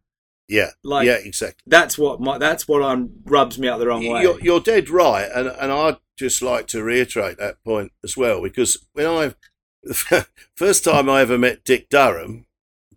Yeah, 0.49 0.71
Like- 0.83 1.07
yeah, 1.07 1.17
exactly. 1.17 1.63
That's 1.67 1.97
what 1.97 2.21
my 2.21 2.39
that's 2.39 2.69
what 2.69 2.83
I'm 2.83 3.11
rubs 3.25 3.59
me 3.59 3.69
out 3.69 3.79
the 3.79 3.87
wrong 3.87 4.07
way. 4.07 4.23
You're, 4.23 4.41
you're 4.41 4.61
dead 4.61 4.91
right, 4.91 5.29
and 5.35 5.49
and 5.49 5.73
I'd 5.73 5.97
just 6.17 6.43
like 6.43 6.67
to 6.69 6.83
reiterate 6.83 7.39
that 7.39 7.63
point 7.65 7.93
as 8.05 8.17
well 8.17 8.43
because 8.43 8.77
when 8.93 9.07
I 9.07 9.35
the 9.83 10.27
first 10.57 10.85
time 10.85 11.09
I 11.09 11.21
ever 11.21 11.39
met 11.39 11.65
Dick 11.65 11.89
Durham, 11.89 12.47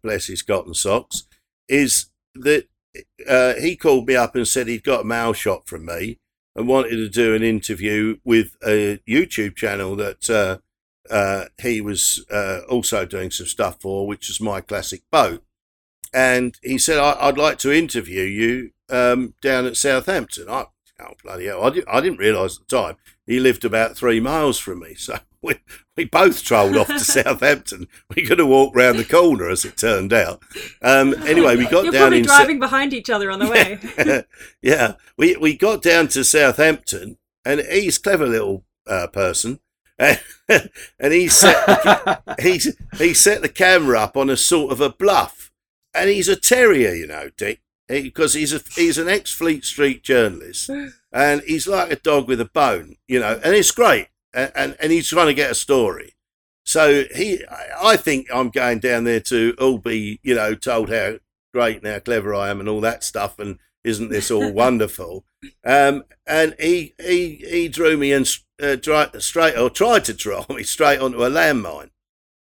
bless 0.01 0.27
his 0.27 0.41
cotton 0.41 0.73
socks, 0.73 1.23
is 1.67 2.07
that 2.35 2.67
uh, 3.27 3.53
he 3.55 3.75
called 3.75 4.07
me 4.07 4.15
up 4.15 4.35
and 4.35 4.47
said 4.47 4.67
he'd 4.67 4.83
got 4.83 5.01
a 5.01 5.05
mail 5.05 5.33
shot 5.33 5.67
from 5.67 5.85
me 5.85 6.19
and 6.55 6.67
wanted 6.67 6.95
to 6.95 7.09
do 7.09 7.35
an 7.35 7.43
interview 7.43 8.17
with 8.23 8.55
a 8.65 8.99
YouTube 9.07 9.55
channel 9.55 9.95
that 9.95 10.29
uh, 10.29 10.57
uh, 11.13 11.45
he 11.61 11.81
was 11.81 12.25
uh, 12.31 12.61
also 12.69 13.05
doing 13.05 13.31
some 13.31 13.45
stuff 13.45 13.79
for, 13.81 14.07
which 14.07 14.29
is 14.29 14.41
my 14.41 14.61
classic 14.61 15.03
boat. 15.11 15.43
And 16.13 16.57
he 16.63 16.77
said, 16.77 16.99
I, 16.99 17.17
I'd 17.19 17.37
like 17.37 17.57
to 17.59 17.71
interview 17.71 18.23
you 18.23 18.71
um, 18.89 19.33
down 19.41 19.65
at 19.65 19.77
Southampton. 19.77 20.49
I, 20.49 20.65
oh, 20.99 21.13
bloody 21.23 21.45
hell. 21.45 21.63
I, 21.63 21.69
did, 21.69 21.85
I 21.87 22.01
didn't 22.01 22.19
realise 22.19 22.57
at 22.59 22.67
the 22.67 22.77
time 22.77 22.95
he 23.25 23.39
lived 23.39 23.65
about 23.65 23.97
three 23.97 24.19
miles 24.19 24.57
from 24.57 24.79
me. 24.79 24.95
So 25.07 25.19
we, 25.41 25.55
we 25.95 26.05
both 26.05 26.43
trolled 26.43 26.75
off 26.75 26.87
to 26.87 26.99
Southampton. 26.99 27.87
We 28.15 28.25
could 28.25 28.39
have 28.39 28.47
walked 28.47 28.75
round 28.75 28.97
the 28.97 29.05
corner, 29.05 29.49
as 29.49 29.63
it 29.65 29.77
turned 29.77 30.11
out. 30.11 30.41
Um, 30.81 31.13
anyway, 31.25 31.55
we 31.55 31.67
got 31.67 31.83
You're 31.83 31.93
down 31.93 32.01
probably 32.01 32.19
in. 32.19 32.25
Sa- 32.25 32.37
driving 32.37 32.59
behind 32.59 32.93
each 32.93 33.09
other 33.09 33.29
on 33.29 33.39
the 33.39 33.47
way. 33.47 34.23
yeah, 34.61 34.93
we 35.15 35.37
we 35.37 35.55
got 35.55 35.81
down 35.81 36.07
to 36.09 36.23
Southampton, 36.23 37.17
and 37.45 37.61
he's 37.61 37.97
a 37.97 38.01
clever 38.01 38.25
little 38.25 38.65
uh, 38.87 39.07
person, 39.07 39.59
and, 39.99 40.19
and 40.99 41.13
he 41.13 41.27
set 41.27 42.23
he 42.39 42.59
he 42.97 43.13
set 43.13 43.41
the 43.41 43.49
camera 43.49 43.99
up 43.99 44.17
on 44.17 44.29
a 44.29 44.37
sort 44.37 44.71
of 44.71 44.81
a 44.81 44.89
bluff, 44.89 45.51
and 45.97 46.09
he's 46.09 46.27
a 46.27 46.35
terrier, 46.35 46.93
you 46.93 47.07
know, 47.07 47.29
Dick, 47.35 47.61
because 47.87 48.33
he's 48.33 48.53
a 48.53 48.61
he's 48.75 48.97
an 48.97 49.09
ex 49.09 49.33
Fleet 49.33 49.65
Street 49.65 50.03
journalist, 50.03 50.69
and 51.11 51.41
he's 51.41 51.67
like 51.67 51.91
a 51.91 51.95
dog 51.95 52.27
with 52.27 52.41
a 52.41 52.45
bone, 52.45 52.95
you 53.07 53.19
know, 53.19 53.39
and 53.43 53.55
it's 53.55 53.71
great, 53.71 54.07
and 54.33 54.51
and, 54.55 54.77
and 54.79 54.91
he's 54.91 55.09
trying 55.09 55.27
to 55.27 55.33
get 55.33 55.51
a 55.51 55.55
story. 55.55 56.13
So 56.65 57.05
he, 57.15 57.43
I 57.81 57.95
think 57.95 58.27
I'm 58.33 58.49
going 58.49 58.79
down 58.79 59.05
there 59.05 59.21
to 59.21 59.55
all 59.57 59.77
be, 59.77 60.19
you 60.21 60.35
know, 60.35 60.53
told 60.53 60.89
how 60.89 61.19
great 61.53 61.77
and 61.77 61.87
how 61.87 61.99
clever 61.99 62.35
I 62.35 62.49
am 62.49 62.59
and 62.59 62.67
all 62.67 62.81
that 62.81 63.05
stuff, 63.05 63.39
and 63.39 63.57
isn't 63.83 64.09
this 64.09 64.29
all 64.29 64.51
wonderful? 64.63 65.23
Um, 65.63 66.03
and 66.25 66.55
he 66.59 66.93
he 66.99 67.35
he 67.49 67.67
drew 67.69 67.95
me 67.95 68.11
in 68.11 68.25
uh, 68.61 68.77
straight 69.19 69.57
or 69.57 69.69
tried 69.69 70.05
to 70.05 70.13
draw 70.25 70.45
me 70.49 70.63
straight 70.63 70.99
onto 70.99 71.23
a 71.23 71.29
landmine. 71.29 71.91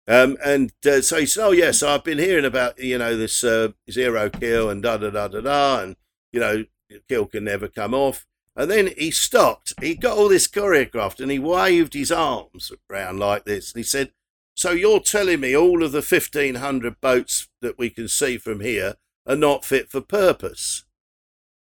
Um, 0.07 0.37
and 0.45 0.71
uh, 0.85 1.01
so 1.01 1.19
he 1.19 1.25
said, 1.25 1.43
"Oh 1.45 1.51
yes, 1.51 1.81
I've 1.81 2.03
been 2.03 2.19
hearing 2.19 2.45
about 2.45 2.79
you 2.79 2.97
know 2.97 3.17
this 3.17 3.43
uh, 3.43 3.69
zero 3.89 4.29
keel 4.29 4.69
and 4.69 4.83
da 4.83 4.97
da 4.97 5.09
da 5.09 5.27
da 5.27 5.41
da, 5.41 5.79
and 5.79 5.95
you 6.31 6.39
know 6.39 6.65
keel 7.09 7.25
can 7.25 7.45
never 7.45 7.67
come 7.67 7.93
off." 7.93 8.25
And 8.55 8.69
then 8.69 8.91
he 8.97 9.11
stopped. 9.11 9.73
He 9.81 9.95
got 9.95 10.17
all 10.17 10.29
this 10.29 10.47
choreographed, 10.47 11.19
and 11.19 11.31
he 11.31 11.39
waved 11.39 11.93
his 11.93 12.11
arms 12.11 12.71
around 12.89 13.19
like 13.19 13.45
this. 13.45 13.73
And 13.73 13.79
he 13.79 13.83
said, 13.83 14.11
"So 14.53 14.71
you're 14.71 14.99
telling 14.99 15.39
me 15.39 15.55
all 15.55 15.83
of 15.83 15.91
the 15.91 16.03
fifteen 16.03 16.55
hundred 16.55 17.01
boats 17.01 17.49
that 17.61 17.79
we 17.79 17.89
can 17.89 18.07
see 18.07 18.37
from 18.37 18.59
here 18.59 18.95
are 19.25 19.35
not 19.35 19.65
fit 19.65 19.89
for 19.89 20.01
purpose?" 20.01 20.85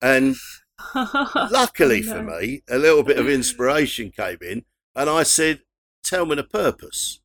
And 0.02 0.36
luckily 0.96 2.04
Oh, 2.06 2.14
for 2.14 2.24
me, 2.24 2.62
a 2.70 2.78
little 2.78 3.04
bit 3.04 3.18
of 3.18 3.30
inspiration 3.30 4.12
came 4.12 4.40
in, 4.42 4.66
and 4.98 5.10
I 5.10 5.24
said, 5.24 5.62
"Tell 6.04 6.26
me 6.26 6.36
the 6.36 6.44
purpose." 6.44 7.22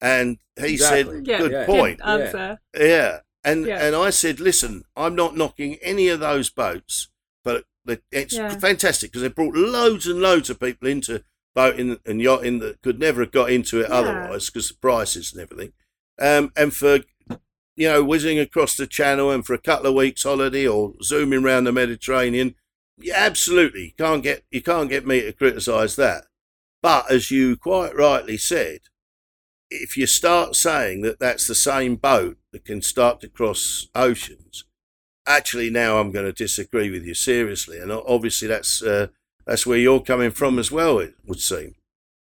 And 0.00 0.38
he 0.58 0.72
Exactly. 0.74 1.16
said, 1.16 1.26
Yeah, 1.26 1.38
"Good 1.38 1.52
yeah. 1.52 1.66
point." 1.66 1.98
Good 2.00 2.06
answer. 2.08 2.60
Yeah. 2.78 3.20
And 3.44 3.66
Yeah. 3.66 3.84
and 3.84 3.96
I 3.96 4.10
said, 4.10 4.38
listen, 4.40 4.84
I'm 4.96 5.14
not 5.14 5.36
knocking 5.36 5.76
any 5.76 6.08
of 6.08 6.20
those 6.20 6.50
boats, 6.50 7.08
but 7.42 7.64
it's 8.12 8.34
Yeah. 8.34 8.56
fantastic 8.58 9.10
because 9.10 9.22
they 9.22 9.28
brought 9.28 9.54
loads 9.54 10.06
and 10.06 10.20
loads 10.20 10.50
of 10.50 10.60
people 10.60 10.86
into 10.88 11.24
boating 11.54 11.98
and 12.06 12.20
yachting 12.20 12.58
that 12.60 12.80
could 12.82 13.00
never 13.00 13.22
have 13.22 13.32
got 13.32 13.50
into 13.50 13.80
it 13.80 13.88
Yeah. 13.88 13.94
otherwise 13.96 14.46
because 14.46 14.68
the 14.68 14.74
prices 14.74 15.32
and 15.32 15.40
everything. 15.42 15.72
Um, 16.18 16.52
and 16.54 16.74
for 16.74 17.00
you 17.76 17.88
know 17.88 18.04
whizzing 18.04 18.38
across 18.38 18.76
the 18.76 18.86
channel 18.86 19.30
and 19.30 19.44
for 19.44 19.54
a 19.54 19.58
couple 19.58 19.86
of 19.86 19.94
weeks 19.94 20.22
holiday 20.22 20.66
or 20.66 20.94
zooming 21.02 21.42
around 21.42 21.64
the 21.64 21.72
Mediterranean, 21.72 22.54
yeah, 22.98 23.14
absolutely, 23.16 23.84
you 23.86 23.92
can't 23.96 24.22
get 24.22 24.44
you 24.50 24.62
can't 24.62 24.90
get 24.90 25.06
me 25.06 25.22
to 25.22 25.32
criticise 25.32 25.96
that. 25.96 26.26
But 26.82 27.10
as 27.10 27.30
you 27.30 27.56
quite 27.56 27.96
rightly 27.96 28.36
said, 28.36 28.80
if 29.70 29.96
you 29.96 30.06
start 30.06 30.56
saying 30.56 31.02
that 31.02 31.18
that's 31.20 31.46
the 31.46 31.54
same 31.54 31.96
boat 31.96 32.38
that 32.52 32.64
can 32.64 32.82
start 32.82 33.20
to 33.20 33.28
cross 33.28 33.88
oceans, 33.94 34.64
actually 35.26 35.70
now 35.70 35.98
I'm 35.98 36.10
going 36.10 36.26
to 36.26 36.32
disagree 36.32 36.90
with 36.90 37.04
you 37.04 37.14
seriously, 37.14 37.78
and 37.78 37.90
obviously 37.92 38.48
that's 38.48 38.82
uh, 38.82 39.08
that's 39.46 39.66
where 39.66 39.78
you're 39.78 40.00
coming 40.00 40.30
from 40.30 40.58
as 40.58 40.70
well. 40.70 40.98
It 40.98 41.14
would 41.26 41.40
seem. 41.40 41.74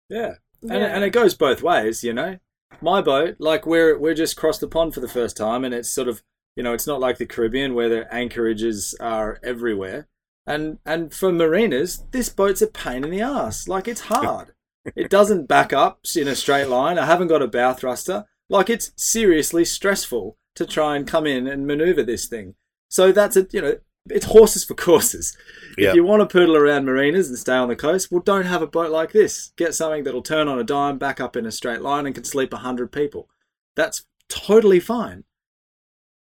yeah. 0.08 0.34
And, 0.62 0.70
Yeah. 0.80 0.94
and 0.94 1.02
it 1.04 1.10
goes 1.10 1.34
both 1.34 1.60
ways, 1.62 2.04
you 2.04 2.12
know. 2.12 2.38
My 2.80 3.02
boat, 3.02 3.36
like 3.38 3.66
we're 3.66 3.98
we're 3.98 4.14
just 4.14 4.36
crossed 4.36 4.60
the 4.60 4.68
pond 4.68 4.94
for 4.94 5.00
the 5.00 5.08
first 5.08 5.36
time, 5.36 5.64
and 5.64 5.74
it's 5.74 5.90
sort 5.90 6.08
of 6.08 6.22
you 6.56 6.62
know 6.62 6.72
it's 6.72 6.86
not 6.86 7.00
like 7.00 7.18
the 7.18 7.26
Caribbean 7.26 7.74
where 7.74 7.88
the 7.88 8.14
anchorages 8.14 8.94
are 9.00 9.38
everywhere. 9.42 10.06
And 10.46 10.78
and 10.86 11.12
for 11.12 11.32
marinas, 11.32 12.04
this 12.12 12.28
boat's 12.28 12.62
a 12.62 12.66
pain 12.66 13.04
in 13.04 13.10
the 13.10 13.20
ass. 13.20 13.68
Like 13.68 13.88
it's 13.88 14.02
hard. 14.02 14.52
It 14.84 15.10
doesn't 15.10 15.48
back 15.48 15.72
up 15.72 16.00
in 16.16 16.28
a 16.28 16.36
straight 16.36 16.68
line. 16.68 16.98
I 16.98 17.06
haven't 17.06 17.28
got 17.28 17.42
a 17.42 17.48
bow 17.48 17.72
thruster. 17.72 18.26
Like 18.48 18.68
it's 18.68 18.92
seriously 18.96 19.64
stressful 19.64 20.36
to 20.54 20.66
try 20.66 20.96
and 20.96 21.06
come 21.06 21.26
in 21.26 21.46
and 21.46 21.66
maneuver 21.66 22.02
this 22.02 22.26
thing. 22.26 22.54
So 22.88 23.12
that's 23.12 23.36
a 23.36 23.46
you 23.52 23.60
know 23.60 23.76
it's 24.10 24.26
horses 24.26 24.64
for 24.64 24.74
courses. 24.74 25.36
Yeah. 25.78 25.90
If 25.90 25.94
you 25.94 26.04
want 26.04 26.20
to 26.20 26.32
poodle 26.32 26.56
around 26.56 26.84
marinas 26.84 27.28
and 27.28 27.38
stay 27.38 27.54
on 27.54 27.68
the 27.68 27.76
coast, 27.76 28.10
well, 28.10 28.20
don't 28.20 28.46
have 28.46 28.62
a 28.62 28.66
boat 28.66 28.90
like 28.90 29.12
this. 29.12 29.52
Get 29.56 29.74
something 29.74 30.04
that'll 30.04 30.22
turn 30.22 30.48
on 30.48 30.58
a 30.58 30.64
dime, 30.64 30.98
back 30.98 31.20
up 31.20 31.36
in 31.36 31.46
a 31.46 31.52
straight 31.52 31.82
line, 31.82 32.06
and 32.06 32.14
can 32.14 32.24
sleep 32.24 32.52
a 32.52 32.58
hundred 32.58 32.92
people. 32.92 33.28
That's 33.76 34.04
totally 34.28 34.80
fine. 34.80 35.24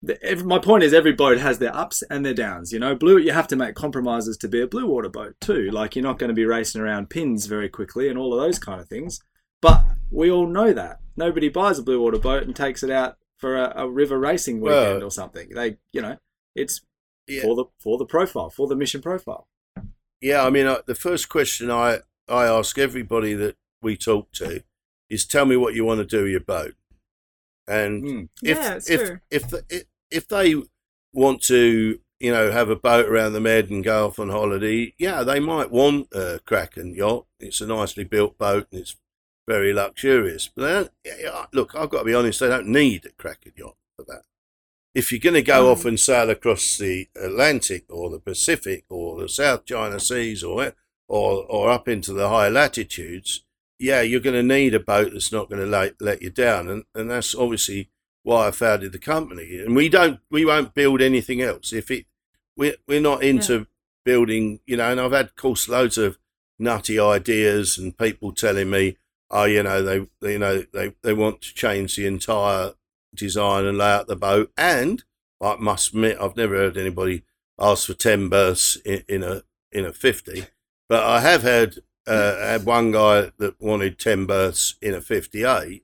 The, 0.02 0.18
ev 0.24 0.46
my 0.46 0.60
point 0.60 0.84
is, 0.84 0.94
every 0.94 1.12
boat 1.12 1.40
has 1.40 1.60
their 1.60 1.76
ups 1.76 2.04
and 2.10 2.26
their 2.26 2.34
downs. 2.34 2.72
You 2.72 2.80
know, 2.80 2.96
blue. 2.96 3.18
You 3.18 3.34
have 3.34 3.48
to 3.50 3.56
make 3.56 3.76
compromises 3.76 4.38
to 4.38 4.48
be 4.48 4.62
a 4.62 4.68
blue 4.68 4.88
water 4.88 5.10
boat 5.10 5.36
too. 5.42 5.70
Like 5.72 5.96
you're 5.96 6.04
not 6.04 6.20
going 6.20 6.30
to 6.30 6.34
be 6.34 6.46
racing 6.46 6.82
around 6.82 7.10
pins 7.10 7.48
very 7.48 7.68
quickly 7.70 8.08
and 8.08 8.18
all 8.18 8.34
of 8.34 8.40
those 8.40 8.60
kind 8.60 8.80
of 8.80 8.88
things. 8.88 9.20
But 9.62 9.84
we 10.10 10.32
all 10.32 10.48
know 10.48 10.72
that 10.72 11.00
nobody 11.18 11.50
buys 11.50 11.80
a 11.80 11.84
blue 11.84 12.02
water 12.02 12.18
boat 12.20 12.44
and 12.44 12.56
takes 12.56 12.82
it 12.82 12.90
out 12.90 13.18
for 13.38 13.58
a, 13.58 13.74
a 13.76 13.90
river 13.90 14.18
racing 14.18 14.62
weekend 14.62 15.00
Well- 15.00 15.04
or 15.04 15.12
something. 15.12 15.50
They, 15.54 15.78
you 15.92 16.02
know, 16.02 16.18
it's 16.56 16.82
Yeah. 17.28 17.42
for 17.42 17.56
the 17.56 17.66
for 17.80 17.98
the 17.98 18.06
profile, 18.06 18.50
for 18.50 18.68
the 18.68 18.76
mission 18.78 19.02
profile. 19.02 19.48
Yeah, 20.22 20.46
I 20.46 20.50
mean, 20.50 20.66
uh, 20.66 20.80
the 20.86 20.96
first 20.96 21.30
question 21.30 21.70
I, 21.72 22.00
I 22.28 22.46
ask 22.46 22.78
everybody 22.78 23.34
that 23.34 23.56
we 23.82 23.96
talk 23.98 24.32
to 24.34 24.64
is 25.10 25.26
tell 25.26 25.46
me 25.46 25.56
what 25.56 25.74
you 25.74 25.84
want 25.86 26.00
to 26.00 26.06
do 26.06 26.24
with 26.24 26.32
your 26.32 26.40
boat. 26.42 26.76
And 27.70 28.04
Mm. 28.04 28.30
if, 28.44 28.58
Yeah, 28.58 28.74
it's 28.76 28.90
if, 28.90 29.06
true. 29.06 29.20
if, 29.30 29.54
if, 29.70 29.84
if 30.10 30.28
they 30.28 30.56
want 31.14 31.44
to, 31.44 32.00
you 32.20 32.32
know, 32.32 32.52
have 32.52 32.70
a 32.70 32.76
boat 32.76 33.06
around 33.06 33.34
the 33.34 33.40
Med 33.40 33.70
and 33.70 33.84
go 33.84 34.08
off 34.08 34.20
on 34.20 34.30
holiday, 34.30 34.94
yeah, 34.98 35.24
they 35.24 35.40
might 35.40 35.70
want 35.72 36.08
a 36.12 36.40
Kraken 36.46 36.96
yacht. 36.96 37.26
It's 37.40 37.62
a 37.62 37.68
nicely 37.68 38.04
built 38.04 38.38
boat 38.38 38.68
and 38.72 38.82
it's 38.82 38.96
very 39.48 39.72
luxurious. 39.72 40.50
But 40.54 40.62
they 40.64 40.74
don't, 40.74 40.92
yeah, 41.22 41.46
look, 41.54 41.76
I've 41.76 41.90
got 41.90 42.00
to 42.00 42.06
be 42.06 42.14
honest, 42.16 42.40
they 42.40 42.48
don't 42.50 42.68
need 42.68 43.06
a 43.06 43.12
Kraken 43.12 43.54
yacht 43.56 43.76
for 43.96 44.04
that. 44.06 44.24
If 44.96 45.12
you're 45.12 45.20
going 45.20 45.36
to 45.36 45.44
go 45.44 45.66
Mm. 45.66 45.72
off 45.72 45.86
and 45.86 46.00
sail 46.00 46.30
across 46.32 46.78
the 46.78 47.08
Atlantic 47.16 47.86
or 47.90 48.10
the 48.10 48.20
Pacific 48.20 48.86
or 48.90 49.22
the 49.22 49.30
South 49.30 49.66
China 49.66 50.00
Seas 50.00 50.44
or 50.44 50.74
or 51.08 51.46
or 51.48 51.70
up 51.70 51.88
into 51.88 52.14
the 52.14 52.30
high 52.30 52.50
latitudes, 52.50 53.44
yeah, 53.80 54.02
you're 54.02 54.20
going 54.20 54.36
to 54.36 54.44
need 54.44 54.76
a 54.76 54.80
boat 54.80 55.14
that's 55.14 55.32
not 55.32 55.50
going 55.50 55.62
to 55.62 55.68
let, 55.68 56.02
let 56.02 56.22
you 56.22 56.30
down, 56.30 56.68
and 56.68 56.84
and 56.94 57.10
that's 57.10 57.34
obviously 57.34 57.90
why 58.24 58.48
I 58.48 58.52
founded 58.52 58.92
the 58.92 59.00
company. 59.00 59.58
And 59.60 59.76
we 59.76 59.88
don't, 59.88 60.20
we 60.30 60.46
won't 60.46 60.76
build 60.76 61.02
anything 61.02 61.42
else. 61.42 61.72
If 61.72 61.90
it, 61.90 62.06
we're 62.58 62.76
we're 62.88 63.02
not 63.02 63.24
into 63.24 63.68
building, 64.04 64.60
you 64.68 64.78
know. 64.78 64.92
And 64.92 65.00
I've 65.00 65.14
had, 65.14 65.28
of 65.28 65.36
course, 65.36 65.70
loads 65.70 65.98
of 65.98 66.18
nutty 66.60 67.00
ideas 67.00 67.78
and 67.78 67.98
people 67.98 68.34
telling 68.34 68.70
me, 68.70 68.98
oh, 69.32 69.46
you 69.46 69.64
know, 69.64 69.82
they, 69.82 70.08
they 70.22 70.34
you 70.34 70.40
know, 70.40 70.66
they 70.74 70.94
they 71.02 71.14
want 71.14 71.42
to 71.42 71.54
change 71.54 71.96
the 71.96 72.06
entire 72.06 72.74
design 73.16 73.66
and 73.66 73.78
layout 73.78 74.02
of 74.02 74.08
the 74.08 74.16
boat. 74.18 74.52
And 74.58 75.04
I 75.42 75.56
must 75.56 75.90
admit, 75.94 76.18
I've 76.20 76.36
never 76.36 76.56
heard 76.56 76.78
anybody 76.78 77.24
ask 77.58 77.88
for 77.88 77.94
ten 77.94 78.28
berths 78.28 78.76
in, 78.86 79.04
in 79.08 79.24
a 79.24 79.44
in 79.72 79.86
a 79.86 79.94
fifty, 79.94 80.48
but 80.90 81.04
I 81.04 81.22
have 81.22 81.44
heard 81.44 81.80
uh, 82.10 82.38
had 82.40 82.66
one 82.66 82.92
guy 82.92 83.32
that 83.38 83.56
wanted 83.62 84.00
ten 84.00 84.26
berths 84.26 84.76
in 84.82 84.94
a 84.94 85.02
fifty-eight, 85.02 85.84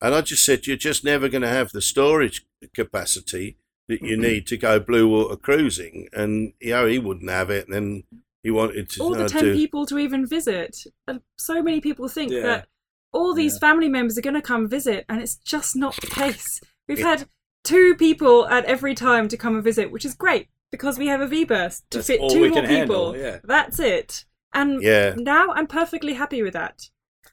and 0.00 0.14
I 0.14 0.20
just 0.20 0.44
said 0.44 0.66
you're 0.66 0.76
just 0.76 1.04
never 1.04 1.28
going 1.28 1.42
to 1.42 1.48
have 1.48 1.72
the 1.72 1.82
storage 1.82 2.44
capacity 2.74 3.56
that 3.88 4.02
you 4.02 4.16
need 4.16 4.46
to 4.46 4.56
go 4.56 4.78
blue 4.78 5.08
water 5.08 5.36
cruising, 5.36 6.08
and 6.12 6.52
you 6.60 6.70
know 6.70 6.86
he 6.86 6.98
wouldn't 6.98 7.30
have 7.30 7.50
it, 7.50 7.66
and 7.66 7.74
then 7.74 8.04
he 8.42 8.50
wanted 8.50 8.88
to 8.90 9.02
all 9.02 9.14
the 9.14 9.24
uh, 9.24 9.28
10 9.28 9.44
do. 9.44 9.54
people 9.54 9.86
to 9.86 9.98
even 9.98 10.26
visit. 10.26 10.76
And 11.06 11.20
so 11.38 11.62
many 11.62 11.80
people 11.80 12.08
think 12.08 12.32
Yeah. 12.32 12.42
that 12.42 12.68
all 13.12 13.34
these 13.34 13.54
Yeah. 13.54 13.58
family 13.60 13.88
members 13.88 14.18
are 14.18 14.22
going 14.22 14.34
to 14.34 14.42
come 14.42 14.68
visit, 14.68 15.04
and 15.08 15.20
it's 15.20 15.36
just 15.36 15.76
not 15.76 15.94
the 16.00 16.06
case. 16.08 16.60
We've 16.88 16.98
had 16.98 17.28
two 17.64 17.94
people 17.94 18.46
at 18.48 18.64
every 18.64 18.94
time 18.94 19.28
to 19.28 19.36
come 19.36 19.54
and 19.54 19.62
visit, 19.62 19.92
which 19.92 20.04
is 20.04 20.14
great 20.14 20.48
because 20.72 20.98
we 20.98 21.06
have 21.06 21.20
a 21.20 21.26
V 21.28 21.44
burst 21.44 21.84
to 21.90 21.98
That's 21.98 22.08
fit 22.08 22.20
all 22.20 22.30
two 22.30 22.40
we 22.42 22.48
more 22.48 22.60
can 22.62 22.68
people. 22.68 23.12
handle, 23.12 23.16
yeah. 23.16 23.38
That's 23.44 23.78
it. 23.78 24.24
And 24.54 24.82
Yeah. 24.82 25.14
now 25.16 25.52
I'm 25.52 25.66
perfectly 25.66 26.14
happy 26.14 26.42
with 26.42 26.52
that. 26.52 26.90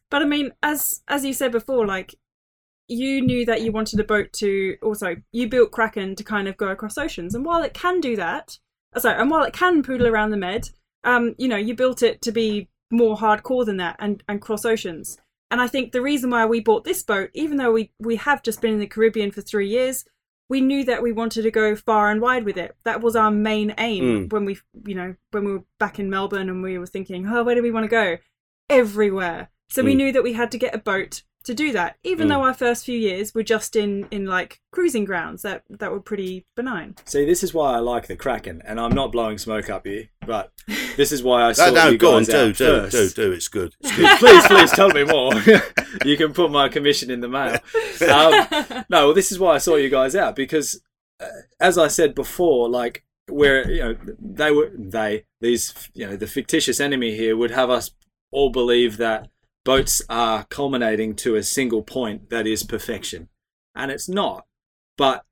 But 0.10 0.22
I 0.22 0.26
mean, 0.26 0.54
as 0.64 1.02
as 1.08 1.26
you 1.26 1.34
said 1.34 1.52
before, 1.52 1.86
like 1.86 2.16
you 2.88 3.22
knew 3.22 3.46
that 3.46 3.62
you 3.62 3.72
wanted 3.72 4.00
a 4.00 4.04
boat 4.04 4.34
to 4.34 4.78
also 4.82 5.16
you 5.32 5.48
built 5.48 5.72
Kraken 5.72 6.16
to 6.16 6.24
kind 6.24 6.48
of 6.48 6.58
go 6.58 6.70
across 6.70 6.98
oceans, 6.98 7.36
and 7.36 7.46
while 7.46 7.62
it 7.62 7.74
can 7.74 8.02
do 8.02 8.16
that, 8.16 8.58
uh, 8.94 9.00
sorry, 9.00 9.20
and 9.20 9.30
while 9.30 9.44
it 9.44 9.54
can 9.54 9.84
poodle 9.84 10.08
around 10.08 10.32
the 10.32 10.38
Med, 10.38 10.70
um, 11.04 11.36
you 11.38 11.48
know, 11.48 11.58
you 11.58 11.76
built 11.76 12.02
it 12.02 12.22
to 12.24 12.32
be 12.32 12.70
more 12.92 13.16
hardcore 13.16 13.66
than 13.66 13.78
that 13.78 13.96
and 14.00 14.24
and 14.28 14.42
cross 14.42 14.66
oceans. 14.66 15.18
And 15.52 15.62
I 15.62 15.68
think 15.68 15.92
the 15.92 16.02
reason 16.02 16.30
why 16.30 16.46
we 16.46 16.60
bought 16.60 16.84
this 16.84 17.04
boat, 17.04 17.30
even 17.34 17.58
though 17.58 17.72
we 17.72 17.92
we 18.00 18.16
have 18.18 18.44
just 18.44 18.62
been 18.62 18.74
in 18.74 18.80
the 18.80 18.88
Caribbean 18.88 19.32
for 19.32 19.42
three 19.42 19.68
years, 19.68 20.06
we 20.50 20.62
knew 20.62 20.84
that 20.84 21.04
we 21.04 21.12
wanted 21.12 21.44
to 21.44 21.52
go 21.52 21.76
far 21.76 22.10
and 22.12 22.20
wide 22.22 22.44
with 22.44 22.58
it. 22.58 22.76
That 22.84 23.02
was 23.02 23.16
our 23.16 23.30
main 23.32 23.74
aim 23.78 24.04
Mm. 24.04 24.34
when 24.34 24.46
we, 24.46 24.58
you 24.86 24.96
know, 24.96 25.16
when 25.32 25.46
we 25.46 25.54
were 25.54 25.64
back 25.80 26.00
in 26.00 26.10
Melbourne 26.10 26.50
and 26.50 26.64
we 26.64 26.78
were 26.78 26.88
thinking, 26.88 27.28
oh, 27.28 27.44
where 27.44 27.56
do 27.56 27.62
we 27.62 27.72
want 27.72 27.84
to 27.84 27.88
go? 27.90 28.18
Everywhere. 28.70 29.50
So 29.70 29.84
we 29.84 29.94
Mm. 29.94 29.98
knew 29.98 30.12
that 30.14 30.24
we 30.24 30.34
had 30.34 30.52
to 30.52 30.58
get 30.58 30.74
a 30.76 30.80
boat 30.80 31.24
to 31.50 31.54
do 31.56 31.72
that. 31.74 31.98
Even 32.04 32.28
Mm. 32.28 32.30
though 32.32 32.42
our 32.44 32.54
first 32.54 32.86
few 32.86 32.98
years 32.98 33.34
were 33.36 33.44
just 33.44 33.76
in 33.76 34.08
in 34.12 34.26
like 34.26 34.60
cruising 34.72 35.04
grounds 35.06 35.42
that 35.42 35.64
that 35.70 35.92
were 35.92 36.00
pretty 36.00 36.46
benign. 36.56 36.96
See, 37.06 37.26
this 37.26 37.44
is 37.44 37.54
why 37.54 37.74
I 37.76 37.80
like 37.80 38.08
the 38.08 38.16
Kraken, 38.16 38.62
and 38.66 38.80
I'm 38.80 38.94
not 38.94 39.12
blowing 39.12 39.38
smoke 39.38 39.70
up 39.70 39.86
here, 39.86 40.10
but 40.26 40.52
this 40.96 41.12
is 41.12 41.22
why 41.24 41.44
I 41.44 41.52
saw 41.58 41.66
No, 41.68 41.74
no, 41.86 41.90
you 41.90 41.98
go 41.98 42.16
on, 42.16 42.24
guys 42.24 42.28
do, 42.28 42.38
out 42.38 42.56
do, 42.56 42.90
first. 42.90 43.16
do, 43.16 43.24
do. 43.24 43.32
It's 43.34 43.48
good. 43.48 43.74
It's 43.82 43.96
good. 43.98 44.18
please, 44.20 44.48
please 44.48 44.72
tell 44.72 44.90
me 44.90 45.04
more. 45.04 45.34
you 46.06 46.16
can 46.18 46.34
put 46.34 46.52
my 46.52 46.70
commission 46.70 47.10
in 47.12 47.20
the 47.22 47.28
mail. 47.28 47.60
Um, 48.08 48.84
no, 48.90 49.08
well, 49.08 49.14
this 49.14 49.32
is 49.32 49.40
why 49.40 49.56
I 49.56 49.58
saw 49.58 49.76
you 49.76 49.90
guys 49.90 50.16
out 50.16 50.36
because, 50.36 50.82
uh, 51.20 51.26
as 51.60 51.78
I 51.78 51.88
said 51.88 52.14
before, 52.16 52.70
like 52.70 53.04
where 53.28 53.70
you 53.70 53.80
know 53.82 53.96
they 54.20 54.52
were 54.52 54.72
they 54.76 55.24
these 55.42 55.90
you 55.94 56.08
know 56.08 56.16
the 56.16 56.26
fictitious 56.28 56.80
enemy 56.80 57.16
here 57.16 57.36
would 57.38 57.52
have 57.52 57.70
us 57.70 57.92
all 58.32 58.50
believe 58.50 58.98
that 58.98 59.28
boats 59.70 60.02
are 60.10 60.46
culminating 60.46 61.14
to 61.14 61.36
a 61.36 61.44
single 61.44 61.84
point 61.84 62.32
that 62.32 62.48
is 62.48 62.64
perfection, 62.64 63.30
and 63.76 63.92
it's 63.92 64.10
not. 64.10 64.48
But 64.98 65.26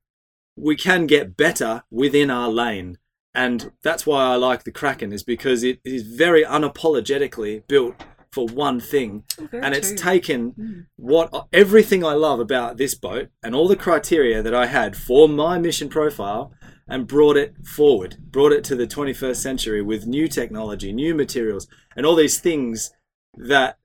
we 0.54 0.76
can 0.76 1.08
get 1.08 1.36
better 1.36 1.82
within 1.90 2.30
our 2.30 2.48
lane. 2.48 2.98
And 3.34 3.72
that's 3.82 4.06
why 4.06 4.26
I 4.26 4.36
like 4.36 4.62
the 4.62 4.70
Kraken, 4.70 5.12
is 5.12 5.24
because 5.24 5.64
it 5.64 5.80
is 5.84 6.04
very 6.04 6.44
unapologetically 6.44 7.66
built 7.66 7.96
for 8.30 8.46
one 8.46 8.78
thing 8.78 9.24
oh, 9.40 9.48
Very 9.50 9.64
and 9.64 9.74
it's 9.74 9.88
true. 9.88 9.96
taken 9.96 10.50
hmm. 10.50 10.80
what 10.94 11.48
everything 11.52 12.04
I 12.04 12.12
love 12.12 12.38
about 12.38 12.76
this 12.76 12.94
boat 12.94 13.30
and 13.42 13.56
all 13.56 13.66
the 13.66 13.74
criteria 13.74 14.40
that 14.40 14.54
I 14.54 14.66
had 14.66 14.96
for 14.96 15.28
my 15.28 15.58
mission 15.58 15.88
profile 15.88 16.52
and 16.86 17.08
brought 17.08 17.36
it 17.36 17.56
forward, 17.66 18.18
brought 18.30 18.52
it 18.52 18.62
to 18.64 18.76
the 18.76 18.86
21st 18.86 19.36
century 19.36 19.82
with 19.82 20.06
new 20.06 20.28
technology, 20.28 20.92
new 20.92 21.12
materials, 21.12 21.66
and 21.96 22.06
all 22.06 22.14
these 22.14 22.38
things 22.38 22.92
that 23.34 23.78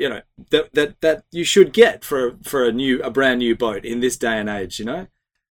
you 0.00 0.08
know 0.08 0.22
that 0.48 0.72
that 0.72 1.00
that 1.02 1.24
you 1.30 1.44
should 1.44 1.72
get 1.74 2.04
for 2.04 2.38
for 2.42 2.64
a 2.64 2.72
new 2.72 3.02
a 3.02 3.10
brand 3.10 3.40
new 3.40 3.54
boat 3.54 3.84
in 3.84 4.00
this 4.00 4.16
day 4.16 4.38
and 4.38 4.48
age. 4.48 4.78
You 4.78 4.86
know, 4.86 5.06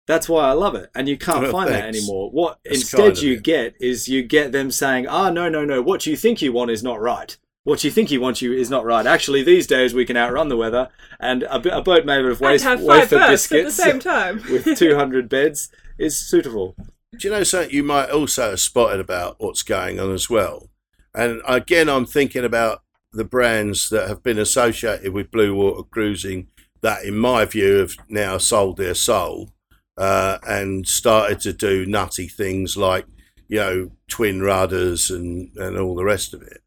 that's 0.07 0.27
why 0.27 0.49
I 0.49 0.53
love 0.53 0.73
it, 0.73 0.89
and 0.95 1.07
you 1.07 1.17
can't 1.17 1.43
Well, 1.43 1.51
find 1.51 1.69
that 1.69 1.85
anymore. 1.85 2.31
What 2.31 2.59
That's 2.65 2.81
instead 2.81 3.19
you 3.19 3.33
it. 3.33 3.43
get 3.43 3.75
is 3.79 4.09
you 4.09 4.23
get 4.23 4.51
them 4.51 4.71
saying, 4.71 5.07
"Ah, 5.07 5.29
no, 5.29 5.49
no, 5.49 5.63
no. 5.63 5.83
What 5.83 6.07
you 6.07 6.17
think 6.17 6.41
you 6.41 6.51
want 6.51 6.71
is 6.71 6.81
not 6.81 6.99
right." 6.99 7.37
What 7.63 7.83
you 7.83 7.91
think 7.91 8.09
you 8.09 8.19
want 8.19 8.41
you 8.41 8.51
is 8.51 8.69
not 8.71 8.85
right. 8.85 9.05
Actually, 9.05 9.43
these 9.43 9.67
days 9.67 9.93
we 9.93 10.05
can 10.05 10.17
outrun 10.17 10.47
the 10.47 10.57
weather, 10.57 10.89
and 11.19 11.43
a 11.43 11.59
boat 11.59 12.05
made 12.05 12.25
of 12.25 12.31
and 12.31 12.39
waste, 12.39 12.63
have 12.63 12.79
five 12.79 12.87
wafer 13.11 13.17
berths 13.17 13.51
at 13.51 13.65
the 13.65 13.71
same 13.71 13.99
time. 13.99 14.41
with 14.49 14.75
200 14.77 15.29
beds 15.29 15.69
is 15.99 16.17
suitable. 16.17 16.75
Do 17.15 17.27
you 17.27 17.33
know 17.33 17.43
something 17.43 17.69
you 17.69 17.83
might 17.83 18.09
also 18.09 18.51
have 18.51 18.59
spotted 18.59 18.99
about 18.99 19.35
what's 19.39 19.61
going 19.61 19.99
on 19.99 20.11
as 20.11 20.27
well? 20.29 20.69
And 21.13 21.41
again, 21.47 21.89
I'm 21.89 22.05
thinking 22.07 22.45
about 22.45 22.81
the 23.11 23.23
brands 23.23 23.89
that 23.89 24.07
have 24.07 24.23
been 24.23 24.37
associated 24.37 25.13
with 25.13 25.31
blue 25.31 25.53
water 25.55 25.83
cruising 25.83 26.47
that, 26.81 27.03
in 27.03 27.17
my 27.17 27.45
view, 27.45 27.77
have 27.77 27.95
now 28.07 28.37
sold 28.37 28.77
their 28.77 28.93
soul 28.93 29.51
uh, 29.97 30.37
and 30.47 30.87
started 30.87 31.39
to 31.41 31.53
do 31.53 31.85
nutty 31.85 32.27
things 32.27 32.77
like, 32.77 33.05
you 33.47 33.57
know, 33.57 33.91
twin 34.07 34.41
rudders 34.41 35.09
and, 35.09 35.51
and 35.57 35.77
all 35.77 35.95
the 35.95 36.05
rest 36.05 36.33
of 36.33 36.41
it. 36.41 36.61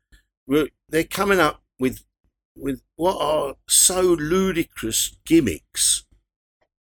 They're 0.89 1.05
coming 1.05 1.41
up 1.41 1.63
with 1.79 2.05
with 2.55 2.83
what 2.97 3.17
are 3.19 3.55
so 3.67 4.03
ludicrous 4.03 5.17
gimmicks 5.25 6.05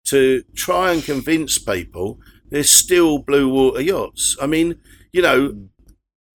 to 0.05 0.43
try 0.55 0.91
and 0.91 1.03
convince 1.03 1.59
people 1.59 2.19
there's 2.49 2.71
still 2.71 3.19
blue 3.19 3.47
water 3.47 3.81
yachts. 3.81 4.35
I 4.41 4.47
mean, 4.47 4.79
you 5.13 5.21
know, 5.21 5.67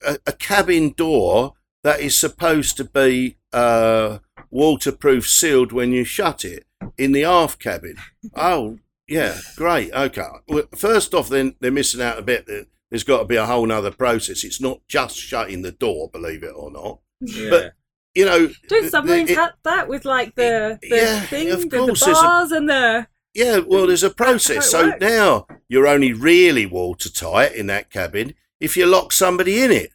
a, 0.06 0.18
a 0.26 0.32
cabin 0.32 0.90
door 0.90 1.54
that 1.84 2.00
is 2.00 2.18
supposed 2.18 2.76
to 2.78 2.84
be 2.84 3.36
uh, 3.52 4.18
waterproof 4.50 5.28
sealed 5.28 5.70
when 5.72 5.92
you 5.92 6.02
shut 6.04 6.44
it 6.44 6.66
in 6.98 7.12
the 7.12 7.24
aft 7.24 7.60
cabin. 7.60 7.96
Oh, 8.34 8.78
yeah, 9.06 9.36
great. 9.54 9.92
Okay. 9.92 10.26
Well, 10.48 10.64
first 10.74 11.12
off, 11.14 11.28
then 11.28 11.54
they're 11.60 11.70
missing 11.70 12.00
out 12.00 12.18
a 12.18 12.22
bit 12.22 12.48
there's 12.90 13.04
got 13.04 13.18
to 13.18 13.24
be 13.26 13.36
a 13.36 13.44
whole 13.46 13.66
nother 13.66 13.90
process. 13.90 14.44
It's 14.44 14.60
not 14.60 14.80
just 14.88 15.16
shutting 15.18 15.62
the 15.62 15.72
door, 15.72 16.08
believe 16.10 16.42
it 16.42 16.52
or 16.56 16.70
not. 16.70 17.00
Yeah. 17.20 17.50
But 17.50 17.72
you 18.14 18.24
know, 18.24 18.48
Don't 18.68 18.88
submarines 18.88 19.30
it- 19.30 19.36
have 19.36 19.52
that 19.64 19.88
with 19.88 20.04
like 20.04 20.34
the 20.36 20.78
the 20.80 20.88
Yeah, 20.96 21.20
thing, 21.22 21.50
of 21.50 21.62
the, 21.62 21.68
the 21.68 21.76
course, 21.78 22.04
there's 22.04 22.16
a- 22.18 22.22
bars 22.22 22.52
and 22.52 22.68
the 22.68 23.06
Yeah, 23.34 23.58
well, 23.58 23.86
there's 23.88 24.04
a 24.04 24.10
process. 24.10 24.70
So 24.70 24.86
works. 24.86 25.00
now 25.00 25.46
you're 25.68 25.88
only 25.88 26.12
really 26.12 26.64
watertight 26.66 27.52
in 27.54 27.66
that 27.66 27.90
cabin 27.90 28.34
if 28.60 28.76
you 28.76 28.86
lock 28.86 29.12
somebody 29.12 29.62
in 29.62 29.70
it. 29.72 29.90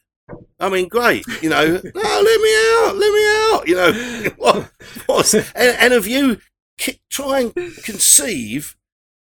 I 0.58 0.68
mean, 0.68 0.88
great. 0.88 1.24
You 1.42 1.50
know, 1.50 1.80
oh, 1.94 2.22
let 2.24 2.40
me 2.40 2.86
out, 2.86 2.96
let 2.96 3.12
me 3.12 3.26
out. 3.28 3.68
You 3.68 3.74
know, 3.74 4.30
what, 4.36 4.70
what's, 5.06 5.34
and, 5.34 5.46
and 5.56 5.92
have 5.92 6.06
you 6.06 6.38
try 7.08 7.40
and 7.40 7.54
conceive 7.54 8.76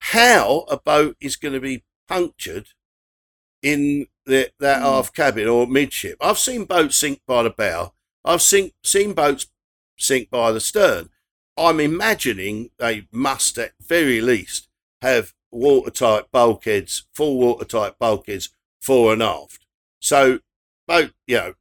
how 0.01 0.65
a 0.69 0.79
boat 0.79 1.17
is 1.21 1.37
going 1.37 1.55
to 1.55 1.61
be 1.61 1.85
punctured 2.09 2.69
in 3.63 4.07
the, 4.27 4.51
that 4.59 4.81
hmm. 4.81 4.87
aft 4.87 5.15
cabin 5.15 5.49
or 5.49 5.67
midship? 5.67 6.17
I've 6.21 6.39
seen 6.39 6.65
boats 6.65 6.97
sink 6.97 7.21
by 7.27 7.43
the 7.43 7.51
bow. 7.51 7.95
I've 8.25 8.43
seen 8.43 8.73
seen 8.85 9.13
boats 9.13 9.47
sink 9.99 10.31
by 10.31 10.53
the 10.53 10.61
stern. 10.61 11.11
I'm 11.57 11.81
imagining 11.81 12.71
they 12.79 13.07
must 13.13 13.59
at 13.59 13.73
very 13.81 14.21
least 14.21 14.69
have 15.03 15.35
watertight 15.51 16.31
bulkheads, 16.33 17.07
full 17.15 17.39
watertight 17.39 17.99
bulkheads 17.99 18.51
fore 18.81 19.13
and 19.13 19.23
aft. 19.23 19.67
So, 20.01 20.41
boat, 20.91 21.13
you 21.27 21.37
know, 21.37 21.55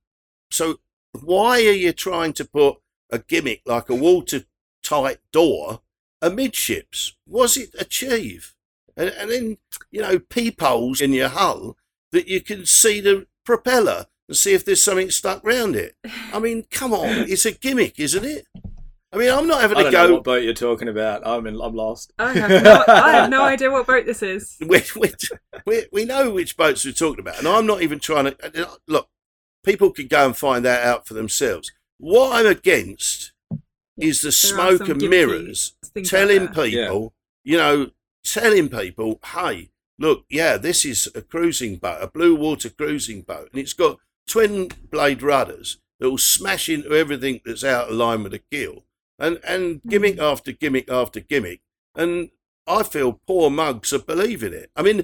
so 0.49 0.79
why 1.23 1.57
are 1.59 1.71
you 1.71 1.93
trying 1.93 2.33
to 2.33 2.45
put 2.45 2.77
a 3.11 3.19
gimmick 3.19 3.61
like 3.65 3.89
a 3.89 3.95
watertight 3.95 5.19
door 5.31 5.81
amidships? 6.21 7.13
What's 7.25 7.55
it 7.55 7.75
achieve? 7.77 8.55
And, 8.97 9.09
and 9.09 9.29
then, 9.29 9.57
you 9.91 10.01
know, 10.01 10.17
peepholes 10.17 10.99
in 10.99 11.13
your 11.13 11.29
hull 11.29 11.77
that 12.11 12.27
you 12.27 12.41
can 12.41 12.65
see 12.65 12.99
the 12.99 13.27
propeller 13.45 14.07
and 14.27 14.35
see 14.35 14.53
if 14.53 14.65
there's 14.65 14.83
something 14.83 15.11
stuck 15.11 15.45
round 15.45 15.75
it. 15.75 15.95
I 16.33 16.39
mean, 16.39 16.65
come 16.71 16.93
on, 16.93 17.07
it's 17.29 17.45
a 17.45 17.51
gimmick, 17.51 17.99
isn't 17.99 18.25
it? 18.25 18.47
I 19.11 19.17
mean, 19.17 19.31
I'm 19.31 19.47
not 19.47 19.61
having 19.61 19.77
I 19.77 19.83
to 19.83 19.91
don't 19.91 19.93
know 19.93 20.07
go. 20.07 20.13
what 20.15 20.23
boat 20.23 20.43
you're 20.43 20.53
talking 20.53 20.87
about. 20.87 21.25
I'm 21.25 21.47
in, 21.47 21.59
I'm 21.59 21.73
lost. 21.73 22.13
I 22.19 22.33
have 22.33 22.63
no, 22.63 22.83
I 22.87 23.11
have 23.11 23.29
no 23.29 23.43
idea 23.53 23.71
what 23.71 23.87
boat 23.87 24.05
this 24.05 24.21
is. 24.21 24.57
we, 24.59 24.81
we, 24.95 25.11
we, 25.65 25.85
we 25.91 26.05
know 26.05 26.29
which 26.31 26.55
boats 26.55 26.85
we're 26.85 26.91
talking 26.93 27.21
about, 27.21 27.39
and 27.39 27.47
I'm 27.47 27.65
not 27.65 27.81
even 27.81 27.99
trying 27.99 28.25
to 28.25 28.67
uh, 28.67 28.75
look. 28.87 29.09
People 29.69 29.91
can 29.91 30.07
go 30.07 30.25
and 30.25 30.35
find 30.35 30.65
that 30.65 30.83
out 30.83 31.07
for 31.07 31.13
themselves. 31.13 31.71
What 31.99 32.35
I'm 32.35 32.47
against 32.47 33.33
is 33.99 34.21
the 34.21 34.25
There 34.25 34.31
smoke 34.31 34.89
and 34.89 34.99
mirrors 34.99 35.75
telling 36.05 36.47
out 36.47 36.55
there. 36.55 36.71
people, 36.71 37.13
you 37.43 37.55
know, 37.55 37.91
telling 38.23 38.69
people, 38.69 39.19
hey, 39.23 39.69
look, 39.99 40.25
yeah, 40.27 40.57
this 40.57 40.85
is 40.85 41.07
a 41.13 41.21
cruising 41.21 41.75
boat, 41.75 41.99
a 42.01 42.07
blue 42.07 42.35
water 42.35 42.71
cruising 42.71 43.21
boat, 43.21 43.49
and 43.51 43.61
it's 43.61 43.73
got 43.73 43.99
twin 44.25 44.69
blade 44.89 45.21
rudders 45.21 45.77
that 45.99 46.09
will 46.09 46.17
smash 46.17 46.67
into 46.67 46.95
everything 46.95 47.39
that's 47.45 47.63
out 47.63 47.89
of 47.89 47.95
line 47.95 48.23
with 48.23 48.31
the 48.31 48.41
keel, 48.51 48.85
and 49.19 49.39
and 49.47 49.83
gimmick 49.87 50.17
after 50.17 50.51
gimmick 50.51 50.89
after 50.89 51.19
gimmick, 51.19 51.61
and 51.93 52.31
I 52.65 52.81
feel 52.81 53.21
poor 53.27 53.51
mugs 53.51 53.93
are 53.93 53.99
believing 53.99 54.53
it. 54.53 54.71
I 54.75 54.81
mean, 54.81 55.03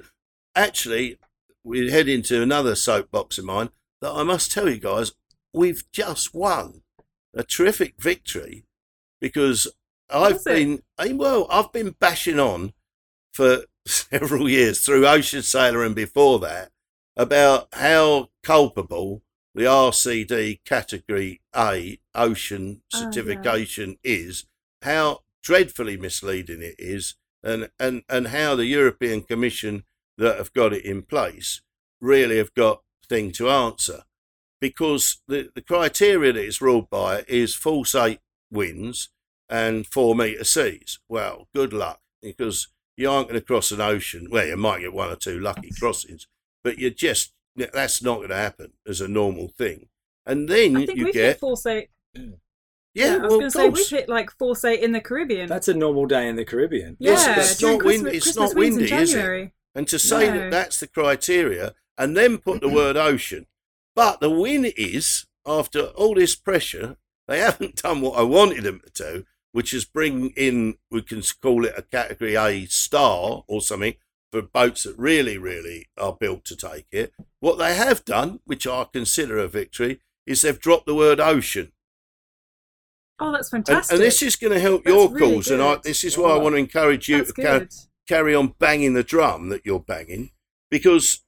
actually, 0.55 1.19
we 1.63 1.91
head 1.91 2.07
into 2.07 2.41
another 2.41 2.73
soapbox 2.73 3.37
of 3.37 3.45
mine 3.45 3.69
that 4.05 4.13
I 4.13 4.21
must 4.23 4.51
tell 4.51 4.69
you 4.69 4.77
guys, 4.77 5.13
we've 5.51 5.83
just 5.91 6.35
won 6.35 6.83
a 7.33 7.43
terrific 7.43 7.95
victory 7.99 8.65
because 9.19 9.67
I've 10.11 10.43
been 10.45 10.83
eh, 10.99 11.13
well, 11.13 11.47
I've 11.49 11.71
been 11.71 11.95
bashing 11.99 12.39
on 12.39 12.73
for 13.33 13.63
several 13.87 14.47
years 14.47 14.85
through 14.85 15.07
Ocean 15.07 15.41
Sailor 15.41 15.83
and 15.83 15.95
before 15.95 16.37
that 16.39 16.69
about 17.17 17.67
how 17.73 18.29
culpable 18.43 19.23
the 19.55 19.63
RCD 19.63 20.59
Category 20.65 21.41
A 21.55 21.99
ocean 22.13 22.83
Oh, 22.93 22.99
yeah. 22.99 23.05
certification 23.05 23.97
is, 24.03 24.45
how 24.83 25.21
dreadfully 25.41 25.97
misleading 25.97 26.61
it 26.61 26.75
is, 26.77 27.15
and, 27.41 27.69
and, 27.79 28.03
and 28.07 28.27
how 28.27 28.55
the 28.55 28.65
European 28.65 29.21
Commission 29.21 29.83
that 30.17 30.37
have 30.37 30.53
got 30.53 30.73
it 30.73 30.85
in 30.85 31.01
place 31.01 31.61
really 31.99 32.37
have 32.37 32.53
got 32.53 32.81
thing 33.07 33.31
to 33.33 33.49
answer. 33.49 34.03
Because 34.61 35.21
the, 35.27 35.49
the 35.53 35.61
criteria 35.61 36.33
that 36.33 36.43
it's 36.43 36.61
ruled 36.61 36.89
by 36.89 37.23
is 37.27 37.53
force 37.55 37.93
eight 37.93 38.19
winds 38.49 39.09
and 39.49 39.85
four 39.85 40.15
metre 40.15 40.43
seas. 40.43 40.99
Well, 41.09 41.47
good 41.53 41.73
luck, 41.73 41.99
because 42.21 42.69
you 42.97 43.09
aren't 43.11 43.27
going 43.27 43.39
to 43.39 43.45
cross 43.45 43.71
an 43.71 43.81
ocean. 43.81 44.27
Well, 44.31 44.45
you 44.47 44.57
might 44.57 44.79
get 44.79 44.93
one 44.93 45.09
or 45.11 45.17
two 45.17 45.39
lucky 45.39 45.71
crossings, 45.77 46.27
but 46.63 46.79
you're 46.79 46.89
just 46.89 47.33
that's 47.55 48.01
not 48.01 48.17
going 48.17 48.29
to 48.29 48.35
happen 48.35 48.73
as 48.87 49.01
a 49.01 49.07
normal 49.07 49.49
thing. 49.49 49.87
And 50.25 50.49
then 50.49 50.77
I 50.77 50.85
think 50.85 50.97
you 50.97 51.05
we've 51.05 51.13
get 51.13 51.25
hit 51.25 51.39
force 51.39 51.65
eight. 51.65 51.89
yeah, 52.93 53.15
I 53.15 53.17
was 53.17 53.21
well, 53.21 53.29
going 53.29 53.41
to 53.41 53.51
say 53.51 53.69
we've 53.69 53.89
hit 53.89 54.09
like 54.09 54.31
force 54.31 54.63
eight 54.65 54.79
in 54.81 54.93
the 54.93 55.01
Caribbean. 55.01 55.47
That's 55.47 55.67
a 55.67 55.73
normal 55.73 56.05
day 56.05 56.27
in 56.27 56.37
the 56.37 56.45
Caribbean. 56.45 56.95
yeah, 56.99 57.11
Yes, 57.11 57.51
it's 57.51 57.61
not 57.61 57.83
wind- 57.83 58.07
it's 58.07 58.25
Christmas 58.25 58.51
not 58.51 58.55
windy, 58.57 58.91
is 58.91 59.13
it? 59.13 59.51
And 59.75 59.87
to 59.89 59.99
say 59.99 60.27
No. 60.27 60.39
that 60.39 60.51
that's 60.51 60.79
the 60.79 60.87
criteria 60.87 61.75
and 61.97 62.15
then 62.15 62.37
put 62.37 62.61
the 62.61 62.67
mm-hmm. 62.67 62.75
word 62.75 62.97
ocean. 62.97 63.47
But 63.95 64.19
the 64.19 64.29
win 64.29 64.65
is, 64.77 65.25
after 65.45 65.85
all 65.87 66.15
this 66.15 66.35
pressure, 66.35 66.97
they 67.27 67.39
haven't 67.41 67.81
done 67.81 68.01
what 68.01 68.19
I 68.19 68.23
wanted 68.23 68.63
them 68.63 68.81
to 68.85 69.03
do, 69.03 69.25
which 69.51 69.73
is 69.73 69.85
bring 69.85 70.31
in, 70.31 70.75
we 70.91 71.01
can 71.01 71.21
call 71.41 71.65
it 71.65 71.73
a 71.77 71.81
category 71.81 72.35
A 72.35 72.65
star 72.65 73.43
or 73.47 73.61
something 73.61 73.95
for 74.31 74.41
boats 74.41 74.83
that 74.83 74.97
really, 74.97 75.37
really 75.37 75.87
are 75.97 76.17
built 76.19 76.43
to 76.45 76.55
take 76.55 76.87
it. 76.91 77.13
What 77.39 77.57
they 77.57 77.75
have 77.75 78.03
done, 78.03 78.41
which 78.45 78.67
I 78.67 78.85
consider 78.91 79.37
a 79.37 79.47
victory, 79.47 80.01
is 80.25 80.41
they've 80.41 80.59
dropped 80.59 80.87
the 80.87 80.95
word 80.95 81.19
ocean. 81.19 81.71
Oh, 83.17 83.31
that's 83.31 83.49
fantastic. 83.49 83.93
and 83.93 84.03
this 84.03 84.21
is 84.21 84.35
going 84.35 84.51
to 84.51 84.59
help 84.59 84.83
That's 84.83 84.93
your 84.93 85.09
really 85.09 85.35
cause. 85.35 85.49
And 85.49 85.61
I, 85.61 85.77
this 85.81 86.03
is 86.03 86.17
oh, 86.17 86.23
why 86.23 86.29
I 86.31 86.37
want 86.37 86.55
to 86.55 86.59
encourage 86.59 87.07
you 87.07 87.23
to 87.23 87.31
ca- 87.31 87.67
carry 88.07 88.35
on 88.35 88.55
banging 88.59 88.93
the 88.93 89.03
drum 89.03 89.49
that 89.49 89.65
you're 89.65 89.79
banging 89.79 90.31
because 90.69 91.23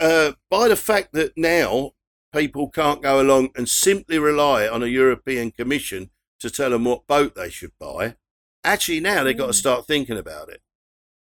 uh, 0.00 0.32
by 0.50 0.68
the 0.68 0.76
fact 0.76 1.12
that 1.12 1.32
now 1.36 1.92
people 2.34 2.68
can't 2.70 3.02
go 3.02 3.20
along 3.20 3.50
and 3.56 3.68
simply 3.68 4.18
rely 4.18 4.66
on 4.68 4.82
a 4.82 4.86
European 4.86 5.50
Commission 5.50 6.10
to 6.40 6.48
tell 6.50 6.70
them 6.70 6.84
what 6.84 7.06
boat 7.06 7.34
they 7.34 7.50
should 7.50 7.72
buy, 7.78 8.16
actually 8.64 9.00
now 9.00 9.24
they've 9.24 9.36
got 9.36 9.46
to 9.46 9.52
Mm. 9.52 9.56
start 9.56 9.86
thinking 9.86 10.16
about 10.18 10.48
it. 10.48 10.60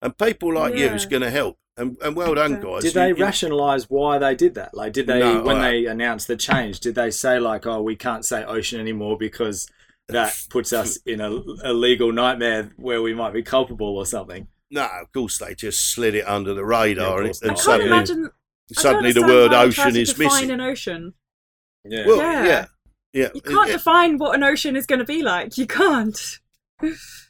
And 0.01 0.17
people 0.17 0.53
like 0.53 0.75
you 0.75 0.87
is 0.87 1.05
going 1.05 1.21
to 1.21 1.29
help. 1.31 1.57
And, 1.77 1.97
and 2.01 2.15
well 2.15 2.33
done, 2.35 2.61
guys. 2.61 2.83
Did 2.83 2.93
they 2.93 3.09
you- 3.09 3.15
rationalize 3.15 3.89
why 3.89 4.17
they 4.17 4.33
did 4.35 4.55
that? 4.55 4.73
Like, 4.73 4.93
did 4.93 5.07
they, 5.07 5.19
No, 5.19 5.41
when 5.43 5.57
I- 5.57 5.71
they 5.71 5.85
announced 5.87 6.27
the 6.27 6.37
change, 6.37 6.79
did 6.79 6.95
they 6.95 7.11
say, 7.11 7.37
like, 7.39 7.65
oh, 7.65 7.81
we 7.81 7.95
can't 7.97 8.23
say 8.23 8.43
ocean 8.45 8.79
anymore 8.79 9.17
because 9.17 9.67
that 10.07 10.33
puts 10.49 10.71
us 10.71 10.97
in 11.05 11.19
a, 11.19 11.29
a 11.63 11.73
legal 11.73 12.11
nightmare 12.13 12.71
where 12.77 13.01
we 13.01 13.13
might 13.13 13.33
be 13.33 13.43
culpable 13.43 13.97
or 13.97 14.05
something? 14.05 14.47
No, 14.71 14.85
of 15.01 15.11
course 15.11 15.37
they 15.37 15.53
just 15.53 15.81
slid 15.91 16.15
it 16.15 16.25
under 16.27 16.53
the 16.53 16.65
radar, 16.65 17.19
of 17.21 17.25
and, 17.25 17.35
and. 17.41 17.43
I 17.43 17.47
can't 17.55 17.59
suddenly, 17.59 17.87
imagine. 17.91 18.29
I 18.77 18.81
suddenly 18.81 19.11
the 19.11 19.21
word 19.21 19.51
why 19.51 19.63
ocean 19.63 19.95
is 19.95 20.17
missing. 20.17 20.51
an 20.51 20.61
ocean. 20.61 21.13
Yeah. 21.83 22.05
Well, 22.07 22.17
Yeah. 22.17 22.45
yeah, 22.45 22.65
yeah. 23.13 23.29
You 23.35 23.41
can't 23.41 23.69
It- 23.69 23.73
define 23.73 24.17
what 24.17 24.33
an 24.35 24.43
ocean 24.43 24.75
is 24.75 24.85
going 24.87 24.99
to 24.99 25.05
be 25.05 25.21
like. 25.21 25.57
You 25.57 25.67
can't. 25.67 26.39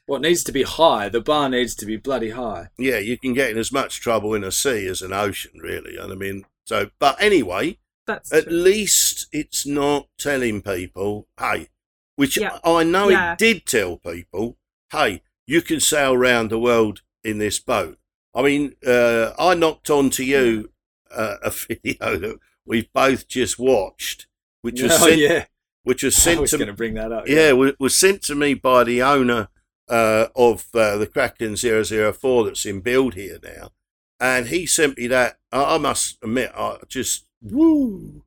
What 0.08 0.22
needs 0.22 0.44
to 0.46 0.52
be 0.52 0.64
high? 0.64 1.10
The 1.10 1.22
bar 1.22 1.50
needs 1.50 1.76
to 1.76 1.86
be 1.86 1.98
bloody 1.98 2.32
high. 2.32 2.70
yeah, 2.78 2.98
you 3.00 3.18
can 3.18 3.34
get 3.34 3.52
in 3.52 3.58
as 3.58 3.72
much 3.72 4.00
trouble 4.02 4.34
in 4.34 4.44
a 4.44 4.52
sea 4.52 4.86
as 4.88 5.02
an 5.02 5.14
ocean, 5.14 5.60
really. 5.62 5.98
And 5.98 6.12
I 6.12 6.16
mean, 6.16 6.46
so, 6.66 6.90
but 7.00 7.22
anyway, 7.22 7.78
That's 8.08 8.32
at 8.32 8.46
true. 8.46 8.54
least 8.54 9.28
it's 9.32 9.66
not 9.66 10.08
telling 10.18 10.62
people, 10.62 11.28
hey, 11.40 11.70
which 12.16 12.38
Yeah. 12.38 12.60
I 12.64 12.84
know 12.84 13.10
Yeah. 13.10 13.34
it 13.34 13.40
did 13.40 13.66
tell 13.66 13.98
people, 13.98 14.58
hey, 14.92 15.22
you 15.48 15.62
can 15.62 15.80
sail 15.80 16.14
around 16.14 16.50
the 16.50 16.60
world 16.60 17.02
in 17.24 17.38
this 17.40 17.60
boat. 17.60 17.98
I 18.34 18.42
mean, 18.42 18.76
uh, 18.86 19.34
I 19.40 19.54
knocked 19.54 19.90
on 19.90 20.10
to 20.12 20.24
you 20.24 20.72
uh, 21.12 21.38
a 21.44 21.50
video 21.70 22.18
that 22.18 22.40
we've 22.66 22.92
both 22.94 23.28
just 23.28 23.60
watched, 23.60 24.28
which 24.62 24.82
was 24.82 24.92
oh, 24.94 25.08
sent, 25.10 25.18
yeah. 25.20 25.46
which 25.84 26.04
was 26.04 26.16
sent. 26.22 26.38
I 26.38 26.42
was 26.42 26.52
to 26.52 26.58
going 26.58 26.68
to 26.68 26.74
bring 26.74 26.94
that 26.96 27.12
up. 27.12 27.28
yeah, 27.28 27.52
wa- 27.52 27.72
was 27.80 27.96
sent 27.96 28.22
to 28.24 28.36
me 28.36 28.54
by 28.54 28.84
the 28.84 29.02
owner 29.02 29.50
uh, 29.90 30.28
of 30.36 30.68
uh, 30.74 30.98
the 30.98 31.08
Kraken 31.08 31.56
004 31.56 32.46
that's 32.46 32.66
in 32.66 32.82
build 32.82 33.14
here 33.14 33.40
now. 33.44 33.72
And 34.20 34.48
he 34.48 34.66
sent 34.66 34.98
me 34.98 35.08
that. 35.08 35.38
I, 35.52 35.76
I 35.76 35.78
must 35.78 36.18
admit, 36.24 36.52
I 36.56 36.78
just, 36.88 37.26
woo. 37.42 38.24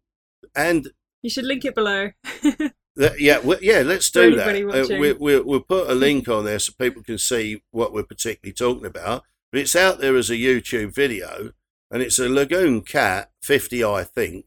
And 0.54 0.88
You 1.22 1.30
should 1.30 1.44
link 1.46 1.64
it 1.64 1.74
below. 1.74 2.10
that, 2.96 3.20
yeah, 3.20 3.40
we, 3.40 3.56
yeah, 3.62 3.80
let's 3.80 4.10
do 4.10 4.36
that. 4.36 4.48
anybody 4.48 4.64
Uh, 4.64 4.82
watching. 4.82 5.00
we, 5.00 5.12
we, 5.14 5.40
we'll 5.40 5.60
put 5.60 5.90
a 5.90 5.94
link 5.94 6.28
on 6.28 6.44
there 6.44 6.58
so 6.58 6.72
people 6.78 7.02
can 7.02 7.18
see 7.18 7.62
what 7.70 7.92
we're 7.92 8.02
particularly 8.02 8.52
talking 8.52 8.86
about. 8.86 9.24
But 9.50 9.62
it's 9.62 9.76
out 9.76 9.98
there 9.98 10.16
as 10.16 10.28
a 10.28 10.36
YouTube 10.36 10.94
video, 10.94 11.52
and 11.90 12.02
it's 12.02 12.18
a 12.18 12.28
Lagoon 12.28 12.82
Cat 12.82 13.30
50, 13.42 13.82
I 13.84 14.04
think. 14.04 14.46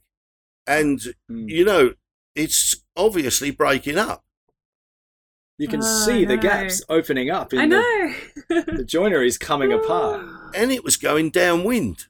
And, 0.68 1.00
Mm. 1.30 1.50
you 1.50 1.66
know, 1.66 1.94
it's 2.36 2.78
obviously 2.96 3.52
breaking 3.52 3.98
up. 3.98 4.24
You 5.58 5.68
can 5.68 5.82
Oh, 5.84 6.06
see 6.06 6.26
the 6.26 6.38
gaps 6.38 6.82
opening 6.89 7.30
up. 7.30 7.54
In 7.54 7.60
I 7.60 7.68
the, 7.68 7.70
know. 8.50 8.62
the 8.78 8.84
joinery's 8.84 9.38
coming 9.38 9.72
apart. 9.72 10.26
and 10.56 10.72
it 10.72 10.84
was 10.84 10.98
going 10.98 11.30
downwind. 11.30 12.06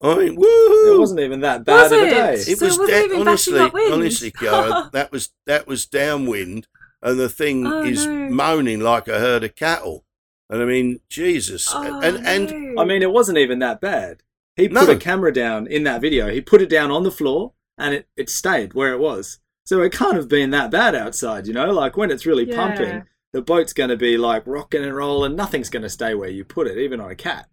I 0.00 0.14
mean, 0.16 0.36
woohoo! 0.36 0.94
It 0.94 0.98
wasn't 0.98 1.20
even 1.20 1.40
that 1.40 1.64
bad 1.64 1.82
Was 1.90 1.92
of 1.92 1.98
a 2.02 2.06
it? 2.06 2.10
day. 2.10 2.34
It 2.34 2.58
So 2.58 2.66
was 2.66 2.76
it 2.76 2.80
wasn't 2.80 2.88
da- 2.90 2.96
even 2.98 3.08
backing 3.10 3.28
honestly, 3.28 3.58
up 3.58 3.72
wind? 3.74 3.92
honestly, 3.94 4.30
Khiara, 4.30 4.90
that 4.92 5.10
was 5.10 5.30
that 5.46 5.66
was 5.66 5.86
downwind, 5.86 6.68
and 7.02 7.18
the 7.18 7.28
thing 7.28 7.66
Oh, 7.66 7.82
is 7.82 8.06
no. 8.06 8.28
moaning 8.30 8.78
like 8.80 9.08
a 9.08 9.18
herd 9.18 9.42
of 9.42 9.56
cattle. 9.56 10.04
And 10.48 10.62
I 10.62 10.66
mean, 10.66 11.00
Jesus, 11.08 11.66
Oh, 11.72 12.00
and 12.00 12.24
and 12.26 12.74
no. 12.74 12.82
I 12.82 12.84
mean, 12.84 13.02
it 13.02 13.10
wasn't 13.10 13.38
even 13.38 13.58
that 13.58 13.80
bad. 13.80 14.22
He 14.58 14.68
put 14.68 14.86
No. 14.88 14.90
a 14.92 14.96
camera 14.96 15.32
down 15.32 15.66
in 15.66 15.84
that 15.84 16.00
video. 16.02 16.28
He 16.28 16.40
put 16.42 16.60
it 16.60 16.68
down 16.68 16.90
on 16.90 17.02
the 17.04 17.10
floor, 17.10 17.54
and 17.78 17.94
it, 17.94 18.08
it 18.16 18.28
stayed 18.28 18.74
where 18.74 18.92
it 18.92 18.98
was. 18.98 19.38
So 19.64 19.80
it 19.82 19.92
can't 19.92 20.16
have 20.16 20.28
been 20.28 20.50
that 20.50 20.70
bad 20.70 20.94
outside, 20.94 21.46
you 21.46 21.52
know. 21.54 21.70
Like 21.72 21.96
when 21.96 22.10
it's 22.10 22.26
really 22.26 22.46
Yeah. 22.48 22.56
pumping, 22.56 23.04
the 23.32 23.40
boat's 23.42 23.72
going 23.72 23.90
to 23.90 23.96
be 23.96 24.18
like 24.18 24.46
rocking 24.46 24.82
and 24.84 24.94
rolling. 24.94 25.36
Nothing's 25.36 25.70
going 25.70 25.82
to 25.84 25.88
stay 25.90 26.14
where 26.14 26.28
you 26.30 26.44
put 26.44 26.66
it, 26.66 26.76
even 26.78 27.00
on 27.00 27.10
a 27.10 27.14
cat. 27.14 27.48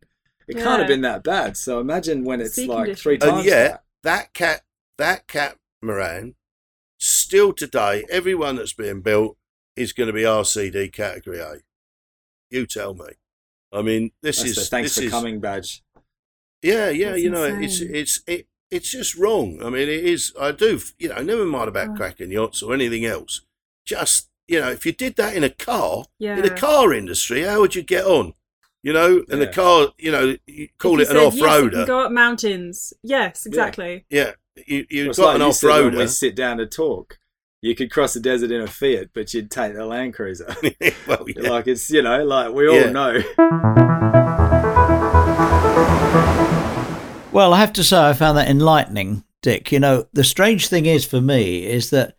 It 0.48 0.58
can't 0.58 0.80
have 0.80 0.88
been 0.88 1.02
that 1.02 1.24
bad. 1.24 1.58
So 1.58 1.80
imagine 1.80 2.24
when 2.24 2.40
it's 2.42 2.54
Sea 2.56 2.68
like 2.68 2.96
three 2.98 3.18
conditions. 3.18 3.22
times. 3.22 3.38
and 3.40 3.46
yet 3.46 3.72
that. 3.72 3.84
that 4.04 4.34
cat, 4.34 4.62
that 4.98 5.28
cat 5.28 5.58
Moran, 5.82 6.36
still 7.00 7.52
today, 7.54 8.06
everyone 8.10 8.56
that's 8.56 8.74
being 8.74 9.02
built 9.02 9.38
is 9.76 9.92
going 9.92 10.08
to 10.08 10.14
be 10.14 10.22
RCD 10.22 10.92
category 10.94 11.40
A. 11.40 11.56
You 12.50 12.66
tell 12.66 12.94
me. 12.94 13.08
I 13.74 13.82
mean, 13.82 14.12
this 14.22 14.38
That's 14.38 14.50
is 14.52 14.56
the 14.56 14.62
thanks 14.66 14.96
this 14.96 14.98
for 15.04 15.08
is, 15.08 15.12
coming 15.12 15.40
badge. 15.40 15.84
Yeah, 16.66 16.90
yeah, 16.90 17.12
That's 17.12 17.22
you 17.24 17.30
know, 17.30 17.44
it's 17.46 17.80
insane. 17.82 17.96
it's 17.96 18.22
it, 18.28 18.48
it's 18.72 18.90
just 18.92 19.16
wrong. 19.16 19.60
I 19.64 19.70
mean, 19.70 19.84
it 19.84 20.04
is. 20.04 20.34
I 20.40 20.52
do, 20.52 20.80
you 20.98 21.10
know, 21.10 21.22
never 21.22 21.46
mind 21.46 21.70
about 21.70 21.90
Oh. 21.90 21.96
Kraken 21.96 22.32
yachts 22.32 22.64
or 22.64 22.74
anything 22.74 23.06
else. 23.06 23.42
Just 23.86 24.30
you 24.48 24.60
know, 24.60 24.70
if 24.72 24.86
you 24.86 24.92
did 24.92 25.16
that 25.18 25.36
in 25.36 25.44
a 25.44 25.50
car, 25.50 26.06
yeah. 26.20 26.36
in 26.38 26.42
the 26.42 26.50
car 26.50 26.94
industry, 26.94 27.42
how 27.44 27.60
would 27.62 27.76
you 27.76 27.84
get 27.84 28.06
on? 28.06 28.34
You 28.84 28.94
know, 28.94 29.24
and 29.30 29.42
the 29.42 29.48
car, 29.48 29.88
you 29.98 30.12
know, 30.12 30.36
you 30.46 30.68
call 30.78 31.00
If 31.00 31.10
it 31.10 31.14
you 31.14 31.20
an 31.26 31.32
said, 31.32 31.34
Yes, 31.34 31.36
you 31.36 31.42
can 31.42 31.50
off-roader. 31.82 31.88
go 31.88 32.00
up 32.02 32.12
mountains. 32.12 32.94
Yes, 33.04 33.46
exactly. 33.48 34.06
yeah, 34.12 34.32
you 34.68 34.86
you've 34.90 35.08
It's 35.10 35.18
got 35.20 35.26
like 35.28 35.36
an 35.42 35.42
you 35.48 35.54
said 35.54 35.68
when 35.70 35.96
we 35.96 36.02
off-roader. 36.04 36.10
sit 36.10 36.36
down 36.36 36.58
to 36.58 36.66
talk. 36.68 37.18
You 37.62 37.74
could 37.76 37.90
cross 37.90 38.14
the 38.14 38.20
desert 38.20 38.52
in 38.52 38.62
a 38.62 38.68
Fiat, 38.68 39.10
but 39.14 39.34
you'd 39.34 39.50
take 39.50 39.74
the 39.74 39.86
Land 39.86 40.14
Cruiser. 40.14 40.46
well, 41.08 41.26
yeah. 41.36 41.50
Like 41.50 41.66
it's 41.68 41.90
you 41.90 42.04
know, 42.04 42.24
like 42.24 42.54
we 42.54 42.68
all 42.68 42.76
Yeah. 42.76 42.92
know. 42.92 44.45
Well, 47.36 47.54
I 47.54 47.58
have 47.60 47.74
to 47.74 47.84
say, 47.84 47.98
I 48.00 48.14
found 48.14 48.38
that 48.38 48.48
enlightening, 48.48 49.26
Dick. 49.42 49.70
You 49.70 49.82
know, 49.82 50.08
the 50.14 50.24
strange 50.24 50.70
thing 50.70 50.86
is 50.86 51.04
for 51.04 51.20
me 51.20 51.66
is 51.66 51.90
that 51.90 52.16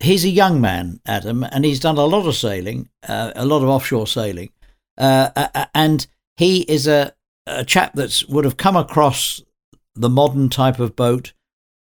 he's 0.00 0.24
a 0.24 0.30
young 0.30 0.58
man, 0.58 1.00
Adam, 1.04 1.44
and 1.44 1.66
he's 1.66 1.80
done 1.80 1.98
a 1.98 2.06
lot 2.06 2.26
of 2.26 2.34
sailing, 2.34 2.88
uh, 3.06 3.32
a 3.36 3.44
lot 3.44 3.62
of 3.62 3.68
offshore 3.68 4.06
sailing, 4.06 4.48
uh, 4.96 5.28
a- 5.36 5.50
a- 5.54 5.68
and 5.74 6.06
he 6.38 6.62
is 6.62 6.86
a, 6.86 7.12
a 7.46 7.62
chap 7.62 7.92
that 7.96 8.24
would 8.30 8.46
have 8.46 8.56
come 8.56 8.74
across 8.74 9.42
the 9.94 10.08
modern 10.08 10.48
type 10.48 10.80
of 10.80 10.96
boat, 10.96 11.34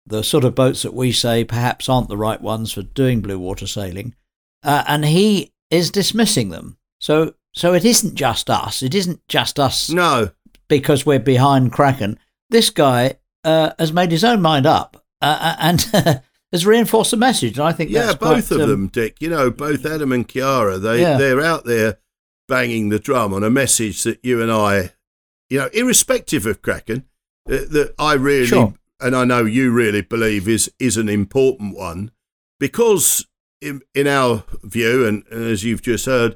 the 0.08 0.24
sort 0.24 0.44
of 0.44 0.56
boats 0.56 0.82
that 0.82 0.96
we 0.96 1.12
say 1.12 1.44
perhaps 1.44 1.88
aren't 1.88 2.10
the 2.10 2.18
right 2.18 2.42
ones 2.42 2.72
for 2.72 2.82
doing 2.82 3.22
blue 3.22 3.38
water 3.38 3.68
sailing, 3.68 4.16
uh, 4.64 4.84
and 4.88 5.06
he 5.06 5.54
is 5.70 5.92
dismissing 5.92 6.50
them. 6.50 6.80
So, 7.00 7.36
so 7.54 7.76
it 7.76 7.86
isn't 7.86 8.16
just 8.16 8.50
us. 8.50 8.82
It 8.82 8.96
isn't 8.96 9.22
just 9.28 9.60
us 9.60 9.92
no, 9.92 10.32
because 10.68 11.06
we're 11.06 11.20
behind 11.20 11.72
Kraken. 11.72 12.18
This 12.50 12.70
guy 12.70 13.16
uh, 13.44 13.72
has 13.80 13.92
made 13.92 14.12
his 14.12 14.24
own 14.24 14.42
mind 14.42 14.66
up 14.66 15.04
uh, 15.22 15.56
and 15.60 15.82
has 16.52 16.66
reinforced 16.66 17.12
the 17.12 17.18
message. 17.18 17.58
And 17.58 17.68
I 17.68 17.72
think 17.72 17.90
yeah, 17.92 18.08
that's 18.08 18.18
both 18.18 18.48
quite, 18.48 18.52
of 18.58 18.62
um, 18.64 18.70
them, 18.70 18.88
Dick. 18.88 19.22
You 19.22 19.30
know, 19.30 19.52
both 19.52 19.86
Adam 19.86 20.12
and 20.12 20.28
Khiara. 20.28 20.82
They 20.82 21.02
Yeah. 21.02 21.18
they're 21.18 21.42
out 21.42 21.66
there 21.66 21.98
banging 22.48 22.90
the 22.90 23.00
drum 23.00 23.34
on 23.34 23.44
a 23.44 23.50
message 23.50 24.04
that 24.04 24.20
you 24.24 24.42
and 24.42 24.52
I, 24.52 24.92
you 25.50 25.60
know, 25.60 25.70
irrespective 25.74 26.46
of 26.46 26.62
Kraken, 26.62 27.06
uh, 27.50 27.66
that 27.70 27.96
I 27.98 28.14
really 28.14 28.48
Sure. 28.48 28.74
and 29.00 29.16
I 29.16 29.26
know 29.26 29.46
you 29.46 29.72
really 29.72 30.02
believe 30.02 30.48
is 30.48 30.72
is 30.80 30.98
an 30.98 31.10
important 31.10 31.76
one 31.76 32.12
because 32.60 33.26
in, 33.62 33.82
in 33.96 34.06
our 34.08 34.44
view, 34.64 35.08
and, 35.08 35.24
and 35.32 35.46
as 35.46 35.64
you've 35.64 35.82
just 35.82 36.06
heard, 36.06 36.36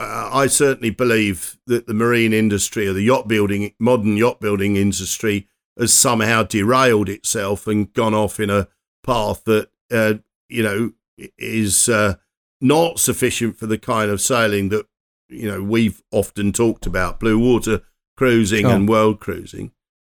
uh, 0.00 0.30
I 0.32 0.46
certainly 0.46 0.90
believe 0.90 1.58
that 1.66 1.86
the 1.86 1.94
marine 1.94 2.32
industry 2.32 2.88
or 2.88 2.92
the 2.94 3.02
yacht 3.02 3.28
building, 3.28 3.74
modern 3.78 4.16
yacht 4.16 4.40
building 4.40 4.76
industry, 4.76 5.46
has 5.78 5.96
somehow 5.96 6.42
derailed 6.42 7.08
itself 7.08 7.66
and 7.66 7.92
gone 7.92 8.14
off 8.14 8.40
in 8.40 8.50
a 8.50 8.68
path 9.04 9.44
that 9.44 9.68
uh, 9.90 10.14
you 10.48 10.62
know 10.62 10.92
is 11.38 11.88
uh, 11.88 12.14
not 12.60 12.98
sufficient 12.98 13.58
for 13.58 13.66
the 13.66 13.78
kind 13.78 14.10
of 14.10 14.20
sailing 14.20 14.70
that 14.70 14.86
you 15.28 15.50
know 15.50 15.62
we've 15.62 16.02
often 16.10 16.52
talked 16.52 16.86
about, 16.86 17.20
blue 17.20 17.38
water 17.38 17.82
cruising 18.16 18.62
Sure. 18.66 18.74
and 18.74 18.88
world 18.88 19.20
cruising. 19.20 19.72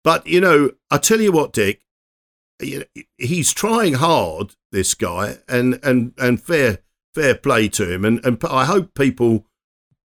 But 0.04 0.26
you 0.26 0.40
know, 0.40 0.70
I 0.90 0.98
tell 0.98 1.20
you 1.20 1.32
what, 1.32 1.52
Dick, 1.52 1.82
he's 3.18 3.52
trying 3.52 3.94
hard. 3.94 4.54
This 4.70 4.94
guy, 4.94 5.38
and 5.48 5.78
and 5.82 6.12
and 6.18 6.40
fair 6.40 6.78
fair 7.14 7.34
play 7.34 7.68
to 7.70 7.92
him, 7.92 8.04
and 8.04 8.24
and 8.24 8.42
I 8.48 8.64
hope 8.64 8.94
people 8.94 9.46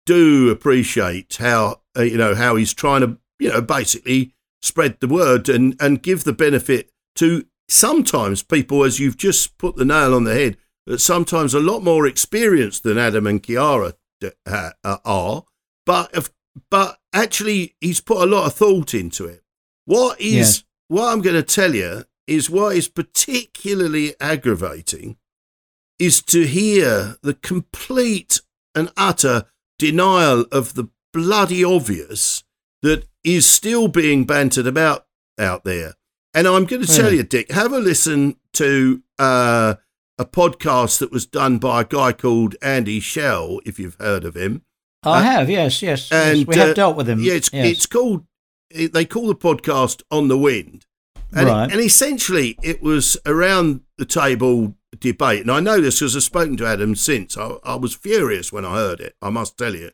do 0.07 0.49
appreciate 0.51 1.37
how 1.37 1.81
uh, 1.99 2.03
you 2.03 2.17
know 2.17 2.35
how 2.35 2.57
he's 2.57 2.73
trying 2.73 3.03
to 3.03 3.19
you 3.39 3.51
know 3.51 3.61
basically 3.61 4.33
spread 4.63 4.99
the 5.01 5.09
word 5.09 5.49
and 5.49 5.77
and 5.81 6.03
give 6.03 6.25
the 6.25 6.33
benefit 6.33 6.91
to 7.17 7.45
sometimes 7.69 8.43
people 8.43 8.83
as 8.85 8.99
you've 8.99 9.17
just 9.17 9.59
put 9.59 9.77
the 9.77 9.85
nail 9.85 10.15
on 10.15 10.25
the 10.25 10.33
head 10.35 10.57
that 10.87 11.01
sometimes 11.01 11.53
a 11.53 11.61
lot 11.61 11.83
more 11.83 12.07
experienced 12.07 12.83
than 12.85 12.97
Adam 12.97 13.27
and 13.27 13.43
Khiara 13.43 13.95
d- 14.21 14.31
uh, 14.47 14.71
are, 15.05 15.43
but 15.85 16.11
if, 16.17 16.31
but 16.71 16.99
actually 17.13 17.75
he's 17.81 18.01
put 18.01 18.23
a 18.23 18.27
lot 18.31 18.47
of 18.47 18.55
thought 18.55 18.95
into 18.95 19.25
it. 19.27 19.43
What 19.85 20.21
is 20.21 20.35
Yes. 20.35 20.65
what 20.87 21.13
I'm 21.13 21.23
going 21.23 21.35
to 21.35 21.43
tell 21.43 21.75
you 21.75 22.05
is 22.29 22.49
what 22.49 22.77
is 22.77 22.87
particularly 22.89 24.15
aggravating 24.21 25.17
is 25.99 26.23
to 26.23 26.47
hear 26.47 27.17
the 27.23 27.35
complete 27.35 28.41
and 28.75 28.93
utter 28.97 29.47
denial 29.79 30.47
of 30.53 30.75
the 30.75 30.89
bloody 31.13 31.65
obvious 31.65 32.45
that 32.83 33.07
is 33.25 33.47
still 33.47 33.89
being 33.89 34.25
bantered 34.25 34.67
about 34.67 35.07
out 35.39 35.65
there. 35.65 35.95
And 36.35 36.47
I'm 36.47 36.65
going 36.67 36.83
to 36.83 36.89
tell 36.89 37.07
Really? 37.07 37.19
you, 37.19 37.23
Dick, 37.23 37.51
have 37.53 37.73
a 37.73 37.79
listen 37.79 38.37
to 38.55 39.03
uh, 39.19 39.75
a 40.19 40.25
podcast 40.25 40.99
that 40.99 41.11
was 41.11 41.27
done 41.27 41.59
by 41.59 41.81
a 41.81 41.85
guy 41.85 42.13
called 42.13 42.57
Andy 42.61 43.01
Schell, 43.01 43.61
if 43.65 43.79
you've 43.79 43.97
heard 43.99 44.25
of 44.25 44.37
him. 44.37 44.63
I 45.03 45.23
have, 45.23 45.49
yes, 45.49 45.83
yes. 45.83 46.11
yes. 46.11 46.37
And 46.39 46.47
We 46.47 46.57
have 46.57 46.71
uh, 46.71 46.75
dealt 46.75 46.97
with 46.97 47.09
him. 47.09 47.21
Yeah, 47.21 47.35
it's, 47.35 47.51
yes. 47.53 47.67
it's 47.67 47.87
called. 47.87 48.27
It, 48.71 48.93
they 48.93 49.05
call 49.05 49.29
the 49.29 49.37
podcast 49.37 50.03
"On 50.11 50.27
the 50.27 50.37
Wind," 50.37 50.87
and, 51.33 51.47
Right. 51.47 51.71
and 51.71 51.81
essentially 51.81 52.59
it 52.65 52.83
was 52.83 53.17
around 53.25 53.83
the 53.97 54.05
table 54.05 54.75
debate. 55.01 55.43
And 55.43 55.51
I 55.51 55.61
know 55.61 55.81
this 55.81 56.01
because 56.01 56.17
I've 56.17 56.23
spoken 56.23 56.57
to 56.59 56.67
Adam 56.67 56.95
since. 56.95 57.37
I, 57.37 57.57
I 57.65 57.75
was 57.77 57.95
furious 57.95 58.53
when 58.53 58.65
I 58.65 58.75
heard 58.75 59.01
it. 59.01 59.15
I 59.21 59.31
must 59.31 59.57
tell 59.57 59.75
you, 59.75 59.91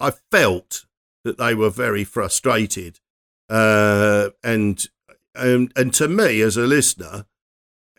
I 0.00 0.12
felt 0.30 0.84
that 1.24 1.38
they 1.38 1.54
were 1.54 1.70
very 1.70 2.04
frustrated, 2.04 3.00
uh, 3.48 4.30
and 4.44 4.86
and 5.34 5.72
and 5.76 5.92
to 5.94 6.08
me 6.08 6.40
as 6.40 6.56
a 6.56 6.66
listener, 6.66 7.26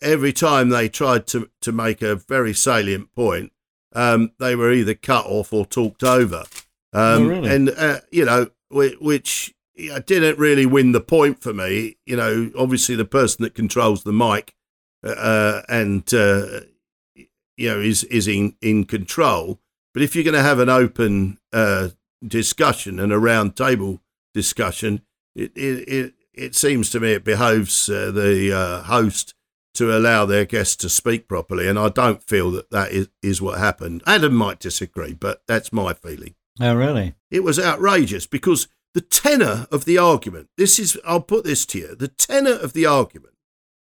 every 0.02 0.34
time 0.34 0.70
they 0.70 0.90
tried 0.90 1.28
to 1.28 1.50
to 1.62 1.72
make 1.72 2.02
a 2.02 2.16
very 2.16 2.54
salient 2.54 3.14
point, 3.14 3.52
um, 3.94 4.32
they 4.40 4.56
were 4.56 4.72
either 4.72 4.94
cut 4.94 5.26
off 5.26 5.52
or 5.52 5.66
talked 5.66 6.04
over. 6.04 6.44
Um, 6.94 7.24
Oh, 7.24 7.28
really? 7.28 7.50
And 7.56 7.70
uh, 7.70 8.00
you 8.12 8.26
know, 8.26 8.48
which, 8.70 8.96
which 9.00 9.56
yeah, 9.76 10.00
didn't 10.00 10.40
really 10.40 10.66
win 10.66 10.92
the 10.92 11.02
point 11.02 11.42
for 11.42 11.54
me. 11.54 11.98
You 12.06 12.16
know, 12.16 12.52
obviously 12.58 12.96
the 12.96 13.06
person 13.06 13.44
that 13.44 13.56
controls 13.56 14.04
the 14.04 14.14
mic 14.14 14.54
uh, 15.04 15.62
and 15.70 16.12
uh, 16.14 16.62
you 17.16 17.70
know 17.70 17.80
is 17.80 18.04
is 18.06 18.28
in 18.28 18.56
in 18.62 18.86
control. 18.86 19.60
But 19.94 20.04
if 20.04 20.16
you're 20.16 20.24
going 20.24 20.36
to 20.36 20.44
have 20.44 20.60
an 20.60 20.70
open 20.70 21.40
uh, 21.52 21.90
discussion 22.26 23.00
and 23.00 23.12
a 23.12 23.20
round 23.20 23.56
table 23.56 24.02
discussion, 24.34 25.02
it 25.36 25.52
it 25.56 25.88
it, 25.88 26.14
it 26.34 26.56
seems 26.56 26.90
to 26.92 27.00
me 27.00 27.14
it 27.14 27.24
behoves 27.24 27.90
uh, 27.90 28.12
the 28.12 28.56
uh, 28.56 28.84
host 28.84 29.34
to 29.74 29.96
allow 29.96 30.26
their 30.26 30.46
guests 30.46 30.76
to 30.76 30.90
speak 30.90 31.28
properly, 31.28 31.68
and 31.68 31.78
I 31.78 31.90
don't 31.90 32.24
feel 32.24 32.50
that 32.52 32.72
that 32.72 32.92
is, 32.92 33.10
is 33.22 33.42
what 33.42 33.60
happened. 33.60 34.02
Adam 34.08 34.34
might 34.34 34.60
disagree, 34.60 35.14
but 35.14 35.44
that's 35.48 35.72
my 35.72 35.94
feeling. 35.94 36.34
oh, 36.60 36.74
really? 36.74 37.14
It 37.30 37.44
was 37.44 37.60
outrageous 37.60 38.26
because 38.26 38.68
the 38.96 39.02
tenor 39.02 39.68
of 39.72 39.86
the 39.86 40.00
argument, 40.00 40.50
this 40.58 40.80
is, 40.80 40.98
I'll 41.06 41.22
put 41.22 41.44
this 41.44 41.64
to 41.68 41.78
you, 41.78 41.96
the 41.96 42.08
tenor 42.08 42.54
of 42.54 42.74
the 42.74 42.88
argument 42.88 43.36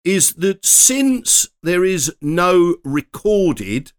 is 0.04 0.34
that 0.34 0.64
since 0.64 1.48
there 1.62 1.84
is 1.84 2.14
no 2.20 2.76
recorded 2.84 3.92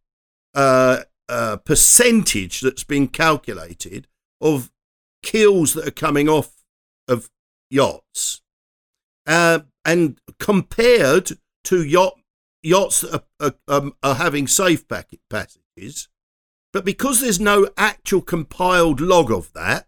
uh, 0.54 1.04
uh, 1.30 1.58
percentage 1.58 2.62
that's 2.62 2.84
been 2.84 3.08
calculated 3.08 4.08
of 4.42 4.72
keels 5.22 5.74
that 5.74 5.88
are 5.88 5.92
coming 5.92 6.28
off 6.28 6.64
of 7.08 7.30
yachts, 7.70 8.42
uh, 9.26 9.60
and 9.86 10.20
compared 10.40 11.32
to 11.64 11.84
yacht 11.84 12.20
yachts 12.62 13.02
that 13.02 13.24
are, 13.40 13.48
are, 13.48 13.54
um, 13.68 13.94
are 14.04 14.16
having 14.16 14.48
safe 14.48 14.88
packet 14.88 15.20
passages, 15.30 16.08
but 16.72 16.86
because 16.86 17.22
there's 17.22 17.40
no 17.40 17.70
actual 17.78 18.22
compiled 18.22 19.00
log 19.00 19.32
of 19.32 19.52
that, 19.54 19.88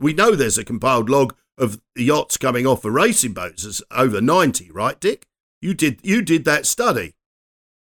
we 0.00 0.12
know 0.12 0.34
there's 0.34 0.58
a 0.58 0.64
compiled 0.64 1.08
log 1.08 1.34
of 1.56 1.80
yachts 1.94 2.36
coming 2.36 2.66
off 2.66 2.84
of 2.84 2.92
racing 2.92 3.32
boats 3.32 3.64
as 3.64 3.82
over 3.90 4.20
90, 4.20 4.70
right, 4.72 4.98
Dick? 5.00 5.26
You 5.62 5.74
did 5.74 6.00
you 6.02 6.22
did 6.22 6.44
that 6.44 6.66
study. 6.66 7.14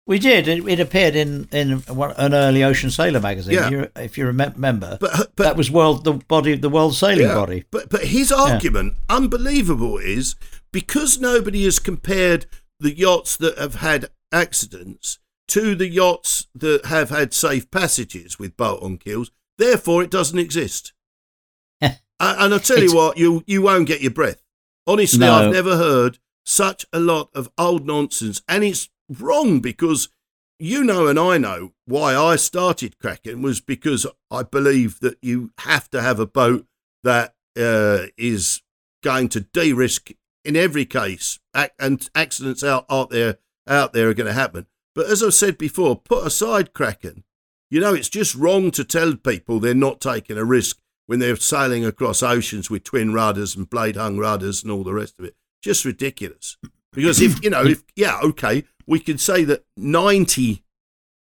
We 0.07 0.17
did. 0.17 0.47
It, 0.47 0.67
it 0.67 0.79
appeared 0.79 1.15
in 1.15 1.47
in 1.51 1.79
one- 1.81 2.15
an 2.17 2.33
early 2.33 2.63
Ocean 2.63 2.89
Sailor 2.89 3.19
magazine. 3.19 3.53
Yeah. 3.53 3.69
You, 3.69 3.87
if 3.95 4.17
you 4.17 4.25
remem- 4.25 4.55
remember, 4.55 4.97
But 4.99 5.13
uh, 5.19 5.25
but 5.35 5.43
that 5.43 5.55
was 5.57 5.69
world 5.69 6.03
the 6.03 6.13
body 6.13 6.55
the 6.55 6.69
world 6.69 6.95
sailing 6.95 7.27
Yeah, 7.27 7.35
body. 7.35 7.65
But 7.69 7.89
but 7.89 8.05
his 8.05 8.31
argument, 8.31 8.95
unbelievable, 9.07 9.97
is 9.99 10.35
because 10.71 11.19
nobody 11.19 11.63
has 11.65 11.77
compared 11.77 12.47
the 12.79 12.95
yachts 12.97 13.37
that 13.37 13.57
have 13.59 13.75
had 13.75 14.09
accidents 14.31 15.19
to 15.49 15.75
the 15.75 15.87
yachts 15.89 16.47
that 16.55 16.85
have 16.85 17.09
had 17.11 17.33
safe 17.33 17.69
passages 17.71 18.39
with 18.39 18.57
bolt-on 18.57 18.97
keels. 18.97 19.31
Therefore, 19.57 20.01
it 20.03 20.09
doesn't 20.11 20.39
exist. 20.39 20.93
and, 21.81 21.97
and 22.19 22.53
I'll 22.53 22.59
tell 22.59 22.77
you 22.77 22.85
It's- 22.85 22.95
what, 22.95 23.17
you 23.17 23.43
you 23.45 23.61
won't 23.61 23.87
get 23.87 24.01
your 24.01 24.11
breath. 24.11 24.41
Honestly, 24.87 25.19
No. 25.19 25.33
I've 25.33 25.53
never 25.53 25.77
heard 25.77 26.17
such 26.49 26.83
a 26.91 26.99
lot 26.99 27.29
of 27.35 27.51
old 27.59 27.85
nonsense, 27.85 28.41
and 28.47 28.63
it's 28.63 28.89
wrong 29.07 29.59
because 29.59 30.09
you 30.57 30.83
know 30.83 31.07
and 31.07 31.19
I 31.19 31.37
know 31.37 31.73
why 31.85 32.15
I 32.15 32.37
started 32.37 32.97
Kraken 32.97 33.43
was 33.43 33.61
because 33.61 34.07
I 34.31 34.43
believe 34.43 34.99
that 35.01 35.17
you 35.21 35.51
have 35.59 35.89
to 35.91 36.01
have 36.01 36.19
a 36.19 36.25
boat 36.25 36.65
that 37.03 37.35
uh, 37.55 38.07
is 38.17 38.61
going 39.03 39.29
to 39.29 39.41
de-risk 39.41 40.09
in 40.43 40.55
every 40.55 40.85
case, 40.85 41.39
and 41.53 42.09
accidents 42.15 42.63
out 42.63 42.85
out 42.89 43.11
there 43.11 43.37
out 43.67 43.93
there 43.93 44.09
are 44.09 44.15
going 44.15 44.27
to 44.27 44.33
happen. 44.33 44.65
But 44.95 45.05
as 45.05 45.21
I've 45.21 45.35
said 45.35 45.57
before, 45.57 45.95
put 45.97 46.25
aside 46.25 46.73
Kraken. 46.73 47.23
You 47.69 47.79
know, 47.79 47.93
it's 47.93 48.09
just 48.09 48.33
wrong 48.33 48.71
to 48.71 48.83
tell 48.83 49.15
people 49.15 49.59
they're 49.59 49.75
not 49.75 50.01
taking 50.01 50.39
a 50.39 50.43
risk 50.43 50.79
when 51.05 51.19
they're 51.19 51.35
sailing 51.35 51.85
across 51.85 52.23
oceans 52.23 52.71
with 52.71 52.83
twin 52.83 53.13
rudders 53.13 53.55
and 53.55 53.69
blade 53.69 53.95
hung 53.95 54.17
rudders 54.17 54.63
and 54.63 54.71
all 54.71 54.83
the 54.83 54.93
rest 54.93 55.19
of 55.19 55.25
it. 55.25 55.35
Just 55.61 55.85
ridiculous. 55.85 56.57
Because 56.93 57.21
if 57.21 57.43
you 57.43 57.49
know, 57.49 57.65
if 57.65 57.83
yeah, 57.95 58.19
okay, 58.23 58.63
we 58.87 58.99
could 58.99 59.19
say 59.19 59.43
that 59.43 59.65
ninety 59.77 60.63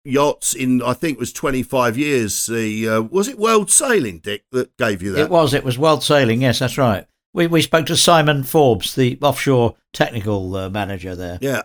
yachts 0.05 0.55
in 0.55 0.83
I 0.83 0.93
think 0.93 1.16
it 1.16 1.20
was 1.20 1.33
twenty 1.33 1.62
five 1.62 1.97
years. 1.97 2.47
The 2.47 2.89
uh, 2.89 3.01
was 3.03 3.29
it 3.29 3.39
World 3.39 3.70
Sailing, 3.70 4.18
Dick, 4.18 4.45
that 4.53 4.77
gave 4.77 5.03
you 5.03 5.12
that? 5.12 5.22
It 5.22 5.31
was. 5.31 5.55
It 5.55 5.64
was 5.64 5.79
world 5.79 6.03
sailing. 6.03 6.43
Yes, 6.43 6.59
that's 6.59 6.79
right. 6.79 7.07
We 7.33 7.47
we 7.47 7.62
spoke 7.62 7.87
to 7.87 7.97
Simon 7.97 8.45
Forbes, 8.45 8.95
the 8.95 9.18
offshore 9.22 9.74
technical 9.93 10.55
uh, 10.57 10.70
manager 10.70 11.14
there, 11.14 11.39
Yeah, 11.41 11.62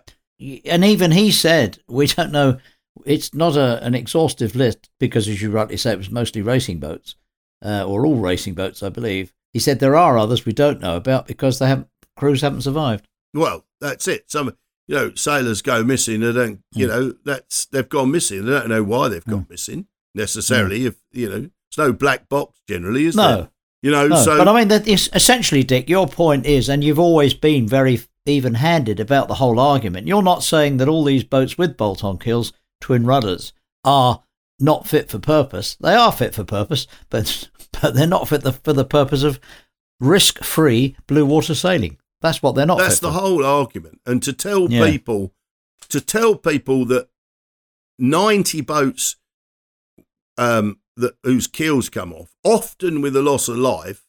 and 0.65 0.83
even 0.83 1.11
he 1.11 1.31
said 1.31 1.79
we 1.87 2.07
don't 2.07 2.31
know. 2.31 2.57
It's 3.05 3.33
not 3.33 3.55
a, 3.55 3.83
an 3.83 3.95
exhaustive 3.95 4.53
list 4.53 4.89
because, 4.99 5.27
as 5.27 5.41
you 5.41 5.49
rightly 5.49 5.77
say, 5.77 5.91
it 5.91 5.97
was 5.97 6.11
mostly 6.11 6.41
racing 6.41 6.79
boats, 6.79 7.15
uh, 7.63 7.85
or 7.87 8.05
all 8.05 8.17
racing 8.17 8.53
boats, 8.53 8.83
I 8.83 8.89
believe. 8.89 9.33
He 9.53 9.59
said 9.59 9.79
there 9.79 9.95
are 9.95 10.17
others 10.17 10.45
we 10.45 10.53
don't 10.53 10.81
know 10.81 10.95
about 10.97 11.27
because 11.27 11.59
they 11.59 11.67
haven't 11.67 11.87
crews 12.17 12.41
haven't 12.41 12.61
survived. 12.61 13.07
well, 13.33 13.65
that's 13.79 14.07
it. 14.07 14.29
Some 14.29 14.55
you 14.87 14.95
know 14.95 15.13
sailors 15.15 15.61
go 15.61 15.83
missing. 15.83 16.19
They 16.21 16.31
don't. 16.33 16.59
You 16.73 16.87
Mm. 16.87 16.89
know 16.89 17.13
that's 17.25 17.65
they've 17.65 17.87
gone 17.89 18.11
missing. 18.11 18.45
They 18.45 18.51
don't 18.51 18.69
know 18.69 18.83
why 18.83 19.07
they've 19.07 19.25
gone 19.25 19.47
missing 19.49 19.87
necessarily. 20.15 20.85
If 20.85 20.95
you 21.11 21.29
know, 21.29 21.49
it's 21.69 21.77
no 21.77 21.93
black 21.93 22.29
box 22.29 22.59
generally, 22.67 23.05
is 23.05 23.15
Mm. 23.15 23.17
No. 23.17 23.35
there? 23.35 23.49
You 23.83 23.91
know, 23.91 24.07
No, 24.09 24.23
so 24.23 24.37
but 24.37 24.47
I 24.47 24.53
mean, 24.59 24.67
that 24.67 24.87
is 24.87 25.09
essentially, 25.13 25.63
Dick. 25.63 25.89
Your 25.89 26.07
point 26.07 26.45
is, 26.45 26.69
and 26.69 26.83
you've 26.83 26.99
always 26.99 27.33
been 27.33 27.67
very 27.67 27.99
even-handed 28.27 28.99
about 28.99 29.27
the 29.27 29.35
whole 29.35 29.59
argument. 29.59 30.05
You're 30.05 30.21
not 30.21 30.43
saying 30.43 30.77
that 30.77 30.87
all 30.87 31.03
these 31.03 31.23
boats 31.23 31.57
with 31.57 31.77
bolt-on 31.77 32.19
keels, 32.19 32.53
twin 32.79 33.03
rudders, 33.07 33.53
are 33.83 34.21
not 34.59 34.87
fit 34.87 35.09
for 35.09 35.17
purpose. 35.17 35.75
They 35.79 35.95
are 35.95 36.11
fit 36.11 36.35
for 36.35 36.43
purpose, 36.43 36.85
but 37.09 37.49
but 37.81 37.95
they're 37.95 38.05
not 38.05 38.27
fit 38.27 38.41
the, 38.43 38.51
for 38.53 38.73
the 38.73 38.85
purpose 38.85 39.23
of 39.23 39.39
risk-free 39.99 40.95
blue 41.07 41.25
water 41.25 41.55
sailing. 41.55 41.97
That's 42.21 42.41
what 42.41 42.53
they're 42.55 42.65
not. 42.65 42.77
that's 42.79 42.99
the 42.99 43.11
for. 43.11 43.19
whole 43.19 43.45
argument. 43.45 43.99
And 44.05 44.21
to 44.23 44.33
tell 44.33 44.71
Yeah. 44.71 44.89
people, 44.89 45.33
to 45.89 45.99
tell 45.99 46.35
people 46.35 46.85
that 46.85 47.09
ninety 47.97 48.61
boats, 48.61 49.15
um, 50.37 50.79
that 50.95 51.15
whose 51.23 51.47
keels 51.47 51.89
come 51.89 52.13
off, 52.13 52.33
often 52.43 53.01
with 53.01 53.15
a 53.15 53.21
loss 53.21 53.47
of 53.47 53.57
life, 53.57 54.05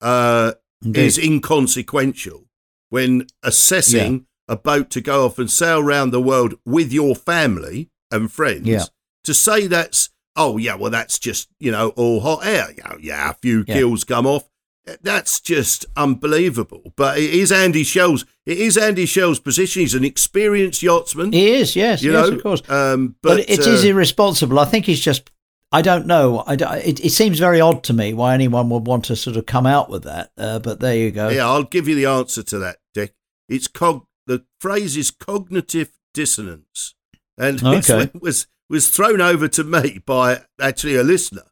uh, 0.00 0.52
is 0.94 1.18
inconsequential 1.18 2.44
when 2.90 3.26
assessing 3.42 4.26
a 4.48 4.56
boat 4.56 4.90
to 4.90 5.00
go 5.00 5.26
off 5.26 5.38
and 5.38 5.50
sail 5.50 5.80
around 5.80 6.10
the 6.10 6.20
world 6.20 6.54
with 6.64 6.92
your 6.92 7.14
family 7.14 7.90
and 8.10 8.30
friends. 8.32 8.66
Yeah. 8.66 8.84
To 9.24 9.34
say 9.34 9.66
that's 9.66 10.10
oh 10.36 10.56
yeah, 10.56 10.74
well 10.76 10.90
that's 10.90 11.18
just 11.18 11.48
you 11.58 11.70
know 11.70 11.90
all 11.90 12.20
hot 12.20 12.46
air. 12.46 12.68
Yeah, 12.76 12.94
yeah, 13.00 13.30
a 13.30 13.34
few 13.34 13.64
Yeah. 13.66 13.74
keels 13.74 14.04
come 14.04 14.26
off. 14.26 14.48
That's 15.02 15.40
just 15.40 15.86
unbelievable. 15.96 16.92
But 16.96 17.18
it 17.18 17.30
is 17.30 17.52
Andy 17.52 17.84
Schell's. 17.84 18.24
It 18.46 18.58
is 18.58 18.76
Andy 18.76 19.06
Schell's 19.06 19.40
position. 19.40 19.80
He's 19.80 19.94
an 19.94 20.04
experienced 20.04 20.82
yachtsman. 20.82 21.32
He 21.32 21.50
is, 21.52 21.76
yes, 21.76 22.02
you 22.02 22.12
yes, 22.12 22.28
know, 22.28 22.36
of 22.36 22.42
course. 22.42 22.68
Um, 22.68 23.16
But, 23.22 23.38
but, 23.38 23.50
it 23.50 23.66
is 23.66 23.84
uh, 23.84 23.88
irresponsible. 23.88 24.58
I 24.58 24.64
think 24.64 24.86
he's 24.86 25.00
just. 25.00 25.30
I 25.70 25.82
don't 25.82 26.06
know. 26.06 26.44
I, 26.46 26.56
don't- 26.56 26.78
it, 26.78 27.04
it 27.04 27.10
seems 27.10 27.38
very 27.38 27.60
odd 27.60 27.84
to 27.84 27.92
me 27.92 28.14
why 28.14 28.32
anyone 28.32 28.70
would 28.70 28.86
want 28.86 29.04
to 29.06 29.16
sort 29.16 29.36
of 29.36 29.44
come 29.44 29.66
out 29.66 29.90
with 29.90 30.04
that. 30.04 30.30
Uh, 30.38 30.58
but 30.60 30.80
there 30.80 30.96
you 30.96 31.10
go. 31.10 31.28
Yeah, 31.28 31.46
I'll 31.46 31.62
give 31.62 31.86
you 31.86 31.94
the 31.94 32.06
answer 32.06 32.42
to 32.42 32.58
that, 32.60 32.78
Dick. 32.94 33.14
It's 33.50 33.68
cog. 33.68 34.06
The 34.26 34.44
phrase 34.60 34.96
is 34.96 35.10
cognitive 35.10 35.92
dissonance, 36.14 36.94
and 37.36 37.62
okay. 37.66 38.10
was 38.18 38.46
was 38.70 38.88
thrown 38.88 39.20
over 39.20 39.48
to 39.48 39.64
me 39.64 40.00
by 40.04 40.42
actually 40.60 40.96
a 40.96 41.02
listener 41.02 41.44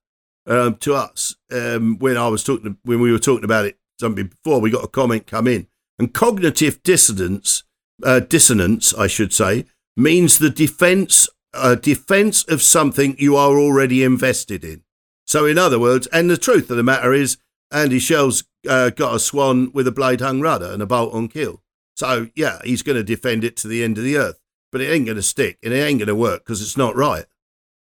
um, 0.47 0.77
to 0.77 0.95
us 0.95 1.37
um, 1.51 1.99
when 1.99 2.17
I 2.17 2.29
was 2.29 2.45
talking 2.45 2.77
when 2.85 3.01
we 3.01 3.13
were 3.13 3.19
talking 3.19 3.45
about 3.45 3.67
it 3.67 3.79
something 3.99 4.27
before. 4.27 4.61
We 4.61 4.71
got 4.71 4.85
a 4.85 4.89
comment 4.89 5.27
come 5.27 5.47
in, 5.47 5.67
and 5.99 6.13
cognitive 6.13 6.83
dissonance, 6.83 7.65
uh, 8.03 8.21
dissonance, 8.21 8.95
I 8.95 9.07
should 9.07 9.33
say, 9.33 9.67
means 9.97 10.39
the 10.39 10.51
defense 10.51 11.29
uh, 11.57 11.75
defense 11.75 12.45
of 12.45 12.63
something 12.63 13.17
you 13.19 13.37
are 13.37 13.59
already 13.59 14.03
invested 14.05 14.65
in. 14.65 14.83
So, 15.27 15.47
in 15.47 15.59
other 15.59 15.79
words, 15.79 16.07
and 16.09 16.31
the 16.31 16.37
truth 16.37 16.71
of 16.71 16.77
the 16.77 16.83
matter 16.83 17.13
is, 17.13 17.39
Andy 17.73 17.99
Schell's 17.99 18.45
uh, 18.69 18.91
got 18.91 19.15
a 19.15 19.19
swan 19.19 19.73
with 19.73 19.89
a 19.89 19.93
blade 19.93 20.21
hung 20.21 20.41
rudder 20.41 20.71
and 20.71 20.83
a 20.83 20.87
bolt 20.87 21.13
on 21.13 21.29
keel. 21.29 21.63
So, 21.97 22.29
yeah, 22.37 22.61
he's 22.63 22.83
going 22.83 22.97
to 22.97 23.03
defend 23.03 23.43
it 23.43 23.57
to 23.59 23.69
the 23.69 23.83
end 23.83 23.99
of 23.99 24.05
the 24.05 24.17
earth, 24.17 24.39
but 24.71 24.81
it 24.81 24.93
ain't 24.93 25.07
going 25.07 25.17
to 25.17 25.23
stick 25.23 25.59
and 25.65 25.73
it 25.73 25.79
ain't 25.79 25.99
going 25.99 26.09
to 26.09 26.15
work 26.15 26.45
because 26.45 26.63
it's 26.63 26.77
not 26.77 26.95
right. 26.95 27.25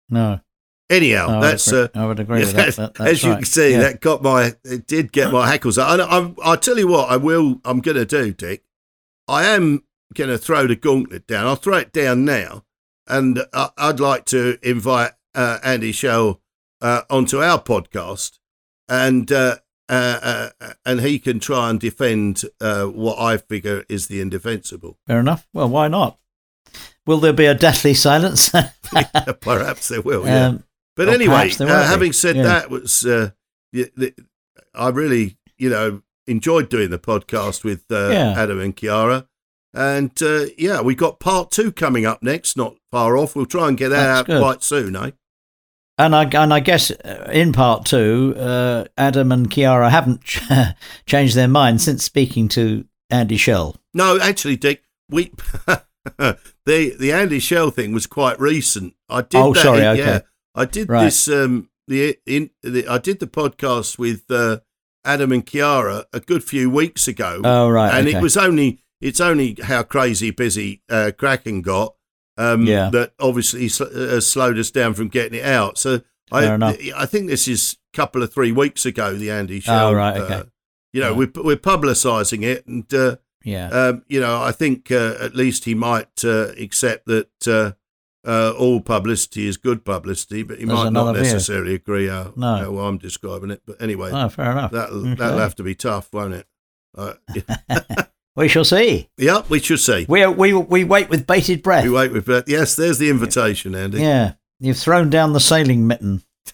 No, 0.09 0.41
Anyhow, 0.93 1.39
I 1.39 1.41
that's 1.41 1.67
agree, 1.67 1.81
uh, 1.81 1.87
I 1.95 2.05
would 2.05 2.19
agree 2.19 2.39
with 2.41 2.53
that. 2.53 2.75
that- 2.75 2.93
that's 2.95 3.09
as 3.11 3.23
you 3.23 3.29
right. 3.31 3.37
can 3.37 3.45
see, 3.45 3.71
Yeah. 3.71 3.79
that 3.79 4.01
got 4.01 4.21
my 4.21 4.53
it 4.63 4.87
did 4.87 5.11
get 5.11 5.31
my 5.31 5.47
hackles 5.47 5.77
up. 5.77 5.89
And 5.91 6.01
I, 6.01 6.33
I'll 6.43 6.57
tell 6.57 6.77
you 6.77 6.87
what, 6.87 7.09
I 7.09 7.17
will. 7.17 7.59
I'm 7.65 7.79
going 7.81 7.97
to 7.97 8.05
do, 8.05 8.31
Dick. 8.33 8.63
I 9.27 9.45
am 9.45 9.83
going 10.13 10.29
to 10.29 10.37
throw 10.37 10.67
the 10.67 10.75
gauntlet 10.75 11.25
down. 11.27 11.47
I'll 11.47 11.55
throw 11.55 11.77
it 11.77 11.91
down 11.93 12.25
now, 12.25 12.63
and 13.07 13.43
I, 13.53 13.69
I'd 13.77 13.99
like 13.99 14.25
to 14.25 14.57
invite 14.61 15.11
uh, 15.33 15.59
Andy 15.63 15.91
Schell 15.91 16.41
uh, 16.81 17.01
onto 17.09 17.41
our 17.41 17.61
podcast, 17.61 18.39
and 18.89 19.31
uh, 19.31 19.57
uh, 19.89 20.49
uh, 20.61 20.73
and 20.85 21.01
he 21.01 21.19
can 21.19 21.39
try 21.39 21.69
and 21.69 21.79
defend 21.79 22.43
uh, 22.61 22.85
what 22.85 23.17
I 23.19 23.37
figure 23.37 23.83
is 23.89 24.07
the 24.07 24.21
indefensible. 24.21 24.97
Fair 25.07 25.19
enough. 25.21 25.47
Well, 25.53 25.69
why 25.69 25.87
not? 25.87 26.19
Will 27.05 27.17
there 27.19 27.33
be 27.33 27.45
a 27.45 27.53
deathly 27.55 27.93
silence? 27.93 28.49
Perhaps 29.41 29.87
there 29.89 30.01
will. 30.01 30.25
Yeah. 30.25 30.47
Um, 30.47 30.63
But 30.95 31.07
Or 31.09 31.11
anyway, 31.11 31.33
perhaps 31.35 31.57
there 31.57 31.67
won't 31.67 31.79
uh, 31.79 31.87
having 31.87 32.13
said 32.13 32.35
Yeah. 32.35 32.43
that, 32.43 32.69
was 32.69 33.05
uh, 33.05 33.31
I 34.75 34.89
really, 34.89 35.37
you 35.57 35.69
know, 35.69 36.01
enjoyed 36.27 36.69
doing 36.69 36.89
the 36.89 36.99
podcast 36.99 37.63
with 37.63 37.83
uh, 37.91 38.09
Yeah. 38.09 38.33
Adam 38.37 38.59
and 38.59 38.75
Khiara, 38.75 39.27
and 39.73 40.11
uh, 40.21 40.45
yeah, 40.57 40.81
we 40.81 40.95
got 40.95 41.19
part 41.19 41.51
two 41.51 41.71
coming 41.71 42.05
up 42.05 42.21
next, 42.23 42.55
not 42.57 42.75
far 42.91 43.17
off. 43.17 43.35
We'll 43.35 43.45
try 43.45 43.67
and 43.67 43.77
get 43.77 43.89
that 43.89 43.97
That's 44.03 44.19
out 44.19 44.25
good. 44.27 44.41
quite 44.41 44.63
soon, 44.63 44.95
eh? 44.95 45.11
and 45.97 46.15
I 46.15 46.23
and 46.25 46.53
I 46.53 46.59
guess 46.59 46.91
uh, 46.91 47.29
in 47.33 47.53
part 47.53 47.85
two, 47.85 48.35
uh, 48.37 48.85
Adam 48.97 49.31
and 49.31 49.49
Khiara 49.49 49.89
haven't 49.89 50.23
changed 51.05 51.35
their 51.35 51.47
mind 51.47 51.81
since 51.81 52.03
speaking 52.03 52.47
to 52.49 52.85
Andy 53.09 53.37
Schell. 53.37 53.75
No, 53.93 54.19
actually, 54.19 54.57
Dick, 54.57 54.83
we 55.09 55.31
the 56.17 56.37
the 56.65 57.11
Andy 57.11 57.39
Schell 57.39 57.71
thing 57.71 57.93
was 57.93 58.05
quite 58.07 58.39
recent. 58.39 58.93
I 59.09 59.21
did. 59.21 59.39
Oh, 59.39 59.53
that, 59.53 59.61
sorry, 59.63 59.81
Yeah, 59.81 59.91
okay. 59.91 60.21
I 60.55 60.65
did 60.65 60.89
Right. 60.89 61.05
this. 61.05 61.27
Um, 61.27 61.69
the 61.87 62.17
in 62.25 62.49
the, 62.61 62.87
I 62.87 62.97
did 62.97 63.19
the 63.19 63.27
podcast 63.27 63.97
with 63.97 64.23
uh, 64.29 64.59
Adam 65.03 65.31
and 65.31 65.45
Khiara 65.45 66.05
a 66.13 66.19
good 66.19 66.43
few 66.43 66.69
weeks 66.69 67.07
ago. 67.07 67.41
Oh 67.43 67.69
right, 67.69 67.93
and 67.97 68.07
okay. 68.07 68.17
it 68.17 68.21
was 68.21 68.37
only 68.37 68.79
it's 69.01 69.19
only 69.19 69.57
how 69.63 69.83
crazy 69.83 70.31
busy 70.31 70.81
uh, 70.89 71.11
Kraken 71.17 71.61
got 71.61 71.95
um, 72.37 72.65
Yeah. 72.65 72.89
that 72.91 73.13
obviously 73.19 73.67
sl- 73.67 73.83
uh, 73.93 74.21
slowed 74.21 74.57
us 74.57 74.71
down 74.71 74.93
from 74.93 75.09
getting 75.09 75.37
it 75.39 75.45
out. 75.45 75.77
So 75.77 76.01
I 76.31 76.43
Fair 76.43 76.55
enough. 76.55 76.77
I 76.95 77.05
think 77.05 77.27
this 77.27 77.47
is 77.49 77.77
a 77.93 77.97
couple 77.97 78.23
of 78.23 78.33
three 78.33 78.51
weeks 78.53 78.85
ago. 78.85 79.13
The 79.15 79.29
Andy 79.29 79.59
show. 79.59 79.89
Oh, 79.89 79.93
right, 79.93 80.17
okay. 80.17 80.33
Uh, 80.35 80.43
you 80.93 81.01
know, 81.01 81.13
we're 81.13 81.31
we're 81.35 81.57
publicising 81.57 82.43
it, 82.43 82.65
and 82.65 82.91
uh, 82.93 83.17
yeah. 83.43 83.67
um, 83.69 84.03
you 84.07 84.21
know, 84.21 84.41
I 84.41 84.51
think 84.53 84.89
uh, 84.89 85.15
at 85.19 85.35
least 85.35 85.65
he 85.65 85.75
might 85.75 86.23
uh, 86.23 86.51
accept 86.57 87.07
that 87.07 87.73
uh, 88.25 88.51
all 88.57 88.79
publicity 88.81 89.47
is 89.47 89.57
good 89.57 89.83
publicity, 89.83 90.43
but 90.43 90.57
he 90.59 90.65
There's 90.65 90.77
might 90.77 90.93
not 90.93 91.13
necessarily 91.15 91.75
agree 91.75 92.07
how, 92.07 92.33
No. 92.35 92.55
how 92.57 92.77
I'm 92.79 92.97
describing 92.97 93.51
it. 93.51 93.61
But 93.65 93.81
anyway, 93.81 94.11
oh, 94.13 94.29
fair 94.29 94.51
enough. 94.51 94.71
that'll 94.71 95.01
Okay. 95.01 95.15
that'll 95.15 95.39
have 95.39 95.55
to 95.55 95.63
be 95.63 95.75
tough, 95.75 96.11
won't 96.13 96.33
it? 96.33 96.47
Uh, 96.97 97.13
we 98.35 98.47
shall 98.47 98.63
see. 98.65 99.09
yeah, 99.17 99.41
we 99.49 99.59
should 99.59 99.79
see. 99.79 100.05
We 100.07 100.25
we 100.27 100.53
we 100.53 100.83
wait 100.83 101.09
with 101.09 101.27
bated 101.27 101.61
breath. 101.63 101.83
We 101.83 101.89
wait 101.89 102.11
with 102.13 102.25
that. 102.27 102.47
Yes, 102.47 102.75
there's 102.75 102.97
the 102.99 103.09
invitation, 103.09 103.75
Andy. 103.75 103.99
Yeah, 104.01 104.33
you've 104.59 104.77
thrown 104.77 105.09
down 105.09 105.33
the 105.33 105.39
sailing 105.39 105.85
mitten. 105.87 106.23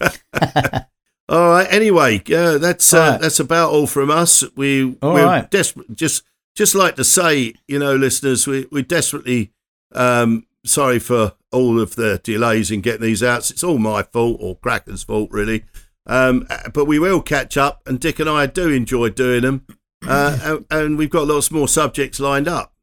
All 1.28 1.48
right. 1.50 1.66
Anyway, 1.70 2.22
uh, 2.34 2.58
that's 2.58 2.92
uh, 2.92 2.98
Right. 3.12 3.20
that's 3.20 3.38
about 3.38 3.70
all 3.70 3.86
from 3.86 4.10
us. 4.10 4.42
We 4.56 4.96
All 5.00 5.14
we're 5.14 5.24
right. 5.24 5.48
desperate. 5.50 5.94
Just 5.94 6.24
just 6.56 6.74
like 6.74 6.96
to 6.96 7.04
say, 7.04 7.54
you 7.68 7.78
know, 7.78 7.94
listeners, 7.94 8.46
we 8.48 8.66
we 8.72 8.82
desperately 8.82 9.52
um, 9.94 10.46
sorry 10.64 10.98
for 10.98 11.34
all 11.52 11.80
of 11.80 11.96
the 11.96 12.20
delays 12.22 12.70
in 12.70 12.80
getting 12.80 13.02
these 13.02 13.22
out. 13.22 13.50
It's 13.50 13.64
all 13.64 13.78
my 13.78 14.02
fault 14.02 14.38
or 14.40 14.56
Kraken's 14.56 15.02
fault, 15.02 15.30
really. 15.30 15.64
Um, 16.06 16.46
but 16.72 16.86
we 16.86 16.98
will 16.98 17.22
catch 17.22 17.56
up, 17.56 17.82
and 17.86 18.00
Dick 18.00 18.18
and 18.18 18.28
I 18.28 18.46
do 18.46 18.70
enjoy 18.70 19.10
doing 19.10 19.42
them, 19.42 19.66
uh, 20.06 20.38
and, 20.42 20.66
and 20.70 20.98
we've 20.98 21.10
got 21.10 21.28
lots 21.28 21.50
more 21.50 21.68
subjects 21.68 22.18
lined 22.18 22.48
up. 22.48 22.74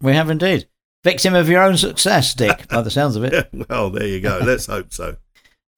We 0.00 0.14
have 0.14 0.30
indeed. 0.30 0.66
Victim 1.02 1.34
of 1.34 1.48
your 1.48 1.62
own 1.62 1.76
success, 1.76 2.34
Dick, 2.34 2.68
by 2.68 2.82
the 2.82 2.90
sounds 2.90 3.16
of 3.16 3.24
it. 3.24 3.48
well, 3.68 3.90
there 3.90 4.06
you 4.06 4.20
go. 4.20 4.40
Let's 4.42 4.66
hope 4.66 4.92
so. 4.92 5.16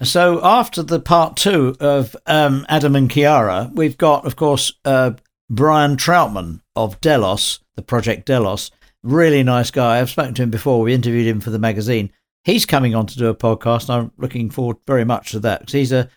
So 0.03 0.41
after 0.43 0.83
the 0.83 0.99
part 0.99 1.37
two 1.37 1.77
of 1.79 2.17
um, 2.27 2.67
Adam 2.69 2.97
and 2.97 3.09
Khiara, 3.09 3.73
we've 3.73 3.97
got, 3.97 4.27
of 4.27 4.35
course, 4.35 4.73
uh, 4.85 5.13
Brian 5.49 5.97
Trautman 5.97 6.61
of 6.75 7.01
Delos, 7.01 7.61
the 7.77 7.83
project 7.83 8.27
Delos. 8.27 8.73
Really 9.05 9.45
nice 9.45 9.71
guy. 9.71 10.01
I've 10.01 10.11
spoken 10.11 10.35
to 10.35 10.43
him 10.43 10.51
before. 10.51 10.81
We 10.81 10.95
interviewed 10.95 11.27
him 11.27 11.41
for 11.41 11.51
the 11.51 11.59
magazine. 11.59 12.11
He's 12.45 12.67
coming 12.67 12.95
on 12.95 13.07
to 13.07 13.19
do 13.19 13.29
a 13.29 13.35
podcast. 13.35 13.89
and 13.89 14.05
I'm 14.05 14.13
looking 14.19 14.51
forward 14.51 14.79
very 14.87 15.05
much 15.05 15.31
to 15.33 15.41
that 15.41 15.61
because 15.61 15.73
he's 15.73 15.93
a 15.93 16.09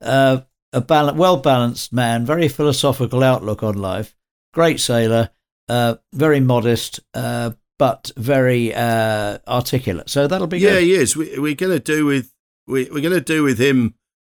uh, 0.00 0.40
a 0.72 0.80
bal- 0.80 1.14
well 1.14 1.36
balanced 1.36 1.92
man, 1.92 2.26
very 2.26 2.48
philosophical 2.48 3.22
outlook 3.22 3.62
on 3.62 3.74
life. 3.74 4.14
Great 4.52 4.80
sailor, 4.80 5.30
uh, 5.68 5.96
very 6.12 6.40
modest, 6.40 7.00
uh, 7.14 7.52
but 7.78 8.10
very 8.16 8.74
uh, 8.74 9.38
articulate. 9.46 10.10
So 10.10 10.26
that'll 10.26 10.46
be 10.46 10.58
yeah, 10.58 10.70
good. 10.70 10.82
he 10.82 10.94
is. 10.94 11.16
We, 11.16 11.38
we're 11.38 11.54
going 11.54 11.72
to 11.72 11.80
do 11.80 12.06
with 12.06 12.32
we, 12.66 12.84
we're 12.90 13.02
going 13.02 13.12
to 13.12 13.20
do 13.20 13.42
with 13.42 13.58
him 13.58 13.94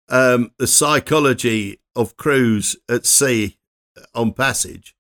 um, 0.08 0.52
the 0.58 0.66
psychology 0.66 1.80
of 1.96 2.16
crews 2.16 2.76
at 2.88 3.06
sea 3.06 3.58
on 4.14 4.32
passage, 4.32 4.94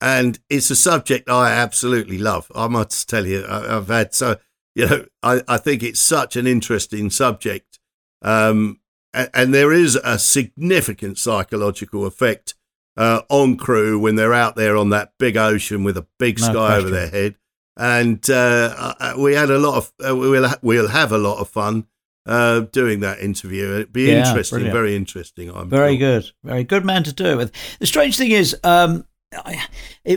and 0.00 0.38
it's 0.48 0.70
a 0.70 0.76
subject 0.76 1.28
I 1.28 1.50
absolutely 1.50 2.18
love. 2.18 2.50
I 2.54 2.68
must 2.68 3.08
tell 3.08 3.26
you, 3.26 3.44
I, 3.44 3.76
I've 3.76 3.88
had 3.88 4.14
so 4.14 4.38
you 4.74 4.86
know 4.86 5.04
I, 5.22 5.42
I 5.48 5.56
think 5.58 5.82
it's 5.82 6.00
such 6.00 6.36
an 6.36 6.46
interesting 6.46 7.10
subject, 7.10 7.78
um, 8.22 8.80
and, 9.12 9.30
and 9.34 9.54
there 9.54 9.72
is 9.72 9.96
a 9.96 10.18
significant 10.18 11.18
psychological 11.18 12.06
effect 12.06 12.54
uh, 12.96 13.22
on 13.28 13.56
crew 13.56 13.98
when 13.98 14.16
they're 14.16 14.34
out 14.34 14.56
there 14.56 14.76
on 14.76 14.90
that 14.90 15.12
big 15.18 15.36
ocean 15.36 15.84
with 15.84 15.96
a 15.96 16.06
big 16.18 16.38
No 16.40 16.46
sky 16.46 16.76
over 16.76 16.90
their 16.90 17.08
head 17.08 17.36
and 17.76 18.28
uh, 18.28 18.94
uh, 19.00 19.14
we 19.16 19.34
had 19.34 19.48
a 19.48 19.58
lot 19.58 19.76
of 19.76 19.92
uh, 20.06 20.14
we'll 20.14 20.46
ha- 20.48 20.58
we'll 20.60 20.88
have 20.88 21.12
a 21.12 21.18
lot 21.18 21.38
of 21.40 21.48
fun 21.48 21.86
uh, 22.26 22.60
doing 22.60 23.00
that 23.00 23.20
interview. 23.20 23.72
It'd 23.74 23.92
be 23.92 24.08
Yeah, 24.08 24.26
interesting, 24.28 24.56
brilliant. 24.56 24.74
very 24.74 24.96
interesting. 24.96 25.50
I'm 25.50 25.70
Very 25.70 25.96
sure. 25.98 26.20
good, 26.20 26.30
very 26.44 26.64
good 26.64 26.84
man 26.84 27.04
to 27.04 27.12
do 27.12 27.24
it 27.26 27.36
with. 27.36 27.52
The 27.78 27.86
strange 27.86 28.18
thing 28.18 28.32
is, 28.32 28.54
um, 28.64 29.06
I, 29.32 29.66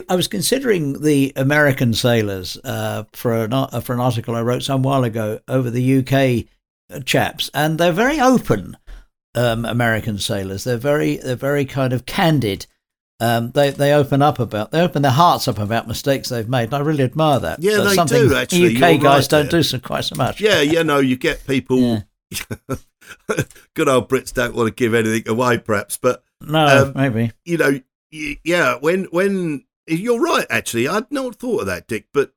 I 0.10 0.16
was 0.16 0.28
considering 0.28 1.02
the 1.02 1.34
American 1.36 1.94
sailors 1.94 2.58
uh, 2.64 3.04
for 3.14 3.44
an 3.44 3.54
ar- 3.54 3.82
for 3.82 3.94
an 3.94 4.00
article 4.00 4.36
I 4.36 4.42
wrote 4.42 4.64
some 4.64 4.82
while 4.84 5.04
ago 5.04 5.40
over 5.48 5.70
the 5.70 6.00
UK 6.00 7.04
chaps, 7.06 7.50
and 7.54 7.78
they're 7.78 7.92
very 7.92 8.20
open. 8.20 8.78
Um, 9.36 9.66
American 9.66 10.18
sailors, 10.20 10.64
they're 10.64 10.78
very 10.78 11.18
they're 11.18 11.36
very 11.36 11.66
kind 11.66 11.94
of 11.94 12.06
candid. 12.06 12.66
Um, 13.20 13.52
they 13.52 13.70
they 13.70 13.94
open 13.94 14.22
up 14.22 14.40
about 14.40 14.72
they 14.72 14.82
open 14.82 15.02
their 15.04 15.12
hearts 15.12 15.48
up 15.48 15.60
about 15.60 15.88
mistakes 15.88 16.30
they've 16.30 16.50
made, 16.50 16.66
and 16.66 16.76
I 16.76 16.80
really 16.80 17.04
admire 17.04 17.40
that. 17.40 17.62
Yeah, 17.62 17.78
That's 17.78 17.90
they 17.90 17.96
something 17.96 18.28
do, 18.30 18.36
actually. 18.36 18.76
UK 18.76 18.80
You're 18.82 18.98
guys 18.98 19.24
right 19.24 19.30
don't 19.30 19.52
there. 19.52 19.60
do 19.60 19.64
so 19.64 19.80
quite 19.80 20.06
so 20.06 20.16
much. 20.16 20.42
Yeah, 20.42 20.62
you 20.62 20.84
know, 20.84 21.00
you 21.00 21.16
get 21.18 21.46
people. 21.46 21.80
Yeah. 21.80 22.76
good 23.76 23.88
old 23.88 24.10
Brits 24.10 24.34
don't 24.34 24.56
want 24.56 24.68
to 24.68 24.74
give 24.74 24.94
anything 24.94 25.28
away, 25.32 25.58
perhaps, 25.60 25.98
but 25.98 26.24
No, 26.42 26.66
Um, 26.88 26.94
maybe. 26.96 27.32
you 27.46 27.58
know, 27.58 27.80
yeah, 28.44 28.76
when 28.80 29.06
when 29.06 29.66
you're 29.88 30.20
right, 30.22 30.46
actually, 30.50 30.88
I'd 30.88 31.12
not 31.12 31.36
thought 31.36 31.62
of 31.62 31.68
that, 31.68 31.88
Dick. 31.88 32.08
But 32.14 32.32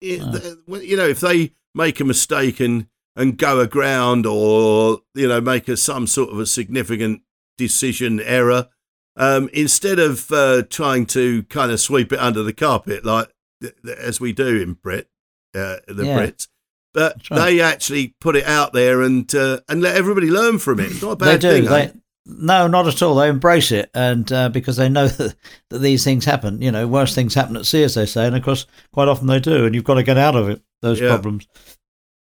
it, 0.00 0.20
Oh. 0.68 0.76
you 0.80 0.96
know, 0.96 1.06
if 1.08 1.20
they 1.20 1.52
make 1.74 2.00
a 2.00 2.04
mistake 2.04 2.60
and 2.60 2.86
and 3.16 3.36
go 3.38 3.60
aground, 3.60 4.26
or 4.26 5.00
you 5.14 5.28
know, 5.28 5.40
make 5.40 5.68
a, 5.68 5.76
some 5.76 6.06
sort 6.06 6.30
of 6.30 6.38
a 6.38 6.46
significant 6.46 7.22
decision 7.58 8.20
error, 8.20 8.68
um, 9.16 9.48
instead 9.52 9.98
of 9.98 10.30
uh, 10.32 10.62
trying 10.68 11.06
to 11.06 11.42
kind 11.44 11.70
of 11.72 11.80
sweep 11.80 12.12
it 12.12 12.18
under 12.18 12.42
the 12.42 12.52
carpet 12.52 13.04
like 13.04 13.28
th- 13.62 13.74
th- 13.84 13.98
as 13.98 14.20
we 14.20 14.32
do 14.32 14.60
in 14.60 14.74
Brit, 14.74 15.08
uh, 15.54 15.76
the 15.86 16.06
Yeah. 16.06 16.18
Brits. 16.18 16.48
But 16.92 17.30
right. 17.30 17.38
they 17.44 17.60
actually 17.60 18.16
put 18.20 18.34
it 18.34 18.46
out 18.46 18.72
there 18.72 19.00
and 19.02 19.32
uh, 19.34 19.60
and 19.68 19.80
let 19.80 19.94
everybody 19.96 20.28
learn 20.30 20.58
from 20.58 20.80
it. 20.80 20.90
It's 20.90 21.02
not 21.02 21.12
a 21.12 21.16
they 21.16 21.26
bad 21.32 21.40
do. 21.40 21.50
thing. 21.50 21.64
they? 21.66 21.92
No, 22.26 22.66
not 22.66 22.86
at 22.86 23.02
all. 23.02 23.14
They 23.16 23.28
embrace 23.28 23.72
it, 23.72 23.90
and 23.94 24.30
uh, 24.32 24.48
because 24.50 24.76
they 24.76 24.88
know 24.88 25.08
that, 25.08 25.34
that 25.70 25.78
these 25.78 26.04
things 26.04 26.24
happen. 26.24 26.60
You 26.62 26.70
know, 26.70 26.86
worse 26.86 27.14
things 27.14 27.34
happen 27.34 27.56
at 27.56 27.66
sea, 27.66 27.82
as 27.82 27.94
they 27.94 28.06
say, 28.06 28.26
and 28.26 28.36
of 28.36 28.42
course, 28.42 28.66
quite 28.92 29.08
often 29.08 29.26
they 29.26 29.40
do, 29.40 29.64
and 29.66 29.74
you've 29.74 29.84
got 29.84 29.94
to 29.94 30.02
get 30.02 30.18
out 30.18 30.36
of 30.36 30.48
it 30.48 30.62
those 30.82 31.00
Yeah. 31.00 31.08
problems. 31.08 31.46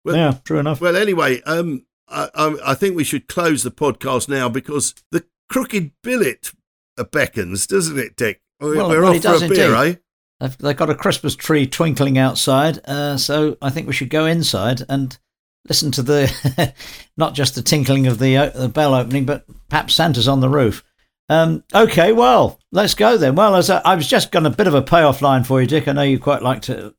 Well, 0.05 0.17
yeah, 0.17 0.35
true 0.45 0.59
enough. 0.59 0.81
Well, 0.81 0.97
anyway, 0.97 1.41
um, 1.43 1.87
I, 2.09 2.29
I, 2.35 2.57
I 2.67 2.75
think 2.75 2.97
we 2.97 3.05
should 3.05 3.29
close 3.29 3.63
the 3.63 3.71
podcast 3.71 4.29
now 4.29 4.49
because 4.49 4.95
the 5.13 5.25
crooked 5.49 5.93
billet 6.03 6.51
beckons, 7.13 7.67
doesn't 7.69 7.99
it, 7.99 8.17
Dick? 8.17 8.41
We're, 8.61 8.77
Well, 8.77 8.89
we're 8.89 9.03
well, 9.03 9.17
off 9.17 9.23
for 9.23 9.45
a 9.45 9.49
beer, 9.49 9.75
indeed. 9.75 9.97
eh? 9.97 10.01
They've, 10.41 10.59
they've 10.59 10.77
got 10.77 10.91
a 10.91 10.95
Christmas 10.97 11.37
tree 11.37 11.67
twinkling 11.69 12.19
outside, 12.19 12.81
uh, 12.89 13.17
so 13.17 13.57
I 13.63 13.71
think 13.71 13.87
we 13.87 13.93
should 13.93 14.11
go 14.11 14.27
inside 14.27 14.83
and 14.89 15.17
listen 15.69 15.91
to 15.93 16.03
the 16.03 16.75
not 17.17 17.35
just 17.35 17.55
the 17.55 17.63
tinkling 17.63 18.07
of 18.07 18.19
the, 18.19 18.37
uh, 18.37 18.51
the 18.51 18.69
bell 18.69 18.95
opening, 18.95 19.25
but 19.25 19.45
perhaps 19.69 19.95
Santa's 19.95 20.29
on 20.29 20.41
the 20.41 20.49
roof. 20.49 20.85
Um, 21.29 21.65
okay, 21.75 22.13
well, 22.13 22.59
let's 22.73 22.95
go 22.95 23.17
then. 23.17 23.35
Well, 23.35 23.57
as 23.57 23.71
I, 23.71 23.81
I 23.85 23.95
was 23.95 24.07
just 24.07 24.33
got 24.33 24.45
a 24.45 24.51
bit 24.51 24.67
of 24.67 24.75
a 24.75 24.83
payoff 24.83 25.23
line 25.23 25.45
for 25.45 25.61
you, 25.61 25.67
Dick. 25.67 25.89
I 25.89 25.93
know 25.93 26.03
you 26.03 26.19
quite 26.19 26.43
like 26.43 26.63
to 26.63 26.95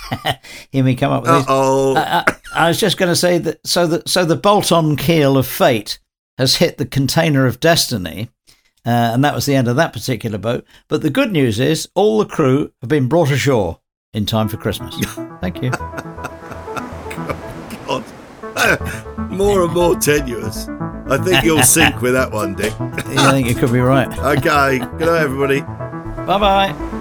hear 0.70 0.82
me 0.82 0.94
come 0.94 1.12
up 1.12 1.22
with 1.22 1.30
Uh 1.30 1.44
oh. 1.48 1.94
I, 1.96 2.24
I, 2.26 2.36
I 2.54 2.68
was 2.68 2.80
just 2.80 2.96
going 2.96 3.10
to 3.10 3.16
say 3.16 3.38
that 3.38 3.64
so 3.66 3.86
the 3.86 4.02
so 4.06 4.24
the 4.24 4.36
bolt-on 4.36 4.96
keel 4.96 5.36
of 5.36 5.46
fate 5.46 5.98
has 6.38 6.56
hit 6.56 6.78
the 6.78 6.86
container 6.86 7.46
of 7.46 7.60
destiny, 7.60 8.30
uh, 8.84 9.10
and 9.12 9.24
that 9.24 9.34
was 9.34 9.46
the 9.46 9.54
end 9.54 9.68
of 9.68 9.76
that 9.76 9.92
particular 9.92 10.38
boat. 10.38 10.66
But 10.88 11.02
the 11.02 11.10
good 11.10 11.30
news 11.30 11.60
is 11.60 11.88
all 11.94 12.18
the 12.18 12.26
crew 12.26 12.72
have 12.80 12.88
been 12.88 13.08
brought 13.08 13.30
ashore 13.30 13.80
in 14.12 14.26
time 14.26 14.48
for 14.48 14.56
Christmas. 14.56 14.94
Thank 15.40 15.62
you. 15.62 15.70
more 19.30 19.64
and 19.64 19.72
more 19.72 19.96
tenuous. 19.96 20.68
I 21.08 21.18
think 21.18 21.44
you'll 21.44 21.62
sink 21.62 22.00
with 22.00 22.12
that 22.14 22.30
one, 22.30 22.54
Dick. 22.54 22.72
yeah, 22.80 23.28
I 23.28 23.32
think 23.32 23.48
you 23.48 23.54
could 23.54 23.72
be 23.72 23.80
right. 23.80 24.08
okay, 24.18 24.78
good 24.78 25.08
night, 25.08 25.22
everybody. 25.22 25.60
Bye 26.26 26.38
bye. 26.38 26.92